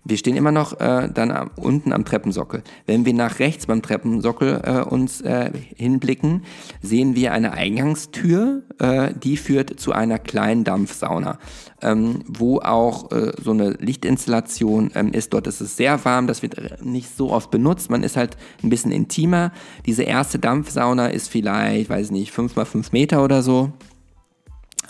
Wir 0.06 0.18
stehen 0.18 0.38
immer 0.38 0.52
noch 0.52 0.80
äh, 0.80 1.10
dann 1.13 1.32
am, 1.32 1.50
unten 1.56 1.92
am 1.92 2.06
Treppensockel. 2.06 2.63
Wenn 2.86 3.06
wir 3.06 3.13
nach 3.13 3.40
rechts 3.40 3.66
beim 3.66 3.82
Treppensockel 3.82 4.62
äh, 4.63 4.82
uns 4.82 5.22
äh, 5.22 5.52
hinblicken, 5.76 6.44
sehen 6.82 7.16
wir 7.16 7.34
eine 7.34 7.52
Eingangstür, 7.52 8.63
äh, 8.80 9.10
die 9.22 9.38
führt 9.38 9.80
zu 9.80 9.92
einer 9.92 10.20
kleinen 10.20 10.63
Dampfsauna, 10.63 11.40
ähm, 11.82 12.24
wo 12.28 12.60
auch 12.60 13.12
äh, 13.12 13.34
so 13.44 13.52
eine 13.52 13.72
Lichtinstallation 13.72 14.92
ähm, 14.96 15.12
ist. 15.12 15.34
Dort 15.34 15.48
ist 15.48 15.62
es 15.62 15.76
sehr 15.76 16.06
warm, 16.06 16.28
das 16.28 16.42
wird 16.42 16.86
nicht 16.86 17.18
so 17.18 17.32
oft 17.32 17.52
benutzt. 17.52 17.90
Man 17.90 18.04
ist 18.04 18.18
halt 18.18 18.38
ein 18.63 18.70
bisschen 18.70 18.92
intimer. 18.92 19.52
Diese 19.86 20.04
erste 20.04 20.40
Dampfsauna 20.40 21.08
ist 21.08 21.28
vielleicht, 21.28 21.90
weiß 21.90 22.06
ich 22.08 22.12
nicht, 22.12 22.32
fünf 22.32 22.56
mal 22.56 22.66
fünf 22.66 22.92
Meter 22.92 23.24
oder 23.24 23.42
so 23.42 23.74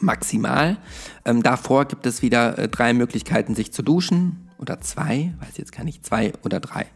maximal. 0.02 0.78
Ähm, 1.26 1.44
davor 1.44 1.86
gibt 1.86 2.06
es 2.06 2.22
wieder 2.22 2.58
äh, 2.58 2.68
drei 2.68 2.94
Möglichkeiten, 2.94 3.56
sich 3.56 3.72
zu 3.72 3.82
duschen. 3.82 4.50
Oder 4.60 4.82
zwei, 4.82 5.34
weiß 5.40 5.58
jetzt 5.58 5.72
gar 5.72 5.84
nicht, 5.84 6.06
zwei 6.06 6.34
oder 6.44 6.60
drei. 6.60 6.88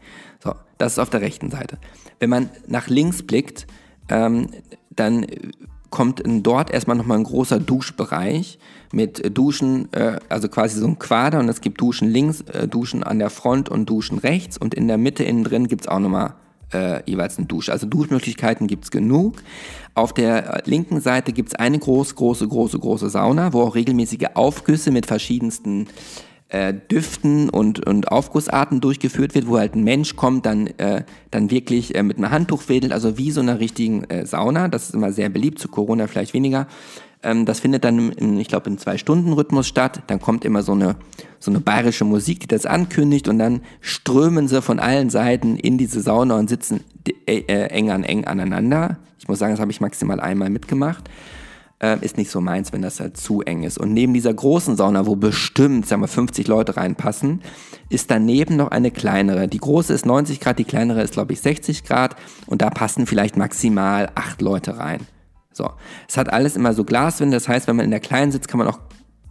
So, 0.44 0.56
das 0.78 0.94
ist 0.94 1.00
auf 1.00 1.12
der 1.12 1.22
rechten 1.22 1.52
Seite. 1.52 1.78
Wenn 2.20 2.30
man 2.30 2.50
nach 2.68 2.88
links 2.88 3.22
blickt, 3.22 3.68
ähm, 4.10 4.48
dann 4.90 5.28
kommt 5.92 6.24
dort 6.26 6.72
erstmal 6.72 6.98
nochmal 6.98 7.20
ein 7.20 7.26
großer 7.26 7.60
Duschbereich 7.60 8.58
mit 8.94 9.38
Duschen, 9.38 9.92
äh, 9.94 10.20
also 10.30 10.48
quasi 10.48 10.80
so 10.80 10.88
ein 10.88 10.98
Quader 10.98 11.40
und 11.40 11.50
es 11.50 11.62
gibt 11.62 11.80
Duschen 11.80 12.10
links, 12.10 12.42
äh, 12.42 12.68
Duschen 12.68 13.04
an 13.04 13.20
der 13.20 13.30
Front 13.30 13.70
und 13.70 13.90
Duschen 13.90 14.18
rechts 14.18 14.58
und 14.58 14.74
in 14.74 14.88
der 14.88 14.98
Mitte 14.98 15.24
innen 15.24 15.44
drin 15.44 15.68
gibt 15.68 15.82
es 15.82 15.88
auch 15.88 16.00
nochmal 16.00 16.34
äh, 16.74 17.02
jeweils 17.06 17.38
eine 17.38 17.48
Dusche. 17.48 17.72
Also 17.72 17.88
Duschmöglichkeiten 17.88 18.68
gibt 18.68 18.86
es 18.86 18.92
genug. 18.92 19.42
Auf 19.94 20.14
der 20.14 20.56
äh, 20.56 20.70
linken 20.70 21.02
Seite 21.02 21.34
gibt 21.34 21.50
es 21.50 21.56
eine 21.56 21.80
große, 21.80 22.16
große, 22.16 22.48
große, 22.48 22.80
große 22.80 23.10
Sauna, 23.10 23.54
wo 23.54 23.62
auch 23.62 23.76
regelmäßige 23.76 24.28
Aufgüsse 24.36 24.92
mit 24.92 25.06
verschiedensten 25.06 25.88
äh, 26.52 26.74
Düften 26.74 27.50
und, 27.50 27.86
und 27.86 28.12
Aufgussarten 28.12 28.82
durchgeführt 28.82 29.36
wird, 29.36 29.48
wo 29.48 29.58
halt 29.58 29.76
ein 29.76 29.84
Mensch 29.84 30.16
kommt, 30.16 30.46
dann, 30.46 30.68
äh, 30.78 31.04
dann 31.32 31.50
wirklich 31.50 31.96
äh, 31.96 32.04
mit 32.04 32.18
einem 32.18 32.30
Handtuch 32.30 32.68
wedelt, 32.68 32.92
also 32.92 33.18
wie 33.18 33.32
so 33.32 33.42
einer 33.42 33.60
richtigen 33.60 34.04
äh, 34.06 34.26
Sauna. 34.26 34.68
Das 34.68 34.90
ist 34.90 34.96
immer 34.96 35.12
sehr 35.12 35.30
beliebt, 35.30 35.60
zu 35.60 35.70
Corona 35.70 36.08
vielleicht 36.08 36.34
weniger. 36.34 36.68
Ähm, 37.24 37.46
das 37.46 37.60
findet 37.60 37.84
dann, 37.84 38.12
im, 38.12 38.40
ich 38.40 38.48
glaube, 38.48 38.70
im 38.70 38.78
Zwei-Stunden-Rhythmus 38.78 39.68
statt. 39.68 40.04
Dann 40.08 40.20
kommt 40.20 40.46
immer 40.46 40.64
so 40.64 40.74
eine, 40.74 40.96
so 41.40 41.52
eine 41.52 41.60
bayerische 41.60 42.06
Musik, 42.06 42.42
die 42.42 42.48
das 42.48 42.66
ankündigt 42.66 43.28
und 43.28 43.40
dann 43.40 43.62
strömen 43.80 44.48
sie 44.48 44.62
von 44.62 44.80
allen 44.80 45.10
Seiten 45.10 45.56
in 45.56 45.78
diese 45.78 46.02
Sauna 46.02 46.38
und 46.38 46.50
sitzen 46.50 46.84
äh, 47.28 47.40
äh, 47.40 47.68
eng 47.68 47.92
an 47.92 48.04
eng 48.04 48.26
aneinander. 48.26 48.98
Ich 49.20 49.28
muss 49.28 49.40
sagen, 49.40 49.54
das 49.54 49.60
habe 49.60 49.72
ich 49.72 49.82
maximal 49.82 50.20
einmal 50.20 50.50
mitgemacht. 50.50 51.10
Äh, 51.80 51.98
ist 52.02 52.18
nicht 52.18 52.30
so 52.30 52.42
meins, 52.42 52.74
wenn 52.74 52.82
das 52.82 53.00
halt 53.00 53.18
zu 53.18 53.42
eng 53.42 53.64
ist. 53.64 53.78
Und 53.78 53.94
neben 53.94 54.14
dieser 54.14 54.34
großen 54.34 54.76
Sauna, 54.76 55.06
wo 55.06 55.16
bestimmt, 55.16 55.88
sagen 55.88 56.02
wir, 56.02 56.08
50 56.08 56.48
Leute 56.48 56.78
reinpassen, 56.78 57.42
ist 57.90 58.12
daneben 58.12 58.56
noch 58.56 58.70
eine 58.70 58.92
kleinere. 58.92 59.48
Die 59.48 59.58
große 59.58 59.94
ist 59.94 60.06
90 60.06 60.40
Grad, 60.40 60.60
die 60.60 60.64
kleinere 60.64 61.02
ist, 61.02 61.14
glaube 61.14 61.34
ich, 61.34 61.42
60 61.42 61.84
Grad 61.84 62.16
und 62.48 62.62
da 62.62 62.70
passen 62.70 63.08
vielleicht 63.08 63.36
maximal 63.38 64.10
acht 64.16 64.42
Leute 64.42 64.78
rein. 64.78 65.02
So. 65.62 65.70
Es 66.08 66.18
hat 66.18 66.34
alles 66.34 66.56
immer 66.56 66.74
so 66.74 66.84
Glaswände, 66.84 67.36
das 67.36 67.48
heißt, 67.48 67.68
wenn 67.68 67.76
man 67.76 67.86
in 67.86 67.92
der 67.92 68.00
kleinen 68.00 68.32
sitzt, 68.32 68.48
kann 68.48 68.58
man 68.58 68.68
auch 68.68 68.80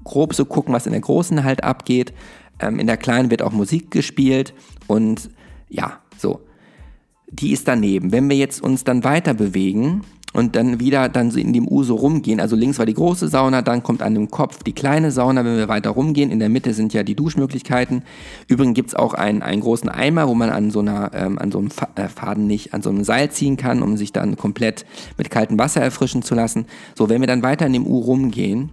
grob 0.04 0.34
so 0.34 0.44
gucken, 0.44 0.72
was 0.72 0.86
in 0.86 0.92
der 0.92 1.00
großen 1.00 1.42
halt 1.42 1.64
abgeht. 1.64 2.12
Ähm, 2.60 2.78
in 2.78 2.86
der 2.86 2.96
kleinen 2.96 3.30
wird 3.30 3.42
auch 3.42 3.52
Musik 3.52 3.90
gespielt 3.90 4.54
und 4.86 5.30
ja, 5.68 5.98
so. 6.16 6.40
Die 7.32 7.52
ist 7.52 7.68
daneben. 7.68 8.12
Wenn 8.12 8.28
wir 8.28 8.36
jetzt 8.36 8.62
uns 8.62 8.84
dann 8.84 9.04
weiter 9.04 9.34
bewegen, 9.34 10.02
und 10.32 10.54
dann 10.54 10.78
wieder 10.78 11.08
dann 11.08 11.30
in 11.30 11.52
dem 11.52 11.66
U 11.66 11.82
so 11.82 11.96
rumgehen. 11.96 12.40
Also 12.40 12.54
links 12.54 12.78
war 12.78 12.86
die 12.86 12.94
große 12.94 13.28
Sauna, 13.28 13.62
dann 13.62 13.82
kommt 13.82 14.02
an 14.02 14.14
dem 14.14 14.30
Kopf 14.30 14.62
die 14.62 14.72
kleine 14.72 15.10
Sauna, 15.10 15.44
wenn 15.44 15.56
wir 15.56 15.68
weiter 15.68 15.90
rumgehen. 15.90 16.30
In 16.30 16.38
der 16.38 16.48
Mitte 16.48 16.72
sind 16.72 16.92
ja 16.92 17.02
die 17.02 17.16
Duschmöglichkeiten. 17.16 18.02
Übrigens 18.46 18.74
gibt's 18.74 18.94
auch 18.94 19.14
einen, 19.14 19.42
einen 19.42 19.60
großen 19.60 19.88
Eimer, 19.88 20.28
wo 20.28 20.34
man 20.34 20.50
an 20.50 20.70
so 20.70 20.80
einer, 20.80 21.10
ähm, 21.14 21.38
an 21.38 21.50
so 21.50 21.58
einem 21.58 21.70
äh, 21.96 22.08
Faden 22.08 22.46
nicht, 22.46 22.74
an 22.74 22.82
so 22.82 22.90
einem 22.90 23.02
Seil 23.02 23.30
ziehen 23.30 23.56
kann, 23.56 23.82
um 23.82 23.96
sich 23.96 24.12
dann 24.12 24.36
komplett 24.36 24.86
mit 25.18 25.30
kaltem 25.30 25.58
Wasser 25.58 25.80
erfrischen 25.80 26.22
zu 26.22 26.34
lassen. 26.34 26.66
So, 26.96 27.08
wenn 27.08 27.20
wir 27.20 27.28
dann 27.28 27.42
weiter 27.42 27.66
in 27.66 27.72
dem 27.72 27.86
U 27.86 27.98
rumgehen, 27.98 28.70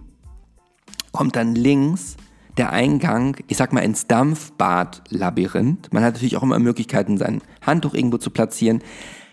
kommt 1.12 1.34
dann 1.34 1.54
links 1.54 2.16
der 2.58 2.72
Eingang, 2.72 3.36
ich 3.46 3.56
sag 3.56 3.72
mal, 3.72 3.80
ins 3.80 4.08
Dampfbad-Labyrinth. 4.08 5.92
Man 5.92 6.02
hat 6.02 6.14
natürlich 6.14 6.36
auch 6.36 6.42
immer 6.42 6.58
Möglichkeiten, 6.58 7.16
sein 7.16 7.40
Handtuch 7.62 7.94
irgendwo 7.94 8.18
zu 8.18 8.30
platzieren. 8.30 8.82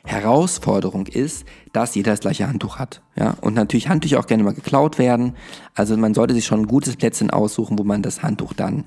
Herausforderung 0.05 1.07
ist, 1.07 1.45
dass 1.73 1.95
jeder 1.95 2.11
das 2.11 2.19
gleiche 2.21 2.47
Handtuch 2.47 2.77
hat. 2.77 3.01
Ja? 3.15 3.35
Und 3.41 3.55
natürlich 3.55 3.89
Handtücher 3.89 4.19
auch 4.19 4.27
gerne 4.27 4.43
mal 4.43 4.53
geklaut 4.53 4.99
werden. 4.99 5.33
Also 5.73 5.97
man 5.97 6.13
sollte 6.13 6.33
sich 6.33 6.45
schon 6.45 6.61
ein 6.61 6.67
gutes 6.67 6.95
Plätzchen 6.95 7.31
aussuchen, 7.31 7.77
wo 7.77 7.83
man 7.83 8.01
das 8.01 8.23
Handtuch 8.23 8.53
dann 8.53 8.85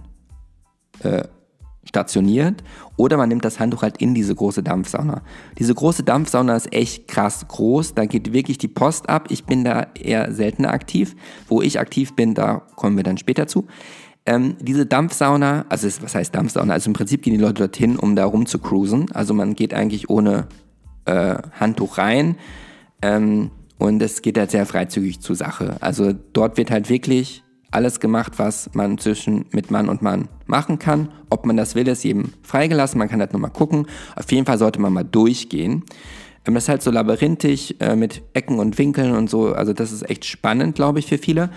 äh, 1.02 1.24
stationiert. 1.84 2.62
Oder 2.96 3.16
man 3.16 3.28
nimmt 3.28 3.44
das 3.44 3.58
Handtuch 3.58 3.82
halt 3.82 3.98
in 3.98 4.14
diese 4.14 4.34
große 4.34 4.62
Dampfsauna. 4.62 5.22
Diese 5.58 5.74
große 5.74 6.02
Dampfsauna 6.02 6.54
ist 6.54 6.72
echt 6.72 7.08
krass 7.08 7.46
groß. 7.48 7.94
Da 7.94 8.06
geht 8.06 8.32
wirklich 8.32 8.58
die 8.58 8.68
Post 8.68 9.08
ab. 9.08 9.26
Ich 9.30 9.44
bin 9.44 9.64
da 9.64 9.88
eher 9.94 10.32
seltener 10.32 10.72
aktiv. 10.72 11.16
Wo 11.48 11.62
ich 11.62 11.80
aktiv 11.80 12.14
bin, 12.14 12.34
da 12.34 12.62
kommen 12.76 12.96
wir 12.96 13.04
dann 13.04 13.18
später 13.18 13.46
zu. 13.46 13.66
Ähm, 14.26 14.56
diese 14.60 14.84
Dampfsauna, 14.84 15.64
also 15.68 15.88
was 16.02 16.14
heißt 16.14 16.34
Dampfsauna? 16.34 16.74
Also 16.74 16.90
im 16.90 16.92
Prinzip 16.92 17.22
gehen 17.22 17.32
die 17.32 17.40
Leute 17.40 17.62
dorthin, 17.62 17.96
um 17.96 18.14
da 18.14 18.26
rum 18.26 18.46
zu 18.46 18.58
cruisen. 18.58 19.10
Also 19.12 19.32
man 19.32 19.54
geht 19.54 19.72
eigentlich 19.72 20.10
ohne 20.10 20.48
äh, 21.08 21.36
Handtuch 21.58 21.98
rein. 21.98 22.36
Ähm, 23.02 23.50
und 23.78 24.02
es 24.02 24.22
geht 24.22 24.38
halt 24.38 24.50
sehr 24.50 24.66
freizügig 24.66 25.20
zur 25.20 25.36
Sache. 25.36 25.76
Also 25.80 26.12
dort 26.32 26.56
wird 26.56 26.70
halt 26.70 26.88
wirklich 26.88 27.44
alles 27.70 28.00
gemacht, 28.00 28.34
was 28.36 28.70
man 28.74 28.98
zwischen 28.98 29.46
mit 29.50 29.70
Mann 29.70 29.88
und 29.88 30.02
Mann 30.02 30.28
machen 30.46 30.78
kann. 30.78 31.10
Ob 31.30 31.46
man 31.46 31.56
das 31.56 31.74
will, 31.74 31.86
ist 31.86 32.04
jedem 32.04 32.32
freigelassen. 32.42 32.98
Man 32.98 33.08
kann 33.08 33.20
halt 33.20 33.32
nur 33.32 33.40
mal 33.40 33.48
gucken. 33.48 33.86
Auf 34.16 34.30
jeden 34.32 34.46
Fall 34.46 34.58
sollte 34.58 34.80
man 34.80 34.92
mal 34.92 35.04
durchgehen. 35.04 35.84
Ähm, 36.46 36.54
das 36.54 36.64
ist 36.64 36.68
halt 36.68 36.82
so 36.82 36.90
labyrinthisch 36.90 37.74
äh, 37.80 37.94
mit 37.94 38.22
Ecken 38.32 38.58
und 38.58 38.78
Winkeln 38.78 39.14
und 39.14 39.30
so. 39.30 39.52
Also 39.52 39.72
das 39.72 39.92
ist 39.92 40.08
echt 40.08 40.24
spannend, 40.24 40.74
glaube 40.74 40.98
ich, 40.98 41.06
für 41.06 41.18
viele. 41.18 41.50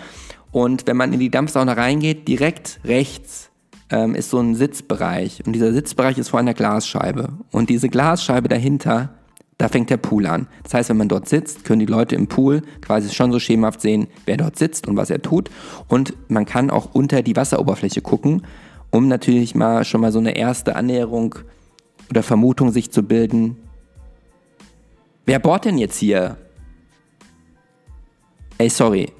Und 0.50 0.86
wenn 0.86 0.98
man 0.98 1.12
in 1.12 1.20
die 1.20 1.30
Dampfsauna 1.30 1.72
reingeht, 1.72 2.28
direkt 2.28 2.78
rechts 2.84 3.50
ähm, 3.90 4.14
ist 4.14 4.30
so 4.30 4.38
ein 4.38 4.54
Sitzbereich. 4.54 5.42
Und 5.46 5.54
dieser 5.54 5.72
Sitzbereich 5.72 6.18
ist 6.18 6.28
vor 6.28 6.40
einer 6.40 6.54
Glasscheibe. 6.54 7.30
Und 7.50 7.70
diese 7.70 7.88
Glasscheibe 7.88 8.48
dahinter 8.48 9.14
da 9.58 9.68
fängt 9.68 9.90
der 9.90 9.96
Pool 9.96 10.26
an. 10.26 10.48
Das 10.62 10.74
heißt, 10.74 10.88
wenn 10.90 10.96
man 10.96 11.08
dort 11.08 11.28
sitzt, 11.28 11.64
können 11.64 11.80
die 11.80 11.86
Leute 11.86 12.14
im 12.16 12.26
Pool 12.26 12.62
quasi 12.80 13.12
schon 13.14 13.32
so 13.32 13.38
schemenhaft 13.38 13.80
sehen, 13.80 14.08
wer 14.26 14.36
dort 14.36 14.56
sitzt 14.56 14.88
und 14.88 14.96
was 14.96 15.10
er 15.10 15.22
tut. 15.22 15.50
Und 15.88 16.14
man 16.28 16.46
kann 16.46 16.70
auch 16.70 16.94
unter 16.94 17.22
die 17.22 17.36
Wasseroberfläche 17.36 18.00
gucken, 18.00 18.42
um 18.90 19.08
natürlich 19.08 19.54
mal 19.54 19.84
schon 19.84 20.00
mal 20.00 20.12
so 20.12 20.18
eine 20.18 20.36
erste 20.36 20.76
Annäherung 20.76 21.36
oder 22.10 22.22
Vermutung 22.22 22.72
sich 22.72 22.90
zu 22.90 23.02
bilden. 23.02 23.56
Wer 25.26 25.38
bohrt 25.38 25.64
denn 25.64 25.78
jetzt 25.78 25.96
hier? 25.96 26.36
Ey, 28.58 28.68
sorry, 28.68 29.12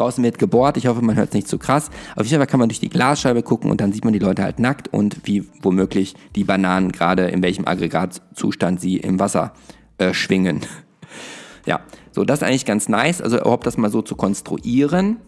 Draußen 0.00 0.24
wird 0.24 0.38
gebohrt, 0.38 0.78
ich 0.78 0.86
hoffe, 0.86 1.02
man 1.02 1.16
hört 1.16 1.28
es 1.28 1.34
nicht 1.34 1.46
zu 1.46 1.58
krass. 1.58 1.90
Auf 2.16 2.24
jeden 2.24 2.38
Fall 2.38 2.46
kann 2.46 2.58
man 2.58 2.70
durch 2.70 2.80
die 2.80 2.88
Glasscheibe 2.88 3.42
gucken 3.42 3.70
und 3.70 3.82
dann 3.82 3.92
sieht 3.92 4.04
man 4.04 4.14
die 4.14 4.18
Leute 4.18 4.42
halt 4.42 4.58
nackt 4.58 4.88
und 4.88 5.20
wie 5.24 5.46
womöglich 5.60 6.14
die 6.34 6.44
Bananen 6.44 6.90
gerade 6.90 7.26
in 7.28 7.42
welchem 7.42 7.66
Aggregatzustand 7.66 8.80
sie 8.80 8.96
im 8.96 9.20
Wasser 9.20 9.52
äh, 9.98 10.14
schwingen. 10.14 10.60
ja, 11.66 11.80
so 12.12 12.24
das 12.24 12.38
ist 12.38 12.48
eigentlich 12.48 12.64
ganz 12.64 12.88
nice, 12.88 13.20
also 13.20 13.38
überhaupt 13.38 13.66
das 13.66 13.76
mal 13.76 13.90
so 13.90 14.00
zu 14.00 14.16
konstruieren. 14.16 15.18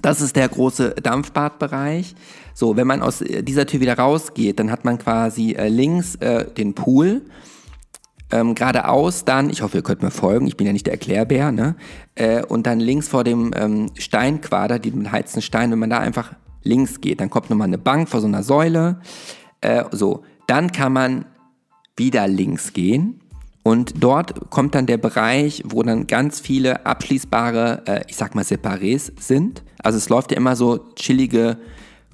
Das 0.00 0.20
ist 0.20 0.34
der 0.34 0.48
große 0.48 0.96
Dampfbadbereich. 1.00 2.16
So, 2.54 2.76
wenn 2.76 2.88
man 2.88 3.00
aus 3.00 3.22
dieser 3.24 3.66
Tür 3.66 3.80
wieder 3.80 3.96
rausgeht, 3.96 4.58
dann 4.58 4.72
hat 4.72 4.84
man 4.84 4.98
quasi 4.98 5.52
äh, 5.52 5.68
links 5.68 6.16
äh, 6.16 6.50
den 6.50 6.74
Pool 6.74 7.22
ähm, 8.32 8.54
geradeaus 8.54 9.24
dann, 9.24 9.50
ich 9.50 9.62
hoffe, 9.62 9.78
ihr 9.78 9.82
könnt 9.82 10.02
mir 10.02 10.10
folgen, 10.10 10.46
ich 10.46 10.56
bin 10.56 10.66
ja 10.66 10.72
nicht 10.72 10.86
der 10.86 10.94
Erklärbär, 10.94 11.52
ne? 11.52 11.76
Äh, 12.14 12.44
und 12.44 12.66
dann 12.66 12.80
links 12.80 13.08
vor 13.08 13.24
dem 13.24 13.52
ähm, 13.54 13.90
Steinquader, 13.96 14.78
diesem 14.78 15.12
heizten 15.12 15.42
Stein, 15.42 15.70
wenn 15.70 15.78
man 15.78 15.90
da 15.90 15.98
einfach 15.98 16.32
links 16.62 17.00
geht, 17.00 17.20
dann 17.20 17.30
kommt 17.30 17.50
nochmal 17.50 17.68
eine 17.68 17.78
Bank 17.78 18.08
vor 18.08 18.20
so 18.20 18.26
einer 18.26 18.42
Säule. 18.42 19.00
Äh, 19.60 19.84
so, 19.92 20.22
dann 20.46 20.72
kann 20.72 20.92
man 20.92 21.24
wieder 21.96 22.26
links 22.26 22.72
gehen. 22.72 23.20
Und 23.64 24.02
dort 24.02 24.50
kommt 24.50 24.74
dann 24.74 24.86
der 24.86 24.96
Bereich, 24.96 25.62
wo 25.66 25.82
dann 25.84 26.08
ganz 26.08 26.40
viele 26.40 26.84
abschließbare, 26.84 27.82
äh, 27.86 28.00
ich 28.08 28.16
sag 28.16 28.34
mal, 28.34 28.44
Separés 28.44 29.12
sind. 29.20 29.62
Also 29.82 29.98
es 29.98 30.08
läuft 30.08 30.32
ja 30.32 30.36
immer 30.36 30.56
so 30.56 30.78
chillige 30.96 31.58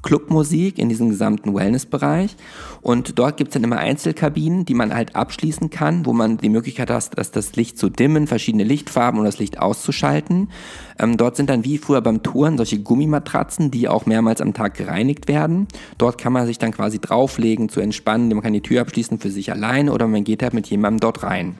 Clubmusik 0.02 0.78
in 0.78 0.88
diesem 0.88 1.10
gesamten 1.10 1.54
Wellnessbereich. 1.54 2.36
Und 2.80 3.18
dort 3.18 3.36
gibt 3.36 3.50
es 3.50 3.54
dann 3.54 3.64
immer 3.64 3.78
Einzelkabinen, 3.78 4.64
die 4.64 4.74
man 4.74 4.94
halt 4.94 5.16
abschließen 5.16 5.70
kann, 5.70 6.06
wo 6.06 6.12
man 6.12 6.38
die 6.38 6.48
Möglichkeit 6.48 6.90
hat, 6.90 7.18
dass 7.18 7.30
das 7.30 7.56
Licht 7.56 7.78
zu 7.78 7.88
dimmen, 7.88 8.26
verschiedene 8.26 8.64
Lichtfarben 8.64 9.18
und 9.18 9.26
das 9.26 9.38
Licht 9.38 9.58
auszuschalten. 9.58 10.50
Ähm, 10.98 11.16
dort 11.16 11.36
sind 11.36 11.50
dann 11.50 11.64
wie 11.64 11.78
früher 11.78 12.00
beim 12.00 12.22
Touren 12.22 12.56
solche 12.56 12.78
Gummimatratzen, 12.78 13.70
die 13.70 13.88
auch 13.88 14.06
mehrmals 14.06 14.40
am 14.40 14.54
Tag 14.54 14.74
gereinigt 14.74 15.28
werden. 15.28 15.66
Dort 15.98 16.18
kann 16.18 16.32
man 16.32 16.46
sich 16.46 16.58
dann 16.58 16.72
quasi 16.72 16.98
drauflegen, 16.98 17.68
zu 17.68 17.80
entspannen. 17.80 18.28
Man 18.28 18.42
kann 18.42 18.52
die 18.52 18.62
Tür 18.62 18.82
abschließen 18.82 19.18
für 19.18 19.30
sich 19.30 19.52
alleine 19.52 19.92
oder 19.92 20.06
man 20.06 20.24
geht 20.24 20.42
halt 20.42 20.54
mit 20.54 20.68
jemandem 20.68 21.00
dort 21.00 21.22
rein. 21.22 21.56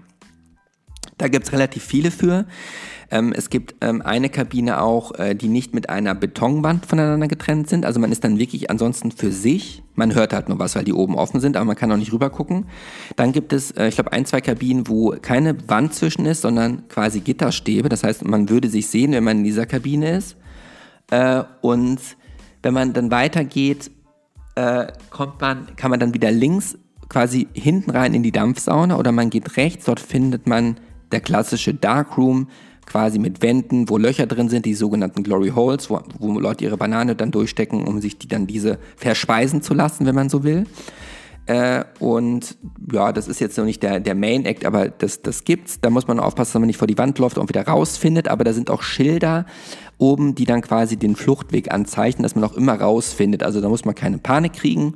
Da 1.18 1.26
gibt 1.26 1.46
es 1.46 1.52
relativ 1.52 1.82
viele 1.82 2.10
für. 2.10 2.46
Ähm, 3.10 3.32
es 3.34 3.48
gibt 3.48 3.74
ähm, 3.80 4.02
eine 4.02 4.28
Kabine 4.28 4.82
auch, 4.82 5.18
äh, 5.18 5.34
die 5.34 5.48
nicht 5.48 5.74
mit 5.74 5.88
einer 5.88 6.14
Betonwand 6.14 6.84
voneinander 6.84 7.26
getrennt 7.26 7.68
sind. 7.68 7.86
Also 7.86 8.00
man 8.00 8.12
ist 8.12 8.22
dann 8.22 8.38
wirklich 8.38 8.70
ansonsten 8.70 9.10
für 9.10 9.32
sich. 9.32 9.82
Man 9.94 10.14
hört 10.14 10.34
halt 10.34 10.48
nur 10.48 10.58
was, 10.58 10.76
weil 10.76 10.84
die 10.84 10.92
oben 10.92 11.14
offen 11.14 11.40
sind, 11.40 11.56
aber 11.56 11.64
man 11.64 11.76
kann 11.76 11.90
auch 11.90 11.96
nicht 11.96 12.12
rüber 12.12 12.28
gucken. 12.28 12.66
Dann 13.16 13.32
gibt 13.32 13.52
es, 13.52 13.70
äh, 13.70 13.88
ich 13.88 13.94
glaube, 13.94 14.12
ein, 14.12 14.26
zwei 14.26 14.42
Kabinen, 14.42 14.88
wo 14.88 15.16
keine 15.22 15.56
Wand 15.68 15.94
zwischen 15.94 16.26
ist, 16.26 16.42
sondern 16.42 16.86
quasi 16.88 17.20
Gitterstäbe. 17.20 17.88
Das 17.88 18.04
heißt, 18.04 18.26
man 18.26 18.50
würde 18.50 18.68
sich 18.68 18.88
sehen, 18.88 19.12
wenn 19.12 19.24
man 19.24 19.38
in 19.38 19.44
dieser 19.44 19.64
Kabine 19.64 20.16
ist. 20.16 20.36
Äh, 21.10 21.44
und 21.62 22.00
wenn 22.62 22.74
man 22.74 22.92
dann 22.92 23.10
weitergeht, 23.10 23.90
äh, 24.54 24.88
kommt 25.08 25.40
man, 25.40 25.76
kann 25.76 25.90
man 25.90 26.00
dann 26.00 26.12
wieder 26.12 26.30
links 26.30 26.76
quasi 27.08 27.48
hinten 27.54 27.90
rein 27.90 28.12
in 28.12 28.22
die 28.22 28.32
Dampfsauna 28.32 28.98
oder 28.98 29.12
man 29.12 29.30
geht 29.30 29.56
rechts, 29.56 29.86
dort 29.86 30.00
findet 30.00 30.46
man 30.46 30.76
der 31.10 31.20
klassische 31.20 31.72
Darkroom 31.72 32.48
quasi 32.88 33.18
mit 33.18 33.42
Wänden, 33.42 33.88
wo 33.88 33.98
Löcher 33.98 34.26
drin 34.26 34.48
sind, 34.48 34.64
die 34.64 34.74
sogenannten 34.74 35.22
Glory 35.22 35.50
Holes, 35.50 35.90
wo, 35.90 36.00
wo 36.18 36.38
Leute 36.40 36.64
ihre 36.64 36.76
Banane 36.76 37.14
dann 37.14 37.30
durchstecken, 37.30 37.86
um 37.86 38.00
sich 38.00 38.18
die 38.18 38.28
dann 38.28 38.46
diese 38.46 38.78
verspeisen 38.96 39.62
zu 39.62 39.74
lassen, 39.74 40.06
wenn 40.06 40.14
man 40.14 40.30
so 40.30 40.42
will. 40.42 40.64
Äh, 41.46 41.84
und 41.98 42.56
ja, 42.92 43.12
das 43.12 43.28
ist 43.28 43.40
jetzt 43.40 43.56
noch 43.56 43.64
nicht 43.64 43.82
der, 43.82 44.00
der 44.00 44.14
Main 44.14 44.44
Act, 44.44 44.64
aber 44.64 44.88
das, 44.88 45.22
das 45.22 45.44
gibt's. 45.44 45.80
Da 45.80 45.90
muss 45.90 46.06
man 46.06 46.20
aufpassen, 46.20 46.52
dass 46.52 46.60
man 46.60 46.66
nicht 46.66 46.76
vor 46.76 46.86
die 46.86 46.98
Wand 46.98 47.18
läuft 47.18 47.38
und 47.38 47.48
wieder 47.48 47.66
rausfindet. 47.66 48.28
Aber 48.28 48.44
da 48.44 48.52
sind 48.52 48.70
auch 48.70 48.82
Schilder 48.82 49.46
oben, 49.96 50.34
die 50.34 50.44
dann 50.44 50.60
quasi 50.60 50.96
den 50.96 51.16
Fluchtweg 51.16 51.72
anzeichnen, 51.72 52.22
dass 52.22 52.34
man 52.34 52.44
auch 52.44 52.54
immer 52.54 52.74
rausfindet. 52.74 53.42
Also 53.42 53.60
da 53.60 53.68
muss 53.68 53.84
man 53.84 53.94
keine 53.94 54.18
Panik 54.18 54.54
kriegen. 54.54 54.94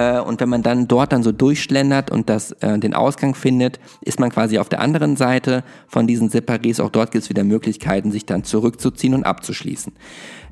Äh, 0.00 0.20
und 0.20 0.40
wenn 0.40 0.48
man 0.48 0.62
dann 0.62 0.88
dort 0.88 1.12
dann 1.12 1.22
so 1.22 1.30
durchschlendert 1.30 2.10
und 2.10 2.30
das, 2.30 2.52
äh, 2.52 2.78
den 2.78 2.94
Ausgang 2.94 3.34
findet, 3.34 3.78
ist 4.00 4.18
man 4.18 4.30
quasi 4.30 4.58
auf 4.58 4.70
der 4.70 4.80
anderen 4.80 5.16
Seite 5.16 5.62
von 5.88 6.06
diesen 6.06 6.30
Separés. 6.30 6.80
Auch 6.80 6.88
dort 6.88 7.10
gibt 7.10 7.24
es 7.24 7.28
wieder 7.28 7.44
Möglichkeiten, 7.44 8.10
sich 8.10 8.24
dann 8.24 8.42
zurückzuziehen 8.42 9.12
und 9.12 9.24
abzuschließen. 9.24 9.92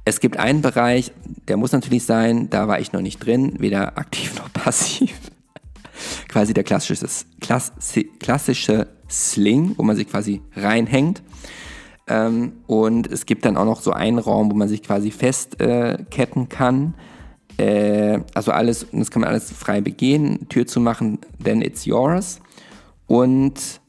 Es 0.04 0.20
gibt 0.20 0.36
einen 0.38 0.60
Bereich, 0.60 1.12
der 1.48 1.56
muss 1.56 1.72
natürlich 1.72 2.04
sein, 2.04 2.50
da 2.50 2.68
war 2.68 2.78
ich 2.78 2.92
noch 2.92 3.00
nicht 3.00 3.24
drin, 3.24 3.54
weder 3.58 3.96
aktiv 3.96 4.34
noch 4.38 4.52
passiv. 4.52 5.14
quasi 6.28 6.52
der 6.52 6.64
klassische, 6.64 7.06
klassische 8.20 8.88
Sling, 9.08 9.72
wo 9.78 9.82
man 9.82 9.96
sich 9.96 10.08
quasi 10.08 10.42
reinhängt. 10.56 11.22
Ähm, 12.06 12.52
und 12.66 13.10
es 13.10 13.24
gibt 13.24 13.46
dann 13.46 13.56
auch 13.56 13.64
noch 13.64 13.80
so 13.80 13.92
einen 13.92 14.18
Raum, 14.18 14.50
wo 14.50 14.54
man 14.54 14.68
sich 14.68 14.82
quasi 14.82 15.10
festketten 15.10 16.42
äh, 16.42 16.46
kann. 16.48 16.94
Äh, 17.58 18.20
also 18.34 18.52
alles, 18.52 18.86
das 18.92 19.10
kann 19.10 19.20
man 19.20 19.30
alles 19.30 19.50
frei 19.52 19.80
begehen, 19.80 20.48
Tür 20.48 20.66
zu 20.66 20.80
machen, 20.80 21.18
then 21.42 21.60
it's 21.60 21.84
yours. 21.84 22.40
Und 23.06 23.80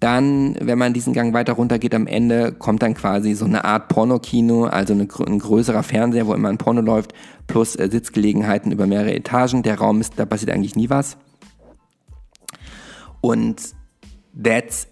dann, 0.00 0.56
wenn 0.60 0.76
man 0.76 0.92
diesen 0.92 1.14
Gang 1.14 1.32
weiter 1.32 1.54
runter 1.54 1.78
geht, 1.78 1.94
am 1.94 2.06
Ende 2.06 2.52
kommt 2.52 2.82
dann 2.82 2.92
quasi 2.92 3.32
so 3.34 3.46
eine 3.46 3.64
Art 3.64 3.88
Pornokino, 3.88 4.64
also 4.64 4.92
eine, 4.92 5.08
ein 5.26 5.38
größerer 5.38 5.82
Fernseher, 5.82 6.26
wo 6.26 6.34
immer 6.34 6.50
ein 6.50 6.58
Porno 6.58 6.82
läuft, 6.82 7.14
plus 7.46 7.74
äh, 7.76 7.88
Sitzgelegenheiten 7.90 8.70
über 8.70 8.86
mehrere 8.86 9.14
Etagen. 9.14 9.62
Der 9.62 9.78
Raum 9.78 10.02
ist, 10.02 10.18
da 10.18 10.26
passiert 10.26 10.50
eigentlich 10.50 10.76
nie 10.76 10.90
was. 10.90 11.16
Und 13.22 13.62
that's, 14.42 14.88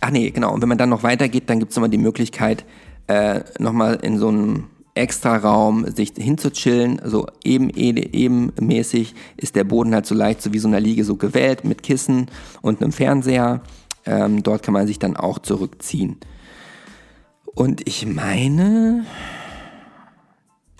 ach 0.00 0.10
nee, 0.10 0.30
genau. 0.30 0.54
Und 0.54 0.62
wenn 0.62 0.68
man 0.68 0.78
dann 0.78 0.90
noch 0.90 1.02
weitergeht, 1.02 1.50
dann 1.50 1.58
gibt 1.58 1.72
es 1.72 1.76
nochmal 1.76 1.90
die 1.90 1.98
Möglichkeit, 1.98 2.64
äh, 3.08 3.40
nochmal 3.58 3.98
in 4.02 4.18
so 4.18 4.28
einem 4.28 4.68
extra 4.94 5.36
Raum 5.36 5.86
sich 5.90 6.12
hinzuchillen, 6.16 7.00
so 7.04 7.26
eben, 7.44 7.70
ebenmäßig 7.70 9.14
ist 9.36 9.56
der 9.56 9.64
Boden 9.64 9.94
halt 9.94 10.06
so 10.06 10.14
leicht, 10.14 10.42
so 10.42 10.52
wie 10.52 10.58
so 10.58 10.68
einer 10.68 10.80
Liege 10.80 11.04
so 11.04 11.16
gewählt 11.16 11.64
mit 11.64 11.82
Kissen 11.82 12.26
und 12.60 12.82
einem 12.82 12.92
Fernseher. 12.92 13.62
Ähm, 14.04 14.42
dort 14.42 14.62
kann 14.62 14.74
man 14.74 14.86
sich 14.86 14.98
dann 14.98 15.16
auch 15.16 15.38
zurückziehen. 15.38 16.18
Und 17.54 17.86
ich 17.86 18.06
meine, 18.06 19.04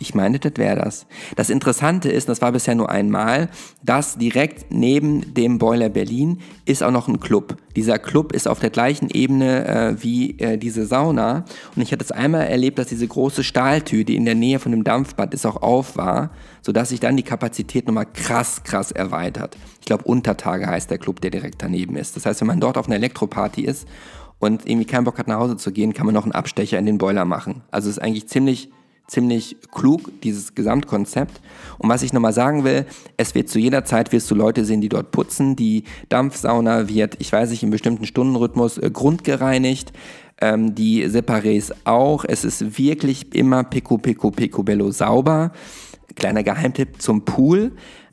ich 0.03 0.14
meine, 0.14 0.40
das 0.40 0.53
wäre 0.57 0.76
das. 0.76 1.07
Das 1.36 1.48
Interessante 1.48 2.11
ist, 2.11 2.28
das 2.28 2.42
war 2.42 2.50
bisher 2.50 2.74
nur 2.74 2.90
einmal, 2.90 3.48
dass 3.82 4.18
direkt 4.18 4.66
neben 4.70 5.32
dem 5.34 5.59
Boiler 5.59 5.88
Berlin 5.88 6.40
ist 6.66 6.82
auch 6.82 6.90
noch 6.90 7.07
ein 7.07 7.20
Club. 7.20 7.57
Dieser 7.76 8.00
Club 8.00 8.32
ist 8.32 8.48
auf 8.48 8.59
der 8.59 8.70
gleichen 8.70 9.09
Ebene 9.11 9.66
äh, 9.66 10.03
wie 10.03 10.38
äh, 10.40 10.59
diese 10.59 10.84
Sauna. 10.86 11.44
Und 11.76 11.82
ich 11.82 11.92
hatte 11.92 12.03
es 12.03 12.11
einmal 12.11 12.48
erlebt, 12.48 12.80
dass 12.80 12.88
diese 12.88 13.07
große 13.07 13.44
Stahltür, 13.44 14.03
die 14.03 14.16
in 14.16 14.24
der 14.24 14.34
Nähe 14.34 14.59
von 14.59 14.72
dem 14.72 14.82
Dampfbad 14.82 15.32
ist, 15.32 15.46
auch 15.46 15.62
auf 15.62 15.96
war, 15.96 16.30
sodass 16.62 16.88
sich 16.88 16.98
dann 16.98 17.16
die 17.16 17.22
Kapazität 17.22 17.86
nochmal 17.86 18.07
krass, 18.12 18.64
krass 18.64 18.90
erweitert. 18.90 19.57
Ich 19.80 19.86
glaube, 19.86 20.03
Untertage 20.03 20.66
heißt 20.66 20.90
der 20.90 20.98
Club, 20.98 21.20
der 21.20 21.30
direkt 21.30 21.62
daneben 21.62 21.94
ist. 21.94 22.16
Das 22.16 22.26
heißt, 22.26 22.40
wenn 22.40 22.48
man 22.48 22.61
dort 22.61 22.76
auf 22.76 22.86
einer 22.86 22.96
Elektroparty 22.96 23.62
ist 23.62 23.86
und 24.40 24.68
irgendwie 24.68 24.86
keinen 24.86 25.05
Bock 25.05 25.18
hat, 25.18 25.28
nach 25.28 25.38
Hause 25.38 25.57
zu 25.57 25.70
gehen, 25.70 25.94
kann 25.94 26.07
man 26.07 26.14
noch 26.14 26.24
einen 26.24 26.32
Abstecher 26.32 26.76
in 26.78 26.86
den 26.86 26.98
Boiler 26.98 27.24
machen. 27.24 27.62
Also 27.70 27.88
es 27.88 27.98
ist 27.98 28.03
eigentlich 28.03 28.26
ziemlich 28.26 28.70
ziemlich 29.07 29.57
klug, 29.70 30.11
dieses 30.22 30.55
Gesamtkonzept. 30.55 31.40
Und 31.78 31.88
was 31.88 32.03
ich 32.03 32.12
nochmal 32.12 32.32
sagen 32.32 32.64
will, 32.64 32.86
es 33.16 33.34
wird 33.34 33.48
zu 33.48 33.59
jeder 33.59 33.84
Zeit, 33.84 34.12
wirst 34.12 34.30
du 34.30 34.34
Leute 34.34 34.64
sehen, 34.64 34.80
die 34.80 34.88
dort 34.88 35.11
putzen. 35.11 35.57
Die 35.57 35.84
Dampfsauna 36.09 36.88
wird, 36.88 37.16
ich 37.18 37.32
weiß 37.32 37.50
nicht, 37.50 37.62
im 37.62 37.70
bestimmten 37.70 38.07
Stundenrhythmus 38.07 38.78
äh, 38.78 38.90
grundgereinigt. 38.90 39.92
Ähm, 40.40 40.74
die 40.74 41.05
Separés 41.07 41.72
auch. 41.84 42.24
Es 42.26 42.44
ist 42.44 42.78
wirklich 42.78 43.34
immer 43.34 43.64
pico, 43.64 43.98
pico, 43.98 44.30
picobello 44.30 44.90
sauber. 44.90 45.53
Kleiner 46.14 46.42
Geheimtipp 46.42 47.00
zum 47.00 47.24
Pool. 47.24 47.72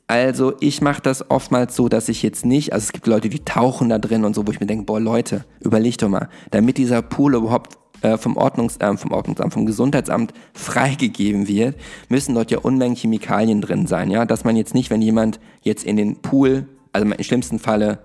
Also 0.09 0.53
ich 0.59 0.81
mache 0.81 1.03
das 1.03 1.29
oftmals 1.29 1.75
so, 1.75 1.87
dass 1.87 2.09
ich 2.09 2.23
jetzt 2.23 2.43
nicht, 2.43 2.73
also 2.73 2.85
es 2.85 2.93
gibt 2.93 3.05
Leute, 3.05 3.29
die 3.29 3.45
tauchen 3.45 3.89
da 3.89 3.99
drin 3.99 4.25
und 4.25 4.33
so, 4.33 4.47
wo 4.47 4.51
ich 4.51 4.59
mir 4.59 4.65
denke, 4.65 4.85
boah 4.85 4.99
Leute, 4.99 5.45
überleg 5.59 5.99
doch 5.99 6.09
mal, 6.09 6.29
damit 6.49 6.79
dieser 6.79 7.03
Pool 7.03 7.35
überhaupt 7.35 7.77
äh, 8.01 8.17
vom, 8.17 8.37
Ordnungsamt, 8.37 8.99
vom 8.99 9.11
Ordnungsamt, 9.11 9.53
vom 9.53 9.65
Gesundheitsamt 9.65 10.33
freigegeben 10.53 11.47
wird, 11.47 11.75
müssen 12.09 12.35
dort 12.35 12.51
ja 12.51 12.59
Unmengen 12.59 12.95
Chemikalien 12.95 13.61
drin 13.61 13.87
sein, 13.87 14.11
ja, 14.11 14.25
dass 14.25 14.43
man 14.43 14.55
jetzt 14.55 14.73
nicht, 14.73 14.89
wenn 14.89 15.01
jemand 15.01 15.39
jetzt 15.61 15.83
in 15.83 15.97
den 15.97 16.21
Pool, 16.21 16.67
also 16.93 17.07
im 17.07 17.23
schlimmsten 17.23 17.59
Falle 17.59 17.99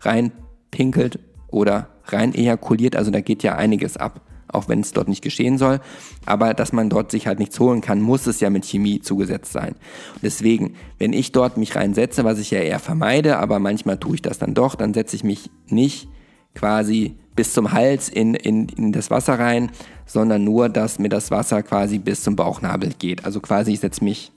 reinpinkelt 0.00 1.18
oder 1.48 1.88
rein 2.06 2.34
ejakuliert, 2.34 2.96
also 2.96 3.10
da 3.10 3.20
geht 3.20 3.42
ja 3.42 3.56
einiges 3.56 3.96
ab, 3.96 4.20
auch 4.48 4.68
wenn 4.68 4.80
es 4.80 4.92
dort 4.92 5.08
nicht 5.08 5.22
geschehen 5.22 5.56
soll, 5.56 5.80
aber 6.26 6.54
dass 6.54 6.72
man 6.72 6.90
dort 6.90 7.10
sich 7.10 7.26
halt 7.26 7.38
nichts 7.38 7.58
holen 7.58 7.80
kann, 7.80 8.00
muss 8.00 8.26
es 8.26 8.40
ja 8.40 8.50
mit 8.50 8.66
Chemie 8.66 9.00
zugesetzt 9.00 9.52
sein. 9.52 9.74
Und 10.14 10.22
deswegen, 10.22 10.74
wenn 10.98 11.12
ich 11.12 11.32
dort 11.32 11.56
mich 11.56 11.74
reinsetze, 11.74 12.24
was 12.24 12.38
ich 12.38 12.50
ja 12.50 12.60
eher 12.60 12.78
vermeide, 12.78 13.38
aber 13.38 13.58
manchmal 13.58 13.98
tue 13.98 14.16
ich 14.16 14.22
das 14.22 14.38
dann 14.38 14.54
doch, 14.54 14.74
dann 14.74 14.94
setze 14.94 15.16
ich 15.16 15.24
mich 15.24 15.50
nicht 15.68 16.08
quasi 16.54 17.16
bis 17.34 17.52
zum 17.52 17.72
Hals 17.72 18.08
in, 18.08 18.34
in, 18.34 18.68
in 18.68 18.92
das 18.92 19.10
Wasser 19.10 19.38
rein, 19.38 19.70
sondern 20.06 20.44
nur, 20.44 20.68
dass 20.68 20.98
mir 20.98 21.08
das 21.08 21.30
Wasser 21.30 21.62
quasi 21.62 21.98
bis 21.98 22.22
zum 22.22 22.36
Bauchnabel 22.36 22.90
geht. 22.98 23.24
Also 23.24 23.40
quasi 23.40 23.72
ich 23.72 23.80
setze 23.80 24.04
mich, 24.04 24.32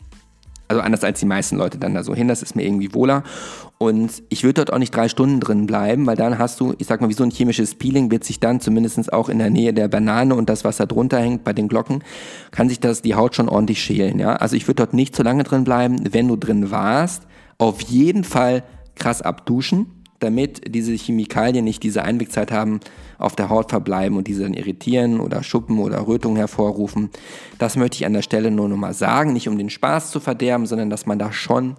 also 0.67 0.81
anders 0.81 1.03
als 1.03 1.19
die 1.19 1.25
meisten 1.25 1.57
Leute 1.57 1.77
dann 1.77 1.93
da 1.93 2.03
so 2.03 2.15
hin, 2.15 2.27
das 2.27 2.41
ist 2.41 2.55
mir 2.55 2.63
irgendwie 2.63 2.93
wohler. 2.93 3.23
Und 3.77 4.23
ich 4.29 4.43
würde 4.43 4.53
dort 4.53 4.73
auch 4.73 4.79
nicht 4.79 4.95
drei 4.95 5.09
Stunden 5.09 5.41
drin 5.41 5.67
bleiben, 5.67 6.05
weil 6.05 6.15
dann 6.15 6.39
hast 6.39 6.59
du, 6.61 6.73
ich 6.77 6.87
sag 6.87 7.01
mal, 7.01 7.09
wie 7.09 7.13
so 7.13 7.23
ein 7.23 7.31
chemisches 7.31 7.75
Peeling 7.75 8.09
wird 8.09 8.23
sich 8.23 8.39
dann 8.39 8.61
zumindest 8.61 9.11
auch 9.11 9.27
in 9.27 9.37
der 9.37 9.49
Nähe 9.49 9.73
der 9.73 9.89
Banane 9.89 10.33
und 10.33 10.49
das, 10.49 10.63
was 10.63 10.77
da 10.77 10.85
drunter 10.85 11.19
hängt 11.19 11.43
bei 11.43 11.51
den 11.51 11.67
Glocken, 11.67 12.03
kann 12.51 12.69
sich 12.69 12.79
das 12.79 13.01
die 13.01 13.15
Haut 13.15 13.35
schon 13.35 13.49
ordentlich 13.49 13.83
schälen. 13.83 14.17
Ja? 14.17 14.37
Also 14.37 14.55
ich 14.55 14.67
würde 14.67 14.77
dort 14.77 14.93
nicht 14.93 15.15
zu 15.15 15.23
lange 15.23 15.43
drin 15.43 15.65
bleiben. 15.65 15.97
Wenn 16.13 16.29
du 16.29 16.37
drin 16.37 16.71
warst, 16.71 17.23
auf 17.57 17.81
jeden 17.81 18.23
Fall 18.23 18.63
krass 18.95 19.21
abduschen 19.21 19.87
damit 20.25 20.73
diese 20.73 20.93
Chemikalien 20.93 21.63
nicht 21.63 21.83
diese 21.83 22.03
Einwegzeit 22.03 22.51
haben, 22.51 22.79
auf 23.17 23.35
der 23.35 23.49
Haut 23.49 23.69
verbleiben 23.69 24.17
und 24.17 24.27
diese 24.27 24.43
dann 24.43 24.53
irritieren 24.53 25.19
oder 25.19 25.43
Schuppen 25.43 25.79
oder 25.79 26.07
Rötungen 26.07 26.37
hervorrufen. 26.37 27.09
Das 27.59 27.77
möchte 27.77 27.95
ich 27.95 28.05
an 28.05 28.13
der 28.13 28.21
Stelle 28.21 28.51
nur 28.51 28.67
nochmal 28.67 28.93
sagen, 28.93 29.33
nicht 29.33 29.47
um 29.47 29.57
den 29.57 29.69
Spaß 29.69 30.11
zu 30.11 30.19
verderben, 30.19 30.65
sondern 30.65 30.89
dass 30.89 31.05
man 31.05 31.19
da 31.19 31.31
schon, 31.31 31.75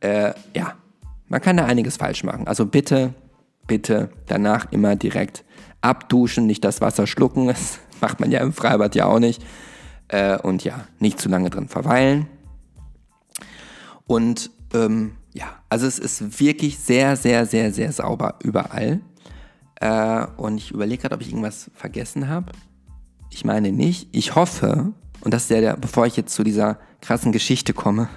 äh, 0.00 0.32
ja, 0.54 0.74
man 1.28 1.40
kann 1.40 1.56
da 1.56 1.64
einiges 1.64 1.96
falsch 1.96 2.22
machen. 2.24 2.46
Also 2.46 2.66
bitte, 2.66 3.14
bitte 3.66 4.10
danach 4.26 4.70
immer 4.70 4.94
direkt 4.94 5.44
abduschen, 5.80 6.46
nicht 6.46 6.64
das 6.64 6.80
Wasser 6.80 7.06
schlucken, 7.06 7.46
das 7.48 7.80
macht 8.00 8.20
man 8.20 8.30
ja 8.30 8.40
im 8.40 8.52
Freibad 8.52 8.94
ja 8.94 9.06
auch 9.06 9.18
nicht. 9.18 9.42
Äh, 10.08 10.38
und 10.38 10.64
ja, 10.64 10.86
nicht 11.00 11.20
zu 11.20 11.28
lange 11.28 11.50
drin 11.50 11.68
verweilen. 11.68 12.28
Und 14.06 14.50
ähm, 14.72 15.17
ja, 15.34 15.46
also 15.68 15.86
es 15.86 15.98
ist 15.98 16.40
wirklich 16.40 16.78
sehr, 16.78 17.16
sehr, 17.16 17.46
sehr, 17.46 17.72
sehr 17.72 17.92
sauber 17.92 18.36
überall. 18.42 19.00
Äh, 19.80 20.26
und 20.36 20.58
ich 20.58 20.70
überlege 20.70 21.02
gerade, 21.02 21.14
ob 21.14 21.20
ich 21.20 21.28
irgendwas 21.28 21.70
vergessen 21.74 22.28
habe. 22.28 22.52
Ich 23.30 23.44
meine 23.44 23.72
nicht. 23.72 24.08
Ich 24.12 24.34
hoffe, 24.34 24.92
und 25.20 25.34
das 25.34 25.44
ist 25.44 25.50
ja 25.50 25.60
der, 25.60 25.76
bevor 25.76 26.06
ich 26.06 26.16
jetzt 26.16 26.34
zu 26.34 26.42
dieser 26.42 26.78
krassen 27.00 27.32
Geschichte 27.32 27.72
komme, 27.72 28.08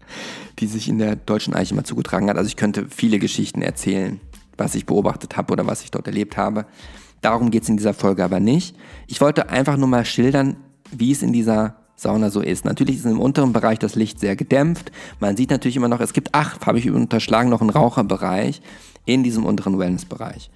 die 0.58 0.66
sich 0.66 0.88
in 0.88 0.98
der 0.98 1.16
deutschen 1.16 1.54
Eiche 1.54 1.74
mal 1.74 1.84
zugetragen 1.84 2.28
hat. 2.28 2.38
Also 2.38 2.48
ich 2.48 2.56
könnte 2.56 2.86
viele 2.88 3.18
Geschichten 3.18 3.62
erzählen, 3.62 4.20
was 4.56 4.74
ich 4.74 4.86
beobachtet 4.86 5.36
habe 5.36 5.52
oder 5.52 5.66
was 5.66 5.82
ich 5.82 5.90
dort 5.90 6.06
erlebt 6.06 6.36
habe. 6.36 6.66
Darum 7.20 7.50
geht 7.50 7.62
es 7.62 7.68
in 7.68 7.76
dieser 7.76 7.94
Folge 7.94 8.24
aber 8.24 8.40
nicht. 8.40 8.76
Ich 9.06 9.20
wollte 9.20 9.48
einfach 9.48 9.76
nur 9.76 9.88
mal 9.88 10.04
schildern, 10.04 10.56
wie 10.90 11.12
es 11.12 11.22
in 11.22 11.32
dieser 11.32 11.83
Sauna 11.96 12.30
so 12.30 12.40
ist. 12.40 12.64
Natürlich 12.64 12.96
ist 12.96 13.06
im 13.06 13.20
unteren 13.20 13.52
Bereich 13.52 13.78
das 13.78 13.94
Licht 13.94 14.20
sehr 14.20 14.36
gedämpft. 14.36 14.90
Man 15.20 15.36
sieht 15.36 15.50
natürlich 15.50 15.76
immer 15.76 15.88
noch, 15.88 16.00
es 16.00 16.12
gibt, 16.12 16.30
ach, 16.32 16.58
habe 16.66 16.78
ich 16.78 16.90
unterschlagen, 16.90 17.50
noch 17.50 17.60
einen 17.60 17.70
Raucherbereich 17.70 18.60
in 19.04 19.22
diesem 19.22 19.44
unteren 19.44 19.78
Wellnessbereich. 19.78 20.50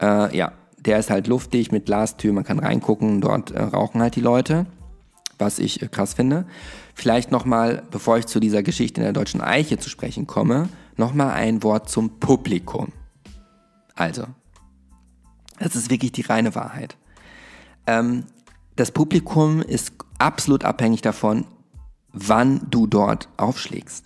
Äh, 0.00 0.36
ja, 0.36 0.52
der 0.78 0.98
ist 0.98 1.10
halt 1.10 1.26
luftig 1.26 1.72
mit 1.72 1.86
Glastür, 1.86 2.32
man 2.32 2.44
kann 2.44 2.58
reingucken, 2.58 3.20
dort 3.20 3.50
äh, 3.50 3.62
rauchen 3.62 4.00
halt 4.00 4.14
die 4.16 4.20
Leute, 4.20 4.66
was 5.38 5.58
ich 5.58 5.82
äh, 5.82 5.88
krass 5.88 6.14
finde. 6.14 6.46
Vielleicht 6.94 7.32
nochmal, 7.32 7.82
bevor 7.90 8.18
ich 8.18 8.26
zu 8.26 8.40
dieser 8.40 8.62
Geschichte 8.62 9.00
in 9.00 9.04
der 9.04 9.12
deutschen 9.12 9.40
Eiche 9.40 9.78
zu 9.78 9.90
sprechen 9.90 10.26
komme, 10.26 10.68
nochmal 10.96 11.30
ein 11.30 11.62
Wort 11.62 11.88
zum 11.88 12.20
Publikum. 12.20 12.92
Also, 13.94 14.24
das 15.58 15.74
ist 15.74 15.90
wirklich 15.90 16.12
die 16.12 16.22
reine 16.22 16.54
Wahrheit. 16.54 16.96
Ähm, 17.86 18.24
das 18.76 18.92
Publikum 18.92 19.62
ist 19.62 19.92
absolut 20.18 20.64
abhängig 20.64 21.02
davon, 21.02 21.46
wann 22.12 22.60
du 22.70 22.86
dort 22.86 23.28
aufschlägst. 23.36 24.04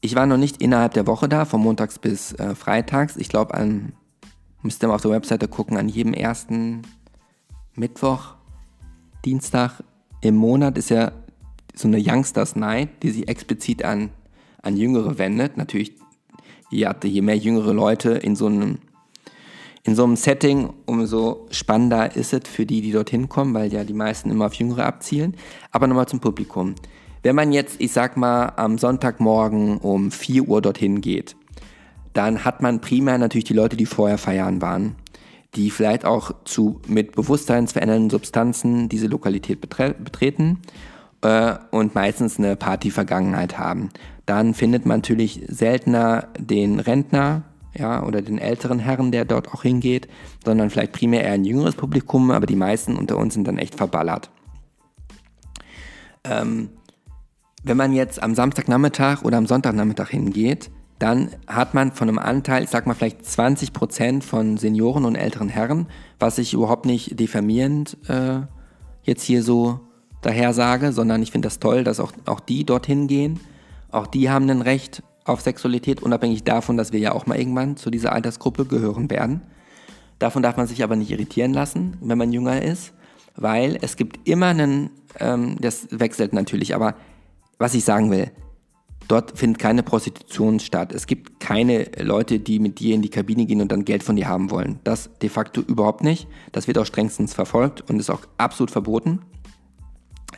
Ich 0.00 0.14
war 0.14 0.26
noch 0.26 0.36
nicht 0.36 0.62
innerhalb 0.62 0.94
der 0.94 1.06
Woche 1.06 1.28
da, 1.28 1.44
von 1.44 1.60
montags 1.60 1.98
bis 1.98 2.32
äh, 2.32 2.54
freitags. 2.54 3.16
Ich 3.16 3.28
glaube, 3.28 3.54
an, 3.54 3.92
müsst 4.62 4.82
ihr 4.82 4.88
mal 4.88 4.94
auf 4.94 5.02
der 5.02 5.10
Webseite 5.10 5.48
gucken, 5.48 5.76
an 5.76 5.88
jedem 5.88 6.12
ersten 6.12 6.82
Mittwoch, 7.74 8.34
Dienstag 9.24 9.82
im 10.20 10.36
Monat 10.36 10.78
ist 10.78 10.90
ja 10.90 11.12
so 11.74 11.88
eine 11.88 11.98
Youngsters 12.00 12.56
Night, 12.56 13.02
die 13.02 13.10
sich 13.10 13.28
explizit 13.28 13.84
an, 13.84 14.10
an 14.62 14.76
Jüngere 14.76 15.18
wendet. 15.18 15.56
Natürlich, 15.56 15.92
je, 16.70 16.88
je 17.02 17.22
mehr 17.22 17.36
jüngere 17.36 17.72
Leute 17.72 18.10
in 18.10 18.36
so 18.36 18.46
einem 18.46 18.78
in 19.84 19.94
so 19.94 20.04
einem 20.04 20.16
Setting, 20.16 20.70
umso 20.86 21.46
spannender 21.50 22.14
ist 22.16 22.32
es 22.32 22.48
für 22.48 22.66
die, 22.66 22.80
die 22.80 22.92
dorthin 22.92 23.28
kommen, 23.28 23.54
weil 23.54 23.72
ja 23.72 23.84
die 23.84 23.94
meisten 23.94 24.30
immer 24.30 24.46
auf 24.46 24.54
Jüngere 24.54 24.84
abzielen. 24.84 25.36
Aber 25.70 25.86
nochmal 25.86 26.08
zum 26.08 26.20
Publikum. 26.20 26.74
Wenn 27.22 27.36
man 27.36 27.52
jetzt, 27.52 27.80
ich 27.80 27.92
sag 27.92 28.16
mal, 28.16 28.52
am 28.56 28.78
Sonntagmorgen 28.78 29.78
um 29.78 30.10
4 30.10 30.48
Uhr 30.48 30.62
dorthin 30.62 31.00
geht, 31.00 31.36
dann 32.12 32.44
hat 32.44 32.62
man 32.62 32.80
primär 32.80 33.18
natürlich 33.18 33.44
die 33.44 33.54
Leute, 33.54 33.76
die 33.76 33.86
vorher 33.86 34.18
feiern 34.18 34.60
waren, 34.60 34.96
die 35.54 35.70
vielleicht 35.70 36.04
auch 36.04 36.32
zu 36.44 36.80
mit 36.86 37.12
bewusstseinsverändernden 37.12 38.10
Substanzen 38.10 38.88
diese 38.88 39.06
Lokalität 39.06 39.60
betre 39.60 39.94
betreten 39.94 40.60
äh, 41.22 41.54
und 41.70 41.94
meistens 41.94 42.38
eine 42.38 42.56
Partyvergangenheit 42.56 43.58
haben. 43.58 43.90
Dann 44.26 44.54
findet 44.54 44.84
man 44.84 44.98
natürlich 44.98 45.42
seltener 45.48 46.28
den 46.38 46.80
Rentner, 46.80 47.44
ja, 47.78 48.04
oder 48.04 48.22
den 48.22 48.38
älteren 48.38 48.78
Herren, 48.78 49.12
der 49.12 49.24
dort 49.24 49.52
auch 49.52 49.62
hingeht, 49.62 50.08
sondern 50.44 50.70
vielleicht 50.70 50.92
primär 50.92 51.24
eher 51.24 51.32
ein 51.32 51.44
jüngeres 51.44 51.74
Publikum, 51.74 52.30
aber 52.30 52.46
die 52.46 52.56
meisten 52.56 52.96
unter 52.96 53.16
uns 53.16 53.34
sind 53.34 53.46
dann 53.46 53.58
echt 53.58 53.74
verballert. 53.74 54.30
Ähm, 56.24 56.70
wenn 57.64 57.76
man 57.76 57.92
jetzt 57.92 58.22
am 58.22 58.34
Samstagnachmittag 58.34 59.22
oder 59.22 59.36
am 59.36 59.46
Sonntagnachmittag 59.46 60.10
hingeht, 60.10 60.70
dann 60.98 61.30
hat 61.46 61.74
man 61.74 61.92
von 61.92 62.08
einem 62.08 62.18
Anteil, 62.18 62.64
ich 62.64 62.70
sag 62.70 62.86
mal 62.86 62.94
vielleicht 62.94 63.24
20 63.24 63.72
Prozent 63.72 64.24
von 64.24 64.56
Senioren 64.56 65.04
und 65.04 65.14
älteren 65.14 65.48
Herren, 65.48 65.86
was 66.18 66.38
ich 66.38 66.54
überhaupt 66.54 66.86
nicht 66.86 67.18
diffamierend 67.20 67.96
äh, 68.08 68.40
jetzt 69.02 69.22
hier 69.22 69.42
so 69.42 69.80
daher 70.22 70.52
sage, 70.52 70.92
sondern 70.92 71.22
ich 71.22 71.30
finde 71.30 71.46
das 71.46 71.60
toll, 71.60 71.84
dass 71.84 72.00
auch, 72.00 72.12
auch 72.26 72.40
die 72.40 72.64
dorthin 72.64 73.06
gehen. 73.06 73.38
Auch 73.90 74.06
die 74.06 74.28
haben 74.28 74.50
ein 74.50 74.62
Recht 74.62 75.02
auf 75.28 75.40
Sexualität, 75.40 76.02
unabhängig 76.02 76.44
davon, 76.44 76.76
dass 76.76 76.92
wir 76.92 77.00
ja 77.00 77.12
auch 77.12 77.26
mal 77.26 77.38
irgendwann 77.38 77.76
zu 77.76 77.90
dieser 77.90 78.12
Altersgruppe 78.12 78.64
gehören 78.64 79.10
werden. 79.10 79.42
Davon 80.18 80.42
darf 80.42 80.56
man 80.56 80.66
sich 80.66 80.82
aber 80.82 80.96
nicht 80.96 81.10
irritieren 81.10 81.52
lassen, 81.52 81.96
wenn 82.00 82.18
man 82.18 82.32
jünger 82.32 82.62
ist, 82.62 82.92
weil 83.36 83.78
es 83.82 83.96
gibt 83.96 84.28
immer 84.28 84.46
einen, 84.46 84.90
ähm, 85.20 85.56
das 85.60 85.86
wechselt 85.90 86.32
natürlich, 86.32 86.74
aber 86.74 86.94
was 87.58 87.74
ich 87.74 87.84
sagen 87.84 88.10
will, 88.10 88.30
dort 89.08 89.38
findet 89.38 89.60
keine 89.60 89.82
Prostitution 89.82 90.60
statt. 90.60 90.92
Es 90.92 91.06
gibt 91.06 91.40
keine 91.40 91.90
Leute, 91.98 92.38
die 92.40 92.58
mit 92.58 92.78
dir 92.78 92.94
in 92.94 93.02
die 93.02 93.08
Kabine 93.08 93.46
gehen 93.46 93.60
und 93.60 93.72
dann 93.72 93.84
Geld 93.84 94.02
von 94.02 94.16
dir 94.16 94.28
haben 94.28 94.50
wollen. 94.50 94.80
Das 94.84 95.10
de 95.20 95.28
facto 95.28 95.60
überhaupt 95.62 96.04
nicht. 96.04 96.28
Das 96.52 96.68
wird 96.68 96.78
auch 96.78 96.86
strengstens 96.86 97.34
verfolgt 97.34 97.88
und 97.88 97.98
ist 97.98 98.10
auch 98.10 98.22
absolut 98.36 98.70
verboten. 98.70 99.20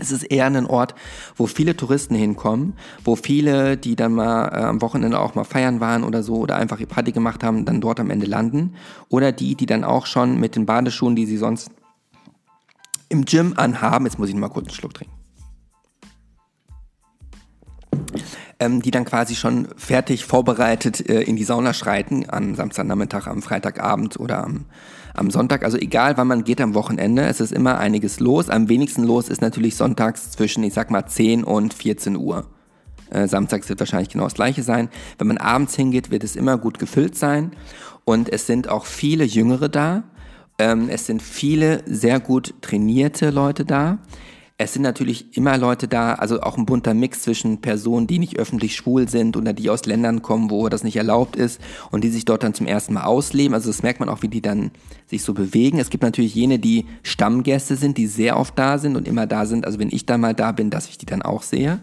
Es 0.00 0.10
ist 0.10 0.24
eher 0.24 0.46
ein 0.46 0.66
Ort, 0.66 0.94
wo 1.36 1.46
viele 1.46 1.76
Touristen 1.76 2.14
hinkommen, 2.14 2.74
wo 3.04 3.16
viele, 3.16 3.76
die 3.76 3.96
dann 3.96 4.14
mal 4.14 4.48
äh, 4.48 4.62
am 4.62 4.80
Wochenende 4.82 5.18
auch 5.18 5.34
mal 5.34 5.44
feiern 5.44 5.80
waren 5.80 6.04
oder 6.04 6.22
so 6.22 6.36
oder 6.36 6.56
einfach 6.56 6.78
Party 6.88 7.12
gemacht 7.12 7.44
haben, 7.44 7.64
dann 7.64 7.80
dort 7.80 8.00
am 8.00 8.10
Ende 8.10 8.26
landen. 8.26 8.74
Oder 9.08 9.32
die, 9.32 9.54
die 9.54 9.66
dann 9.66 9.84
auch 9.84 10.06
schon 10.06 10.40
mit 10.40 10.56
den 10.56 10.66
Badeschuhen, 10.66 11.16
die 11.16 11.26
sie 11.26 11.36
sonst 11.36 11.70
im 13.08 13.24
Gym 13.24 13.54
anhaben, 13.56 14.06
jetzt 14.06 14.18
muss 14.18 14.28
ich 14.28 14.34
mal 14.34 14.48
kurz 14.48 14.68
einen 14.68 14.74
Schluck 14.74 14.94
trinken, 14.94 15.14
ähm, 18.58 18.80
die 18.82 18.90
dann 18.90 19.04
quasi 19.04 19.34
schon 19.34 19.68
fertig 19.76 20.24
vorbereitet 20.24 21.08
äh, 21.08 21.22
in 21.22 21.36
die 21.36 21.44
Sauna 21.44 21.74
schreiten, 21.74 22.24
am 22.28 22.54
Samstagnachmittag, 22.54 23.26
am 23.26 23.42
Freitagabend 23.42 24.18
oder 24.18 24.44
am, 24.44 24.66
am 25.14 25.30
Sonntag. 25.30 25.64
Also 25.64 25.78
egal, 25.78 26.16
wann 26.16 26.28
man 26.28 26.44
geht 26.44 26.60
am 26.60 26.74
Wochenende, 26.74 27.22
es 27.26 27.40
ist 27.40 27.52
immer 27.52 27.78
einiges 27.78 28.20
los. 28.20 28.48
Am 28.50 28.68
wenigsten 28.68 29.04
los 29.04 29.28
ist 29.28 29.42
natürlich 29.42 29.76
sonntags 29.76 30.30
zwischen, 30.30 30.62
ich 30.64 30.74
sag 30.74 30.90
mal, 30.90 31.06
10 31.06 31.44
und 31.44 31.74
14 31.74 32.16
Uhr. 32.16 32.46
Äh, 33.10 33.26
samstags 33.26 33.68
wird 33.68 33.80
wahrscheinlich 33.80 34.08
genau 34.08 34.24
das 34.24 34.34
gleiche 34.34 34.62
sein. 34.62 34.88
Wenn 35.18 35.26
man 35.26 35.38
abends 35.38 35.74
hingeht, 35.74 36.10
wird 36.10 36.24
es 36.24 36.36
immer 36.36 36.58
gut 36.58 36.78
gefüllt 36.78 37.16
sein. 37.16 37.52
Und 38.04 38.28
es 38.32 38.46
sind 38.46 38.68
auch 38.68 38.86
viele 38.86 39.24
Jüngere 39.24 39.68
da. 39.68 40.04
Ähm, 40.58 40.88
es 40.88 41.06
sind 41.06 41.22
viele 41.22 41.82
sehr 41.86 42.20
gut 42.20 42.54
trainierte 42.60 43.30
Leute 43.30 43.64
da. 43.64 43.98
Es 44.62 44.74
sind 44.74 44.82
natürlich 44.82 45.38
immer 45.38 45.56
Leute 45.56 45.88
da, 45.88 46.12
also 46.12 46.42
auch 46.42 46.58
ein 46.58 46.66
bunter 46.66 46.92
Mix 46.92 47.22
zwischen 47.22 47.62
Personen, 47.62 48.06
die 48.06 48.18
nicht 48.18 48.38
öffentlich 48.38 48.76
schwul 48.76 49.08
sind 49.08 49.38
oder 49.38 49.54
die 49.54 49.70
aus 49.70 49.86
Ländern 49.86 50.20
kommen, 50.20 50.50
wo 50.50 50.68
das 50.68 50.84
nicht 50.84 50.96
erlaubt 50.96 51.34
ist 51.34 51.62
und 51.90 52.04
die 52.04 52.10
sich 52.10 52.26
dort 52.26 52.42
dann 52.42 52.52
zum 52.52 52.66
ersten 52.66 52.92
Mal 52.92 53.04
ausleben. 53.04 53.54
Also 53.54 53.70
das 53.70 53.82
merkt 53.82 54.00
man 54.00 54.10
auch, 54.10 54.20
wie 54.20 54.28
die 54.28 54.42
dann 54.42 54.70
sich 55.06 55.22
so 55.22 55.32
bewegen. 55.32 55.78
Es 55.78 55.88
gibt 55.88 56.02
natürlich 56.02 56.34
jene, 56.34 56.58
die 56.58 56.84
Stammgäste 57.02 57.76
sind, 57.76 57.96
die 57.96 58.06
sehr 58.06 58.38
oft 58.38 58.58
da 58.58 58.76
sind 58.76 58.96
und 58.96 59.08
immer 59.08 59.26
da 59.26 59.46
sind. 59.46 59.64
Also 59.64 59.78
wenn 59.78 59.88
ich 59.88 60.04
da 60.04 60.18
mal 60.18 60.34
da 60.34 60.52
bin, 60.52 60.68
dass 60.68 60.90
ich 60.90 60.98
die 60.98 61.06
dann 61.06 61.22
auch 61.22 61.42
sehe. 61.42 61.80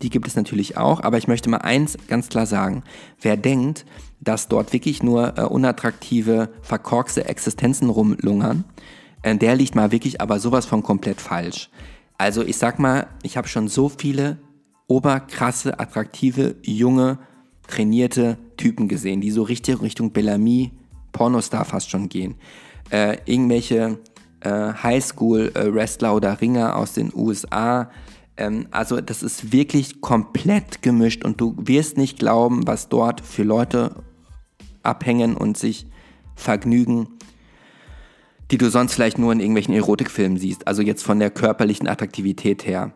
Die 0.00 0.08
gibt 0.08 0.28
es 0.28 0.36
natürlich 0.36 0.76
auch. 0.76 1.02
Aber 1.02 1.18
ich 1.18 1.26
möchte 1.26 1.50
mal 1.50 1.56
eins 1.56 1.98
ganz 2.06 2.28
klar 2.28 2.46
sagen. 2.46 2.84
Wer 3.20 3.36
denkt, 3.38 3.84
dass 4.20 4.46
dort 4.46 4.72
wirklich 4.72 5.02
nur 5.02 5.36
äh, 5.36 5.42
unattraktive, 5.42 6.50
verkorkste 6.62 7.24
Existenzen 7.24 7.90
rumlungern, 7.90 8.62
äh, 9.22 9.34
der 9.34 9.56
liegt 9.56 9.74
mal 9.74 9.90
wirklich 9.90 10.20
aber 10.20 10.38
sowas 10.38 10.64
von 10.64 10.84
komplett 10.84 11.20
falsch. 11.20 11.70
Also 12.20 12.42
ich 12.42 12.58
sag 12.58 12.78
mal, 12.78 13.06
ich 13.22 13.38
habe 13.38 13.48
schon 13.48 13.68
so 13.68 13.88
viele 13.88 14.36
oberkrasse, 14.88 15.80
attraktive, 15.80 16.56
junge, 16.60 17.18
trainierte 17.66 18.36
Typen 18.58 18.88
gesehen, 18.88 19.22
die 19.22 19.30
so 19.30 19.42
richtig 19.42 19.80
Richtung 19.80 20.12
Bellamy, 20.12 20.70
Pornostar 21.12 21.64
fast 21.64 21.88
schon 21.88 22.10
gehen. 22.10 22.34
Äh, 22.90 23.16
irgendwelche 23.24 24.00
äh, 24.40 24.50
Highschool-Wrestler 24.50 26.10
äh, 26.10 26.12
oder 26.12 26.38
Ringer 26.42 26.76
aus 26.76 26.92
den 26.92 27.10
USA. 27.14 27.90
Ähm, 28.36 28.66
also 28.70 29.00
das 29.00 29.22
ist 29.22 29.54
wirklich 29.54 30.02
komplett 30.02 30.82
gemischt 30.82 31.24
und 31.24 31.40
du 31.40 31.54
wirst 31.56 31.96
nicht 31.96 32.18
glauben, 32.18 32.66
was 32.66 32.90
dort 32.90 33.22
für 33.22 33.44
Leute 33.44 33.94
abhängen 34.82 35.38
und 35.38 35.56
sich 35.56 35.86
vergnügen 36.34 37.08
die 38.50 38.58
du 38.58 38.70
sonst 38.70 38.94
vielleicht 38.94 39.18
nur 39.18 39.32
in 39.32 39.40
irgendwelchen 39.40 39.74
Erotikfilmen 39.74 40.38
siehst. 40.38 40.66
Also 40.66 40.82
jetzt 40.82 41.02
von 41.02 41.18
der 41.18 41.30
körperlichen 41.30 41.88
Attraktivität 41.88 42.66
her. 42.66 42.92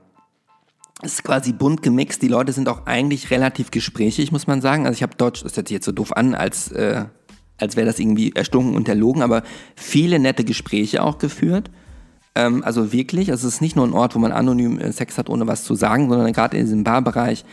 Es 1.02 1.14
ist 1.14 1.24
quasi 1.24 1.52
bunt 1.52 1.82
gemixt. 1.82 2.22
Die 2.22 2.28
Leute 2.28 2.52
sind 2.52 2.68
auch 2.68 2.86
eigentlich 2.86 3.30
relativ 3.30 3.70
gesprächig, 3.70 4.32
muss 4.32 4.46
man 4.46 4.60
sagen. 4.60 4.86
Also 4.86 4.96
ich 4.96 5.02
habe 5.02 5.16
Deutsch, 5.16 5.42
das 5.42 5.56
hört 5.56 5.68
sich 5.68 5.74
jetzt 5.74 5.86
so 5.86 5.92
doof 5.92 6.16
an, 6.16 6.34
als, 6.34 6.72
äh, 6.72 7.04
als 7.58 7.76
wäre 7.76 7.86
das 7.86 7.98
irgendwie 7.98 8.32
erstunken 8.34 8.74
und 8.74 8.88
erlogen, 8.88 9.22
aber 9.22 9.42
viele 9.76 10.18
nette 10.18 10.44
Gespräche 10.44 11.02
auch 11.02 11.18
geführt. 11.18 11.70
Ähm, 12.36 12.64
also 12.64 12.92
wirklich, 12.92 13.30
also 13.30 13.46
es 13.46 13.54
ist 13.54 13.60
nicht 13.60 13.76
nur 13.76 13.86
ein 13.86 13.92
Ort, 13.92 14.14
wo 14.14 14.18
man 14.18 14.32
anonym 14.32 14.78
äh, 14.80 14.92
Sex 14.92 15.18
hat, 15.18 15.28
ohne 15.28 15.46
was 15.46 15.64
zu 15.64 15.74
sagen, 15.74 16.08
sondern 16.08 16.32
gerade 16.32 16.56
in 16.56 16.64
diesem 16.64 16.84
Barbereich, 16.84 17.44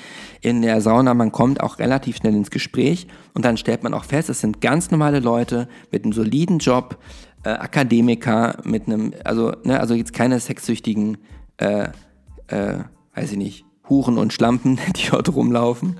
in 0.41 0.61
der 0.61 0.81
Sauna, 0.81 1.13
man 1.13 1.31
kommt 1.31 1.61
auch 1.61 1.77
relativ 1.77 2.17
schnell 2.17 2.35
ins 2.35 2.49
Gespräch 2.49 3.07
und 3.33 3.45
dann 3.45 3.57
stellt 3.57 3.83
man 3.83 3.93
auch 3.93 4.05
fest, 4.05 4.29
es 4.29 4.41
sind 4.41 4.59
ganz 4.59 4.89
normale 4.89 5.19
Leute 5.19 5.67
mit 5.91 6.03
einem 6.03 6.13
soliden 6.13 6.57
Job, 6.57 6.97
äh, 7.43 7.49
Akademiker 7.49 8.57
mit 8.63 8.87
einem, 8.87 9.13
also, 9.23 9.53
ne, 9.63 9.79
also 9.79 9.93
jetzt 9.93 10.13
keine 10.13 10.39
sexsüchtigen, 10.39 11.17
äh, 11.57 11.89
äh, 12.47 12.79
weiß 13.15 13.31
ich 13.31 13.37
nicht, 13.37 13.65
Huren 13.89 14.17
und 14.17 14.33
Schlampen, 14.33 14.79
die 14.95 15.09
dort 15.09 15.33
rumlaufen. 15.33 15.97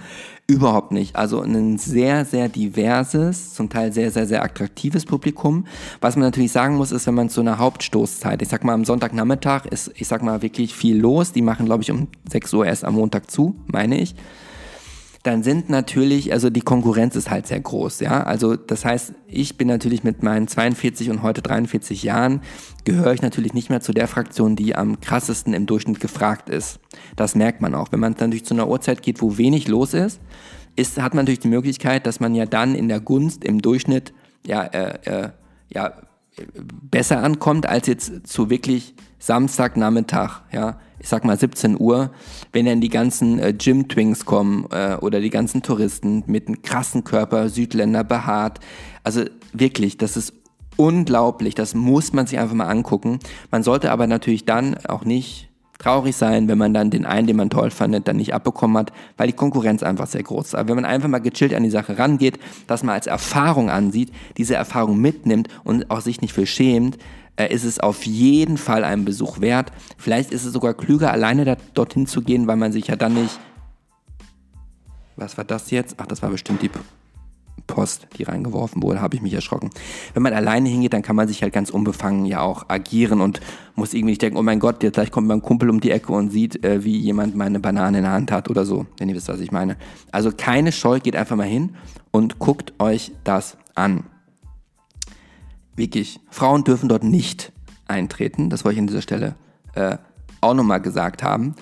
Überhaupt 0.48 0.92
nicht. 0.92 1.16
Also 1.16 1.42
ein 1.42 1.78
sehr, 1.78 2.26
sehr 2.26 2.50
diverses, 2.50 3.54
zum 3.54 3.70
Teil 3.70 3.94
sehr, 3.94 4.12
sehr, 4.12 4.28
sehr 4.28 4.44
attraktives 4.44 5.06
Publikum. 5.06 5.66
Was 6.02 6.16
man 6.16 6.26
natürlich 6.26 6.52
sagen 6.52 6.76
muss, 6.76 6.92
ist, 6.92 7.08
wenn 7.08 7.14
man 7.14 7.30
zu 7.30 7.42
einer 7.42 7.58
Hauptstoßzeit, 7.58 8.42
ich 8.42 8.50
sag 8.50 8.64
mal 8.66 8.74
am 8.74 8.84
Sonntagnachmittag 8.84 9.66
ist, 9.66 9.92
ich 9.96 10.08
sag 10.08 10.24
mal, 10.24 10.42
wirklich 10.42 10.74
viel 10.74 10.98
los. 10.98 11.32
Die 11.32 11.42
machen, 11.42 11.68
glaube 11.68 11.84
ich, 11.84 11.92
um 11.92 12.08
6 12.30 12.54
Uhr 12.54 12.66
erst 12.66 12.84
am 12.84 12.96
Montag 12.96 13.32
zu, 13.32 13.56
meine 13.68 14.00
ich 14.00 14.16
dann 15.24 15.44
sind 15.44 15.70
natürlich, 15.70 16.34
also 16.34 16.50
die 16.50 16.62
Konkurrenz 16.62 17.16
ist 17.16 17.30
halt 17.30 17.46
sehr 17.46 17.60
groß, 17.60 18.00
ja. 18.00 18.24
Also 18.24 18.56
das 18.56 18.86
heißt, 18.86 19.14
ich 19.28 19.58
bin 19.58 19.68
natürlich 19.68 20.04
mit 20.04 20.24
meinen 20.24 20.48
42 20.48 21.10
und 21.12 21.22
heute 21.22 21.42
43 21.42 22.02
Jahren, 22.04 22.42
gehöre 22.86 23.14
ich 23.14 23.22
natürlich 23.22 23.54
nicht 23.54 23.70
mehr 23.70 23.82
zu 23.82 23.94
der 23.94 24.08
Fraktion, 24.08 24.56
die 24.56 24.76
am 24.76 25.00
krassesten 25.00 25.54
im 25.54 25.68
Durchschnitt 25.68 26.00
gefragt 26.00 26.50
ist. 26.50 26.80
Das 27.16 27.36
merkt 27.36 27.62
man 27.62 27.76
auch. 27.76 27.92
Wenn 27.92 28.00
man 28.00 28.16
durch 28.16 28.46
zu 28.46 28.54
einer 28.54 28.68
Uhrzeit 28.68 29.04
geht, 29.04 29.22
wo 29.22 29.38
wenig 29.38 29.68
los 29.68 29.94
ist, 29.94 30.20
ist, 30.76 31.00
hat 31.00 31.14
man 31.14 31.26
natürlich 31.26 31.42
die 31.42 31.50
Möglichkeit, 31.50 32.08
dass 32.08 32.20
man 32.20 32.34
ja 32.34 32.46
dann 32.46 32.74
in 32.74 32.88
der 32.88 33.00
Gunst 33.00 33.44
im 33.44 33.62
Durchschnitt 33.62 34.14
ja, 34.46 34.64
äh, 34.64 35.26
äh, 35.26 35.30
ja 35.70 35.94
besser 36.64 37.22
ankommt 37.22 37.68
als 37.68 37.88
jetzt 37.88 38.28
zu 38.28 38.50
wirklich 38.50 38.96
Samstagnachmittag, 39.20 40.42
ja, 40.52 40.80
ich 41.02 41.10
sag 41.10 41.26
mal 41.26 41.38
17 41.38 41.80
Uhr, 41.80 42.12
wenn 42.54 42.66
dann 42.66 42.80
die 42.80 42.90
ganzen 42.90 43.40
äh, 43.40 43.54
Gym-Twings 43.54 44.26
kommen 44.26 44.68
äh, 44.72 44.96
oder 45.02 45.20
die 45.20 45.32
ganzen 45.32 45.64
Touristen 45.64 46.24
mit 46.28 46.48
einem 46.48 46.62
krassen 46.62 47.04
Körper, 47.04 47.50
Südländer 47.50 48.04
behaart. 48.04 48.60
Also 49.04 49.24
wirklich, 49.52 49.98
das 49.98 50.16
ist 50.16 50.34
unglaublich, 50.78 51.56
das 51.56 51.74
muss 51.74 52.14
man 52.14 52.28
sich 52.28 52.38
einfach 52.38 52.56
mal 52.56 52.68
angucken. 52.68 53.20
Man 53.50 53.64
sollte 53.64 53.92
aber 53.92 54.06
natürlich 54.06 54.46
dann 54.46 54.78
auch 54.86 55.04
nicht 55.04 55.50
traurig 55.80 56.16
sein, 56.16 56.48
wenn 56.48 56.60
man 56.60 56.76
dann 56.76 56.92
den 56.92 57.06
einen, 57.06 57.26
den 57.26 57.36
man 57.36 57.50
toll 57.50 57.72
fandet, 57.72 58.08
dann 58.08 58.18
nicht 58.18 58.36
abbekommen 58.36 58.78
hat, 58.78 58.94
weil 59.18 59.26
die 59.26 59.34
Konkurrenz 59.34 59.82
einfach 59.82 60.06
sehr 60.06 60.22
groß 60.22 60.48
ist. 60.48 60.56
Aber 60.56 60.70
wenn 60.70 60.76
man 60.76 60.86
einfach 60.86 61.10
mal 61.10 61.20
gechillt 61.20 61.56
an 61.56 61.64
die 61.64 61.72
Sache 61.72 61.98
rangeht, 61.98 62.38
das 62.68 62.84
mal 62.84 62.94
als 62.94 63.08
Erfahrung 63.08 63.72
ansieht, 63.72 64.12
diese 64.38 64.54
Erfahrung 64.54 65.00
mitnimmt 65.00 65.48
und 65.64 65.90
auch 65.90 66.02
sich 66.02 66.22
nicht 66.22 66.34
für 66.34 66.46
schämt, 66.46 67.00
äh, 67.36 67.54
ist 67.54 67.64
es 67.64 67.80
auf 67.80 68.06
jeden 68.06 68.58
Fall 68.58 68.84
einen 68.84 69.06
Besuch 69.06 69.42
wert. 69.42 69.72
Vielleicht 69.98 70.32
ist 70.32 70.46
es 70.46 70.54
sogar 70.54 70.74
klüger, 70.74 71.12
alleine 71.12 71.46
da, 71.46 71.58
dorthin 71.74 72.08
zu 72.08 72.22
gehen, 72.22 72.48
weil 72.48 72.58
man 72.58 72.72
sich 72.72 72.88
ja 72.88 72.96
dann 72.96 73.14
nicht... 73.14 73.40
Was 75.16 75.38
war 75.38 75.44
das 75.44 75.72
jetzt? 75.72 75.96
Ach, 75.98 76.08
das 76.08 76.22
war 76.22 76.30
bestimmt 76.30 76.62
die 76.62 76.70
Post, 77.68 78.08
die 78.18 78.24
reingeworfen 78.24 78.84
wurde, 78.84 79.02
habe 79.02 79.16
ich 79.16 79.22
mich 79.22 79.34
erschrocken. 79.34 79.70
Wenn 80.14 80.24
man 80.24 80.34
alleine 80.34 80.70
hingeht, 80.70 80.94
dann 80.94 81.02
kann 81.02 81.16
man 81.16 81.28
sich 81.28 81.42
halt 81.42 81.54
ganz 81.54 81.70
unbefangen 81.70 82.26
ja 82.26 82.42
auch 82.42 82.66
agieren 82.70 83.22
und 83.22 83.40
muss 83.76 83.94
irgendwie 83.94 84.12
nicht 84.12 84.22
denken, 84.22 84.38
oh 84.38 84.44
mein 84.44 84.60
Gott, 84.60 84.84
jetzt 84.84 84.96
gleich 84.96 85.12
kommt 85.12 85.28
mein 85.28 85.42
Kumpel 85.42 85.70
um 85.70 85.80
die 85.80 85.92
Ecke 85.92 86.12
und 86.12 86.32
sieht, 86.32 86.64
äh, 86.66 86.84
wie 86.84 86.98
jemand 86.98 87.36
meine 87.36 87.60
Banane 87.60 88.00
in 88.00 88.04
der 88.04 88.14
Hand 88.14 88.32
hat 88.32 88.50
oder 88.50 88.66
so, 88.66 88.86
wenn 88.98 89.10
ihr 89.10 89.16
wisst, 89.16 89.30
was 89.30 89.40
ich 89.40 89.52
meine. 89.52 89.78
Also 90.12 90.32
keine 90.36 90.72
Scheu, 90.72 91.00
geht 91.00 91.16
einfach 91.16 91.36
mal 91.36 91.48
hin 91.48 91.76
und 92.12 92.40
guckt 92.40 92.74
euch 92.80 93.12
das 93.24 93.58
an. 93.76 94.04
Wirklich, 95.82 96.20
Frauen 96.30 96.64
dürfen 96.64 96.90
dort 96.90 97.04
nicht 97.04 97.52
eintreten, 97.88 98.52
das 98.52 98.64
wollte 98.64 98.76
ich 98.76 98.82
an 98.82 98.86
dieser 98.86 99.02
Stelle 99.02 99.34
äh, 99.74 99.98
auch 100.40 100.54
nochmal 100.54 100.80
gesagt 100.80 101.24
haben. 101.24 101.56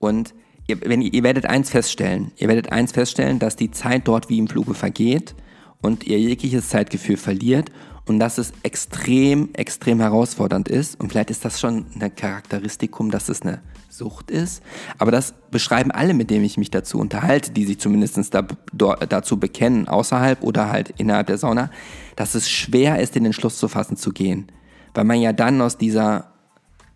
Und 0.00 0.34
ihr, 0.66 0.80
wenn, 0.80 1.00
ihr 1.00 1.22
werdet 1.22 1.46
eins 1.46 1.70
feststellen, 1.70 2.32
ihr 2.38 2.48
werdet 2.48 2.72
eins 2.72 2.90
feststellen, 2.90 3.38
dass 3.38 3.54
die 3.54 3.70
Zeit 3.70 4.08
dort 4.08 4.28
wie 4.28 4.38
im 4.38 4.48
Fluge 4.48 4.74
vergeht 4.74 5.36
und 5.80 6.02
ihr 6.02 6.18
jegliches 6.18 6.70
Zeitgefühl 6.70 7.16
verliert 7.16 7.70
und 8.04 8.18
dass 8.18 8.36
es 8.38 8.52
extrem, 8.64 9.50
extrem 9.54 10.00
herausfordernd 10.00 10.66
ist. 10.68 10.98
Und 10.98 11.10
vielleicht 11.10 11.30
ist 11.30 11.44
das 11.44 11.60
schon 11.60 11.86
ein 12.00 12.16
Charakteristikum, 12.16 13.12
dass 13.12 13.28
es 13.28 13.42
eine 13.42 13.62
Sucht 13.92 14.30
ist. 14.30 14.62
Aber 14.96 15.10
das 15.10 15.34
beschreiben 15.50 15.90
alle, 15.90 16.14
mit 16.14 16.30
denen 16.30 16.44
ich 16.44 16.56
mich 16.56 16.70
dazu 16.70 16.98
unterhalte, 16.98 17.50
die 17.50 17.66
sich 17.66 17.78
zumindest 17.78 18.34
da, 18.34 18.42
dazu 18.72 19.38
bekennen, 19.38 19.86
außerhalb 19.86 20.42
oder 20.42 20.70
halt 20.70 20.94
innerhalb 20.96 21.26
der 21.26 21.36
Sauna, 21.36 21.70
dass 22.16 22.34
es 22.34 22.50
schwer 22.50 23.00
ist, 23.00 23.14
den 23.14 23.26
Entschluss 23.26 23.58
zu 23.58 23.68
fassen 23.68 23.96
zu 23.98 24.12
gehen. 24.12 24.46
Weil 24.94 25.04
man 25.04 25.20
ja 25.20 25.34
dann 25.34 25.60
aus 25.60 25.76
dieser, 25.76 26.32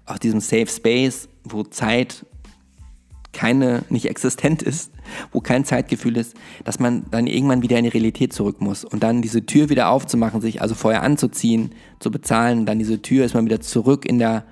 aus 0.06 0.20
diesem 0.20 0.40
Safe 0.40 0.68
Space, 0.68 1.28
wo 1.44 1.64
Zeit 1.64 2.24
keine, 3.34 3.82
nicht 3.90 4.06
existent 4.06 4.62
ist, 4.62 4.90
wo 5.32 5.42
kein 5.42 5.66
Zeitgefühl 5.66 6.16
ist, 6.16 6.34
dass 6.64 6.78
man 6.78 7.04
dann 7.10 7.26
irgendwann 7.26 7.60
wieder 7.60 7.76
in 7.76 7.84
die 7.84 7.90
Realität 7.90 8.32
zurück 8.32 8.62
muss 8.62 8.82
und 8.82 9.02
dann 9.02 9.20
diese 9.20 9.44
Tür 9.44 9.68
wieder 9.68 9.90
aufzumachen, 9.90 10.40
sich 10.40 10.62
also 10.62 10.74
vorher 10.74 11.02
anzuziehen, 11.02 11.72
zu 12.00 12.10
bezahlen, 12.10 12.64
dann 12.64 12.78
diese 12.78 13.02
Tür 13.02 13.26
ist 13.26 13.34
man 13.34 13.44
wieder 13.44 13.60
zurück 13.60 14.06
in 14.06 14.18
der, 14.18 14.44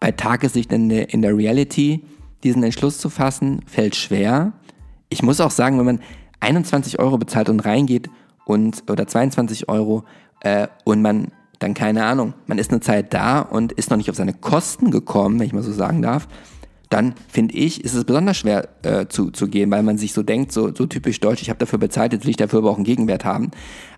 bei 0.00 0.12
Tageslicht 0.12 0.72
in 0.72 0.88
der, 0.88 1.12
in 1.12 1.22
der 1.22 1.36
Reality, 1.36 2.04
diesen 2.44 2.62
Entschluss 2.62 2.98
zu 2.98 3.10
fassen, 3.10 3.62
fällt 3.66 3.96
schwer. 3.96 4.52
Ich 5.08 5.22
muss 5.22 5.40
auch 5.40 5.50
sagen, 5.50 5.78
wenn 5.78 5.86
man 5.86 6.00
21 6.40 6.98
Euro 6.98 7.18
bezahlt 7.18 7.48
und 7.48 7.60
reingeht 7.60 8.08
und, 8.44 8.84
oder 8.90 9.06
22 9.06 9.68
Euro 9.68 10.04
äh, 10.40 10.68
und 10.84 11.02
man 11.02 11.32
dann 11.58 11.74
keine 11.74 12.04
Ahnung, 12.04 12.34
man 12.46 12.58
ist 12.58 12.70
eine 12.70 12.80
Zeit 12.80 13.12
da 13.12 13.40
und 13.40 13.72
ist 13.72 13.90
noch 13.90 13.96
nicht 13.96 14.10
auf 14.10 14.16
seine 14.16 14.32
Kosten 14.32 14.92
gekommen, 14.92 15.40
wenn 15.40 15.46
ich 15.46 15.52
mal 15.52 15.62
so 15.62 15.72
sagen 15.72 16.02
darf, 16.02 16.28
dann 16.88 17.14
finde 17.28 17.54
ich, 17.54 17.84
ist 17.84 17.94
es 17.94 18.04
besonders 18.04 18.38
schwer 18.38 18.68
äh, 18.82 19.06
zu, 19.08 19.30
zu 19.30 19.48
gehen, 19.48 19.70
weil 19.70 19.82
man 19.82 19.98
sich 19.98 20.12
so 20.12 20.22
denkt, 20.22 20.52
so, 20.52 20.74
so 20.74 20.86
typisch 20.86 21.20
deutsch, 21.20 21.42
ich 21.42 21.50
habe 21.50 21.58
dafür 21.58 21.78
bezahlt, 21.78 22.12
jetzt 22.12 22.24
will 22.24 22.30
ich 22.30 22.36
dafür 22.36 22.60
aber 22.60 22.70
auch 22.70 22.76
einen 22.76 22.84
Gegenwert 22.84 23.24
haben. 23.24 23.50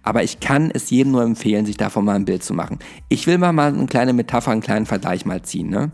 Aber 0.02 0.22
ich 0.22 0.40
kann 0.40 0.70
es 0.72 0.90
jedem 0.90 1.12
nur 1.12 1.22
empfehlen, 1.22 1.66
sich 1.66 1.76
davon 1.76 2.04
mal 2.04 2.16
ein 2.16 2.24
Bild 2.24 2.42
zu 2.42 2.54
machen. 2.54 2.78
Ich 3.08 3.26
will 3.26 3.38
mal, 3.38 3.52
mal 3.52 3.72
eine 3.72 3.86
kleine 3.86 4.12
Metapher, 4.12 4.50
einen 4.50 4.60
kleinen 4.60 4.86
Vergleich 4.86 5.24
mal 5.24 5.42
ziehen. 5.42 5.68
Ne? 5.68 5.92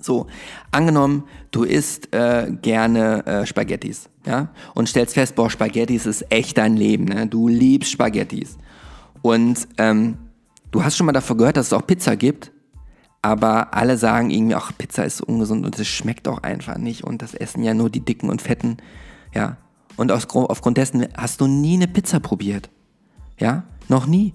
So, 0.00 0.26
angenommen, 0.70 1.24
du 1.50 1.64
isst 1.64 2.12
äh, 2.14 2.50
gerne 2.62 3.26
äh, 3.26 3.46
Spaghettis, 3.46 4.08
ja, 4.26 4.48
und 4.74 4.88
stellst 4.88 5.14
fest, 5.14 5.34
boah, 5.34 5.50
Spaghettis 5.50 6.06
ist 6.06 6.24
echt 6.30 6.56
dein 6.56 6.76
Leben, 6.76 7.04
ne? 7.04 7.26
Du 7.26 7.48
liebst 7.48 7.90
Spaghettis. 7.90 8.56
Und 9.20 9.68
ähm, 9.76 10.16
du 10.70 10.82
hast 10.82 10.96
schon 10.96 11.04
mal 11.04 11.12
davon 11.12 11.36
gehört, 11.36 11.58
dass 11.58 11.66
es 11.66 11.72
auch 11.74 11.86
Pizza 11.86 12.16
gibt, 12.16 12.50
aber 13.22 13.74
alle 13.74 13.98
sagen 13.98 14.30
irgendwie, 14.30 14.54
ach, 14.54 14.72
Pizza 14.76 15.04
ist 15.04 15.20
ungesund 15.20 15.66
und 15.66 15.78
es 15.78 15.86
schmeckt 15.86 16.26
auch 16.28 16.42
einfach 16.42 16.78
nicht 16.78 17.04
und 17.04 17.22
das 17.22 17.34
essen 17.34 17.62
ja 17.62 17.74
nur 17.74 17.90
die 17.90 18.00
Dicken 18.00 18.30
und 18.30 18.42
Fetten, 18.42 18.78
ja. 19.34 19.56
Und 19.96 20.12
aus, 20.12 20.26
aufgrund 20.30 20.78
dessen 20.78 21.06
hast 21.16 21.40
du 21.40 21.46
nie 21.46 21.74
eine 21.74 21.88
Pizza 21.88 22.20
probiert, 22.20 22.70
ja, 23.38 23.64
noch 23.88 24.06
nie. 24.06 24.32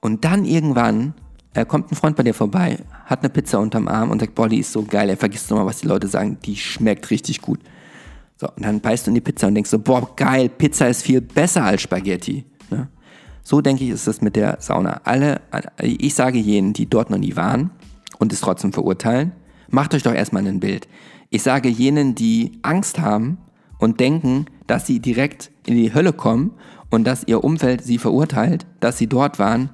Und 0.00 0.24
dann 0.24 0.44
irgendwann 0.44 1.14
äh, 1.54 1.64
kommt 1.64 1.90
ein 1.90 1.94
Freund 1.94 2.16
bei 2.16 2.22
dir 2.22 2.34
vorbei, 2.34 2.78
hat 3.06 3.20
eine 3.20 3.30
Pizza 3.30 3.58
unterm 3.58 3.88
Arm 3.88 4.10
und 4.10 4.20
sagt, 4.20 4.34
boah, 4.34 4.48
die 4.48 4.58
ist 4.58 4.72
so 4.72 4.82
geil, 4.82 5.08
er 5.08 5.16
vergisst 5.16 5.50
nochmal, 5.50 5.66
was 5.66 5.80
die 5.80 5.86
Leute 5.86 6.08
sagen, 6.08 6.38
die 6.44 6.56
schmeckt 6.56 7.10
richtig 7.10 7.40
gut. 7.40 7.60
So, 8.36 8.48
und 8.48 8.64
dann 8.64 8.80
beißt 8.80 9.06
du 9.06 9.10
in 9.10 9.14
die 9.14 9.20
Pizza 9.20 9.46
und 9.46 9.54
denkst 9.54 9.70
so, 9.70 9.78
boah, 9.78 10.14
geil, 10.16 10.48
Pizza 10.48 10.88
ist 10.88 11.02
viel 11.02 11.20
besser 11.20 11.64
als 11.64 11.82
Spaghetti. 11.82 12.44
Ne? 12.70 12.88
So 13.44 13.60
denke 13.60 13.84
ich, 13.84 13.90
ist 13.90 14.08
es 14.08 14.22
mit 14.22 14.36
der 14.36 14.56
Sauna. 14.60 15.02
Alle, 15.04 15.42
ich 15.82 16.14
sage 16.14 16.38
jenen, 16.38 16.72
die 16.72 16.88
dort 16.88 17.10
noch 17.10 17.18
nie 17.18 17.36
waren 17.36 17.70
und 18.18 18.32
es 18.32 18.40
trotzdem 18.40 18.72
verurteilen, 18.72 19.32
macht 19.68 19.94
euch 19.94 20.02
doch 20.02 20.14
erstmal 20.14 20.46
ein 20.46 20.60
Bild. 20.60 20.88
Ich 21.28 21.42
sage 21.42 21.68
jenen, 21.68 22.14
die 22.14 22.52
Angst 22.62 22.98
haben 22.98 23.38
und 23.78 24.00
denken, 24.00 24.46
dass 24.66 24.86
sie 24.86 24.98
direkt 24.98 25.50
in 25.66 25.76
die 25.76 25.92
Hölle 25.92 26.14
kommen 26.14 26.52
und 26.90 27.04
dass 27.04 27.24
ihr 27.26 27.44
Umfeld 27.44 27.84
sie 27.84 27.98
verurteilt, 27.98 28.66
dass 28.80 28.96
sie 28.96 29.08
dort 29.08 29.38
waren, 29.38 29.68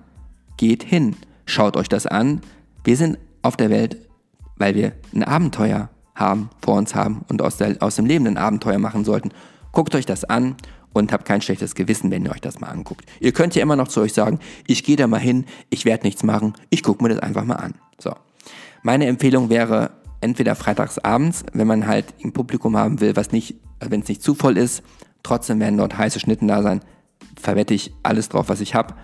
geht 0.57 0.83
hin. 0.83 1.15
Schaut 1.47 1.77
euch 1.77 1.89
das 1.89 2.07
an. 2.07 2.41
Wir 2.83 2.97
sind 2.97 3.19
auf 3.43 3.57
der 3.57 3.71
Welt, 3.71 3.99
weil 4.57 4.75
wir 4.75 4.93
ein 5.15 5.23
Abenteuer 5.23 5.91
haben, 6.15 6.51
vor 6.61 6.75
uns 6.75 6.95
haben 6.95 7.25
und 7.29 7.41
aus, 7.41 7.57
der, 7.57 7.77
aus 7.81 7.97
dem 7.97 8.07
Leben 8.07 8.27
ein 8.27 8.37
Abenteuer 8.37 8.79
machen 8.79 9.05
sollten. 9.05 9.31
Guckt 9.71 9.95
euch 9.95 10.07
das 10.07 10.25
an 10.25 10.57
und 10.93 11.13
habt 11.13 11.25
kein 11.25 11.41
schlechtes 11.41 11.75
Gewissen, 11.75 12.11
wenn 12.11 12.25
ihr 12.25 12.33
euch 12.33 12.41
das 12.41 12.61
mal 12.61 12.69
anguckt. 12.69 13.05
Ihr 13.21 13.33
könnt 13.33 13.55
ja 13.55 13.63
immer 13.63 13.77
noch 13.77 13.89
zu 13.89 14.01
euch 14.01 14.13
sagen, 14.13 14.39
ich 14.67 14.85
gehe 14.85 14.97
da 14.97 15.07
mal 15.07 15.21
hin, 15.21 15.47
ich 15.71 15.85
werde 15.85 16.07
nichts 16.07 16.23
machen, 16.23 16.55
ich 16.69 16.83
gucke 16.83 17.03
mir 17.03 17.11
das 17.11 17.21
einfach 17.21 17.45
mal 17.45 17.57
an. 17.57 17.75
So. 17.99 18.13
Meine 18.83 19.07
Empfehlung 19.07 19.51
wäre 19.51 19.91
entweder 20.21 20.55
freitags 20.55 20.99
abends, 20.99 21.45
wenn 21.53 21.67
man 21.67 21.87
halt 21.87 22.07
ein 22.25 22.33
Publikum 22.33 22.77
haben 22.77 23.01
will, 23.01 23.17
was 23.17 23.33
nicht, 23.33 23.57
wenn 23.81 24.01
es 24.01 24.09
nicht 24.09 24.23
zu 24.23 24.35
voll 24.35 24.57
ist, 24.57 24.83
trotzdem 25.23 25.61
werden 25.61 25.79
dort 25.79 25.97
heiße 25.97 26.21
Schnitten 26.21 26.49
da 26.49 26.63
sein, 26.63 26.81
verwette 27.41 27.75
ich 27.75 27.93
alles 28.03 28.29
drauf, 28.29 28.49
was 28.49 28.61
ich 28.61 28.75
habe. 28.75 28.95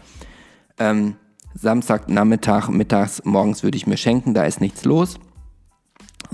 Ähm, 0.79 1.17
Samstag, 1.55 2.09
Nachmittag, 2.09 2.69
mittags, 2.69 3.23
morgens 3.25 3.63
würde 3.63 3.77
ich 3.77 3.87
mir 3.87 3.97
schenken, 3.97 4.35
da 4.35 4.45
ist 4.45 4.61
nichts 4.61 4.85
los. 4.85 5.19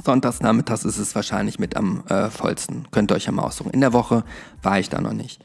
Sonntags 0.05 0.41
nachmittags 0.41 0.85
ist 0.85 0.99
es 0.99 1.15
wahrscheinlich 1.15 1.59
mit 1.59 1.77
am 1.77 2.05
äh, 2.09 2.31
vollsten. 2.31 2.87
Könnt 2.91 3.11
ihr 3.11 3.17
euch 3.17 3.27
ja 3.27 3.33
mal 3.33 3.43
aussuchen. 3.43 3.71
In 3.71 3.81
der 3.81 3.93
Woche 3.93 4.25
war 4.63 4.79
ich 4.79 4.89
da 4.89 5.01
noch 5.01 5.13
nicht. 5.13 5.43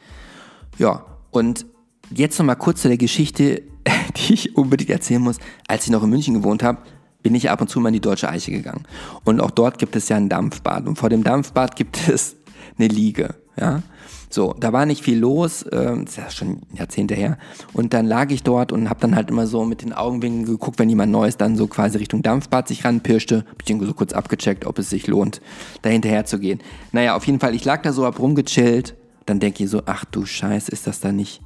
Ja, 0.78 1.06
und 1.32 1.66
jetzt 2.10 2.38
nochmal 2.40 2.56
kurz 2.56 2.82
zu 2.82 2.88
der 2.88 2.98
Geschichte, 2.98 3.64
die 4.18 4.34
ich 4.34 4.56
unbedingt 4.56 4.90
erzählen 4.90 5.22
muss. 5.22 5.38
Als 5.68 5.86
ich 5.86 5.92
noch 5.92 6.04
in 6.04 6.10
München 6.10 6.34
gewohnt 6.34 6.64
habe, 6.64 6.80
bin 7.24 7.36
ich 7.36 7.50
ab 7.50 7.62
und 7.62 7.70
zu 7.70 7.80
mal 7.80 7.90
in 7.90 7.94
die 7.94 8.02
Deutsche 8.02 8.30
Eiche 8.30 8.52
gegangen. 8.52 8.84
Und 9.24 9.42
auch 9.42 9.52
dort 9.52 9.80
gibt 9.80 9.96
es 9.96 10.08
ja 10.10 10.18
ein 10.18 10.30
Dampfbad. 10.30 10.88
Und 10.88 10.98
vor 10.98 11.10
dem 11.10 11.24
Dampfbad 11.24 11.76
gibt 11.76 12.08
es 12.08 12.36
eine 12.78 12.88
Liege. 12.88 13.36
Ja? 13.60 13.82
So, 14.30 14.54
da 14.60 14.74
war 14.74 14.86
nicht 14.86 15.04
viel 15.04 15.18
los, 15.18 15.64
äh, 15.64 15.96
das 16.04 16.10
ist 16.10 16.18
ja 16.18 16.30
schon 16.30 16.62
Jahrzehnte 16.74 17.16
her. 17.16 17.38
Und 17.74 17.94
dann 17.94 18.06
lag 18.06 18.30
ich 18.30 18.44
dort 18.44 18.72
und 18.74 18.90
habe 18.90 19.00
dann 19.00 19.16
halt 19.16 19.30
immer 19.30 19.48
so 19.48 19.64
mit 19.64 19.82
den 19.82 19.94
Augenwinkeln 19.94 20.46
geguckt, 20.46 20.80
wenn 20.80 20.90
jemand 20.90 21.12
Neues 21.12 21.38
dann 21.38 21.56
so 21.56 21.68
quasi 21.68 21.98
Richtung 21.98 22.24
Dampfbad 22.24 22.68
sich 22.68 22.84
ranpirschte. 22.84 23.46
Ich 23.66 23.74
so 23.80 23.94
kurz 23.94 24.12
abgecheckt, 24.12 24.66
ob 24.66 24.80
es 24.80 24.90
sich 24.90 25.08
lohnt, 25.08 25.42
da 25.82 25.90
hinterher 25.90 26.26
zu 26.26 26.40
gehen. 26.40 26.60
Naja, 26.92 27.16
auf 27.16 27.26
jeden 27.26 27.40
Fall, 27.40 27.56
ich 27.56 27.64
lag 27.64 27.82
da 27.84 27.94
so, 27.94 28.06
hab 28.06 28.20
rumgechillt. 28.20 28.96
Dann 29.26 29.40
denke 29.40 29.64
ich 29.64 29.70
so, 29.70 29.84
ach 29.86 30.06
du 30.06 30.26
Scheiß, 30.26 30.70
ist 30.70 30.88
das 30.88 31.00
da 31.00 31.12
nicht 31.12 31.42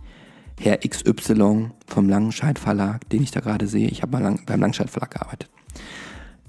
Herr 0.60 0.78
XY 0.78 1.72
vom 1.88 2.10
Langenscheid 2.10 2.58
Verlag, 2.60 3.08
den 3.10 3.22
ich 3.22 3.32
da 3.32 3.42
gerade 3.42 3.68
sehe? 3.68 3.90
Ich 3.90 4.02
habe 4.02 4.12
mal 4.12 4.24
lang, 4.24 4.42
beim 4.46 4.60
Langenscheid 4.60 4.90
Verlag 4.90 5.12
gearbeitet. 5.12 5.50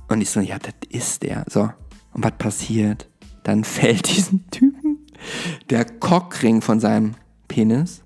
Und 0.09 0.21
ich 0.21 0.31
so, 0.31 0.41
ja, 0.41 0.59
das 0.59 0.75
ist 0.89 1.23
der. 1.23 1.45
So, 1.49 1.71
und 2.13 2.25
was 2.25 2.33
passiert? 2.39 3.09
Dann 3.45 3.65
fällt 3.65 4.15
diesen 4.15 4.51
Typen 4.51 4.72
der 5.71 5.85
Cockring 5.85 6.61
von 6.61 6.81
seinem 6.81 7.15
Penis 7.49 8.03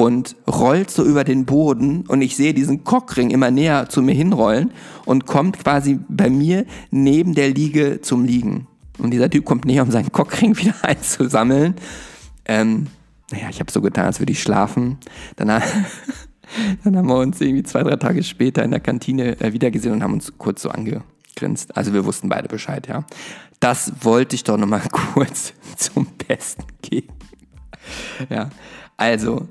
und 0.00 0.34
rollt 0.48 0.90
so 0.90 1.04
über 1.04 1.24
den 1.24 1.44
Boden 1.44 2.06
und 2.08 2.22
ich 2.22 2.34
sehe 2.34 2.54
diesen 2.54 2.84
Cockring 2.84 3.30
immer 3.30 3.50
näher 3.50 3.90
zu 3.90 4.00
mir 4.00 4.14
hinrollen 4.14 4.72
und 5.04 5.26
kommt 5.26 5.58
quasi 5.58 5.98
bei 6.08 6.30
mir 6.30 6.64
neben 6.90 7.34
der 7.34 7.50
Liege 7.50 8.00
zum 8.00 8.24
Liegen. 8.24 8.66
Und 8.96 9.10
dieser 9.10 9.28
Typ 9.28 9.44
kommt 9.44 9.66
näher, 9.66 9.82
um 9.82 9.90
seinen 9.90 10.10
Cockring 10.10 10.56
wieder 10.58 10.74
einzusammeln. 10.82 11.74
Ähm, 12.46 12.86
naja, 13.30 13.48
ich 13.50 13.60
habe 13.60 13.70
so 13.70 13.82
getan, 13.82 14.06
als 14.06 14.20
würde 14.20 14.32
ich 14.32 14.42
schlafen. 14.42 14.96
Danach, 15.36 15.62
dann 16.84 16.96
haben 16.96 17.08
wir 17.08 17.18
uns 17.18 17.38
irgendwie 17.40 17.62
zwei, 17.62 17.82
drei 17.82 17.96
Tage 17.96 18.22
später 18.22 18.62
in 18.64 18.70
der 18.70 18.80
Kantine 18.80 19.38
äh, 19.40 19.52
wiedergesehen 19.52 19.94
und 19.94 20.02
haben 20.02 20.14
uns 20.14 20.32
kurz 20.38 20.62
so 20.62 20.70
angegrinst. 20.70 21.76
Also 21.76 21.92
wir 21.92 22.06
wussten 22.06 22.30
beide 22.30 22.48
Bescheid, 22.48 22.88
ja. 22.88 23.04
Das 23.60 23.92
wollte 24.00 24.34
ich 24.34 24.44
doch 24.44 24.56
nochmal 24.56 24.82
kurz 24.92 25.52
zum 25.76 26.06
Besten 26.26 26.64
geben. 26.82 27.12
Ja, 28.28 28.50
also, 28.96 29.48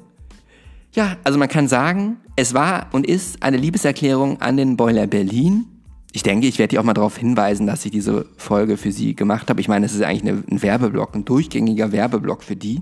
ja, 0.93 1.17
also 1.23 1.37
man 1.37 1.47
kann 1.47 1.67
sagen, 1.67 2.17
es 2.35 2.53
war 2.53 2.87
und 2.91 3.05
ist 3.07 3.43
eine 3.43 3.57
Liebeserklärung 3.57 4.41
an 4.41 4.57
den 4.57 4.77
Boiler 4.77 5.07
Berlin. 5.07 5.65
Ich 6.11 6.23
denke, 6.23 6.47
ich 6.47 6.57
werde 6.57 6.69
dich 6.69 6.79
auch 6.79 6.83
mal 6.83 6.93
darauf 6.93 7.17
hinweisen, 7.17 7.67
dass 7.67 7.85
ich 7.85 7.91
diese 7.91 8.25
Folge 8.37 8.77
für 8.77 8.91
sie 8.91 9.15
gemacht 9.15 9.49
habe. 9.49 9.61
Ich 9.61 9.67
meine, 9.67 9.85
es 9.85 9.93
ist 9.93 10.01
eigentlich 10.01 10.23
eine, 10.23 10.43
ein 10.49 10.61
Werbeblock, 10.61 11.13
ein 11.15 11.25
durchgängiger 11.25 11.91
Werbeblock 11.91 12.43
für 12.43 12.55
die. 12.55 12.81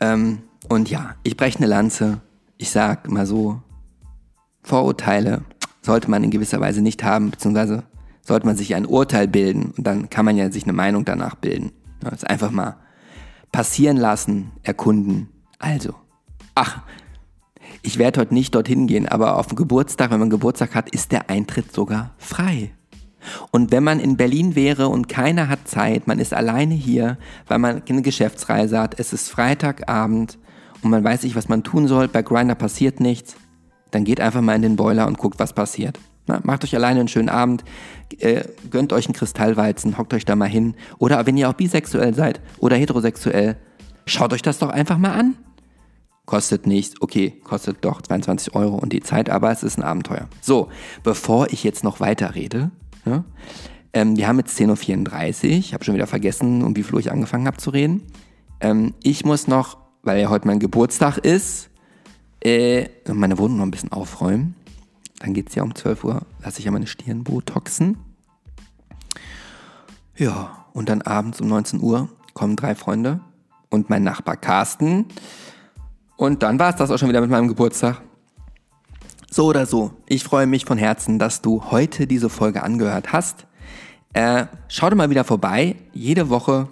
Ähm, 0.00 0.38
und 0.68 0.88
ja, 0.88 1.14
ich 1.24 1.36
breche 1.36 1.58
eine 1.58 1.66
Lanze. 1.66 2.22
Ich 2.56 2.70
sag 2.70 3.10
mal 3.10 3.26
so, 3.26 3.60
Vorurteile 4.62 5.42
sollte 5.82 6.10
man 6.10 6.24
in 6.24 6.30
gewisser 6.30 6.60
Weise 6.60 6.80
nicht 6.80 7.04
haben, 7.04 7.30
beziehungsweise 7.30 7.84
sollte 8.28 8.46
man 8.46 8.56
sich 8.56 8.74
ein 8.74 8.86
Urteil 8.86 9.26
bilden 9.26 9.72
und 9.76 9.86
dann 9.86 10.10
kann 10.10 10.24
man 10.24 10.36
ja 10.36 10.50
sich 10.52 10.64
eine 10.64 10.72
Meinung 10.72 11.04
danach 11.04 11.34
bilden. 11.34 11.72
Das 12.00 12.24
einfach 12.24 12.50
mal 12.50 12.76
passieren 13.50 13.96
lassen, 13.96 14.52
erkunden. 14.62 15.28
Also, 15.58 15.94
ach, 16.54 16.82
ich 17.82 17.98
werde 17.98 18.20
heute 18.20 18.34
nicht 18.34 18.54
dorthin 18.54 18.86
gehen, 18.86 19.08
aber 19.08 19.36
auf 19.36 19.48
dem 19.48 19.56
Geburtstag, 19.56 20.10
wenn 20.10 20.20
man 20.20 20.30
Geburtstag 20.30 20.74
hat, 20.74 20.90
ist 20.90 21.10
der 21.10 21.30
Eintritt 21.30 21.72
sogar 21.72 22.14
frei. 22.18 22.70
Und 23.50 23.72
wenn 23.72 23.82
man 23.82 23.98
in 23.98 24.16
Berlin 24.16 24.54
wäre 24.54 24.88
und 24.88 25.08
keiner 25.08 25.48
hat 25.48 25.66
Zeit, 25.66 26.06
man 26.06 26.18
ist 26.18 26.32
alleine 26.32 26.74
hier, 26.74 27.18
weil 27.46 27.58
man 27.58 27.82
eine 27.88 28.02
Geschäftsreise 28.02 28.78
hat, 28.78 28.98
es 29.00 29.12
ist 29.12 29.28
Freitagabend 29.28 30.38
und 30.82 30.90
man 30.90 31.02
weiß 31.02 31.24
nicht, 31.24 31.34
was 31.34 31.48
man 31.48 31.64
tun 31.64 31.88
soll, 31.88 32.08
bei 32.08 32.22
Grinder 32.22 32.54
passiert 32.54 33.00
nichts, 33.00 33.36
dann 33.90 34.04
geht 34.04 34.20
einfach 34.20 34.40
mal 34.40 34.54
in 34.54 34.62
den 34.62 34.76
Boiler 34.76 35.06
und 35.06 35.18
guckt, 35.18 35.40
was 35.40 35.52
passiert. 35.52 35.98
Na, 36.28 36.40
macht 36.44 36.62
euch 36.62 36.76
alleine 36.76 37.00
einen 37.00 37.08
schönen 37.08 37.28
Abend, 37.28 37.64
äh, 38.18 38.44
gönnt 38.70 38.92
euch 38.92 39.06
einen 39.06 39.14
Kristallweizen, 39.14 39.98
hockt 39.98 40.14
euch 40.14 40.24
da 40.24 40.36
mal 40.36 40.48
hin. 40.48 40.74
Oder 40.98 41.26
wenn 41.26 41.36
ihr 41.36 41.48
auch 41.48 41.54
bisexuell 41.54 42.14
seid 42.14 42.40
oder 42.60 42.76
heterosexuell, 42.76 43.56
Schaut 44.08 44.32
euch 44.32 44.40
das 44.40 44.58
doch 44.58 44.70
einfach 44.70 44.96
mal 44.96 45.12
an. 45.12 45.36
Kostet 46.24 46.66
nichts, 46.66 47.00
okay, 47.00 47.30
kostet 47.44 47.84
doch 47.84 48.00
22 48.00 48.54
Euro 48.54 48.76
und 48.76 48.92
die 48.92 49.00
Zeit, 49.00 49.28
aber 49.28 49.50
es 49.50 49.62
ist 49.62 49.78
ein 49.78 49.82
Abenteuer. 49.82 50.28
So, 50.40 50.68
bevor 51.02 51.52
ich 51.52 51.62
jetzt 51.62 51.84
noch 51.84 52.00
weiter 52.00 52.34
rede, 52.34 52.70
ja, 53.04 53.24
ähm, 53.92 54.16
wir 54.16 54.26
haben 54.26 54.38
jetzt 54.38 54.58
10.34 54.58 55.44
Uhr, 55.44 55.50
ich 55.50 55.74
habe 55.74 55.84
schon 55.84 55.94
wieder 55.94 56.06
vergessen, 56.06 56.62
um 56.62 56.74
wie 56.74 56.82
viel 56.82 56.94
Uhr 56.94 57.00
ich 57.00 57.12
angefangen 57.12 57.46
habe 57.46 57.58
zu 57.58 57.70
reden. 57.70 58.02
Ähm, 58.60 58.94
ich 59.02 59.24
muss 59.24 59.46
noch, 59.46 59.78
weil 60.02 60.20
ja 60.20 60.30
heute 60.30 60.46
mein 60.46 60.58
Geburtstag 60.58 61.18
ist, 61.18 61.70
äh, 62.42 62.88
meine 63.12 63.38
Wohnung 63.38 63.58
noch 63.58 63.66
ein 63.66 63.70
bisschen 63.70 63.92
aufräumen. 63.92 64.54
Dann 65.20 65.34
geht 65.34 65.48
es 65.48 65.54
ja 65.54 65.62
um 65.62 65.74
12 65.74 66.04
Uhr, 66.04 66.22
lasse 66.42 66.60
ich 66.60 66.64
ja 66.64 66.70
meine 66.70 66.86
Stirn 66.86 67.24
botoxen. 67.24 67.98
Ja, 70.16 70.66
und 70.72 70.88
dann 70.88 71.02
abends 71.02 71.40
um 71.40 71.48
19 71.48 71.80
Uhr 71.80 72.08
kommen 72.34 72.56
drei 72.56 72.74
Freunde 72.74 73.20
und 73.70 73.90
mein 73.90 74.02
Nachbar 74.02 74.36
Carsten. 74.36 75.06
Und 76.16 76.42
dann 76.42 76.58
war 76.58 76.70
es 76.70 76.76
das 76.76 76.90
auch 76.90 76.98
schon 76.98 77.08
wieder 77.08 77.20
mit 77.20 77.30
meinem 77.30 77.48
Geburtstag. 77.48 78.02
So 79.30 79.46
oder 79.46 79.66
so, 79.66 79.92
ich 80.06 80.24
freue 80.24 80.46
mich 80.46 80.64
von 80.64 80.78
Herzen, 80.78 81.18
dass 81.18 81.42
du 81.42 81.70
heute 81.70 82.06
diese 82.06 82.30
Folge 82.30 82.62
angehört 82.62 83.12
hast. 83.12 83.46
Äh, 84.14 84.46
schau 84.68 84.88
doch 84.88 84.96
mal 84.96 85.10
wieder 85.10 85.24
vorbei. 85.24 85.76
Jede 85.92 86.30
Woche 86.30 86.68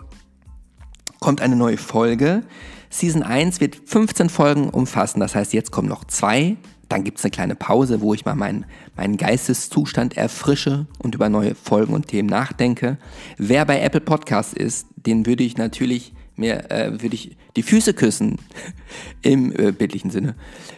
kommt 1.21 1.41
eine 1.41 1.55
neue 1.55 1.77
Folge. 1.77 2.43
Season 2.89 3.23
1 3.23 3.61
wird 3.61 3.77
15 3.77 4.31
Folgen 4.31 4.71
umfassen, 4.71 5.21
das 5.21 5.35
heißt, 5.35 5.53
jetzt 5.53 5.71
kommen 5.71 5.89
noch 5.89 6.05
zwei. 6.05 6.57
Dann 6.89 7.05
gibt 7.05 7.19
es 7.19 7.25
eine 7.25 7.31
kleine 7.31 7.55
Pause, 7.57 8.01
wo 8.01 8.15
ich 8.15 8.25
mal 8.25 8.35
meinen, 8.35 8.65
meinen 8.97 9.17
Geisteszustand 9.17 10.17
erfrische 10.17 10.87
und 10.99 11.15
über 11.15 11.29
neue 11.29 11.55
Folgen 11.55 11.95
und 11.95 12.09
Themen 12.09 12.29
nachdenke. 12.29 12.99
Wer 13.39 13.65
bei 13.65 13.81
Apple 13.81 14.01
Podcasts 14.01 14.53
ist, 14.53 14.87
den 14.95 15.27
würde 15.27 15.43
ich 15.43 15.57
natürlich 15.57 16.13
mir 16.37 16.71
äh, 16.71 16.93
würde 17.03 17.15
ich 17.15 17.37
die 17.57 17.63
Füße 17.63 17.95
küssen 17.95 18.39
im 19.23 19.53
äh, 19.53 19.73
bildlichen 19.73 20.11
Sinne 20.11 20.35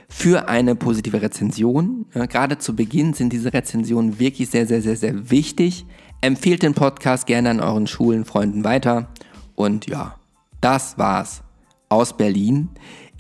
für 0.09 0.49
eine 0.49 0.75
positive 0.75 1.21
Rezension. 1.21 2.07
Ja, 2.15 2.27
gerade 2.27 2.59
zu 2.59 2.75
Beginn 2.75 3.13
sind 3.13 3.33
diese 3.33 3.53
Rezensionen 3.53 4.19
wirklich 4.19 4.49
sehr, 4.51 4.67
sehr, 4.67 4.81
sehr, 4.81 4.97
sehr 4.97 5.31
wichtig. 5.31 5.85
Empfehlt 6.21 6.63
den 6.63 6.75
Podcast 6.75 7.27
gerne 7.27 7.51
an 7.51 7.61
euren 7.61 7.87
Schulen, 7.87 8.25
Freunden 8.25 8.65
weiter. 8.65 9.09
Und 9.55 9.89
ja, 9.89 10.17
das 10.61 10.99
war's 10.99 11.43
aus 11.89 12.17
Berlin. 12.17 12.71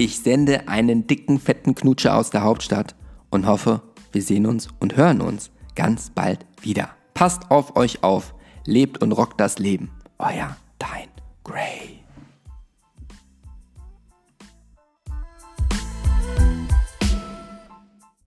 Ich 0.01 0.21
sende 0.21 0.69
einen 0.69 1.09
dicken, 1.09 1.41
fetten 1.41 1.75
Knutscher 1.75 2.17
aus 2.17 2.31
der 2.31 2.45
Hauptstadt 2.45 2.95
und 3.31 3.49
hoffe, 3.49 3.83
wir 4.13 4.23
sehen 4.23 4.47
uns 4.47 4.69
und 4.79 4.97
hören 4.97 5.21
uns 5.21 5.51
ganz 5.75 6.11
bald 6.11 6.47
wieder. 6.63 6.91
Passt 7.15 7.51
auf 7.51 7.75
euch 7.75 8.05
auf, 8.05 8.33
lebt 8.65 9.03
und 9.03 9.11
rockt 9.11 9.41
das 9.41 9.59
Leben. 9.59 9.91
Euer 10.21 10.57
Dein 10.79 11.09
Gray. 11.43 11.99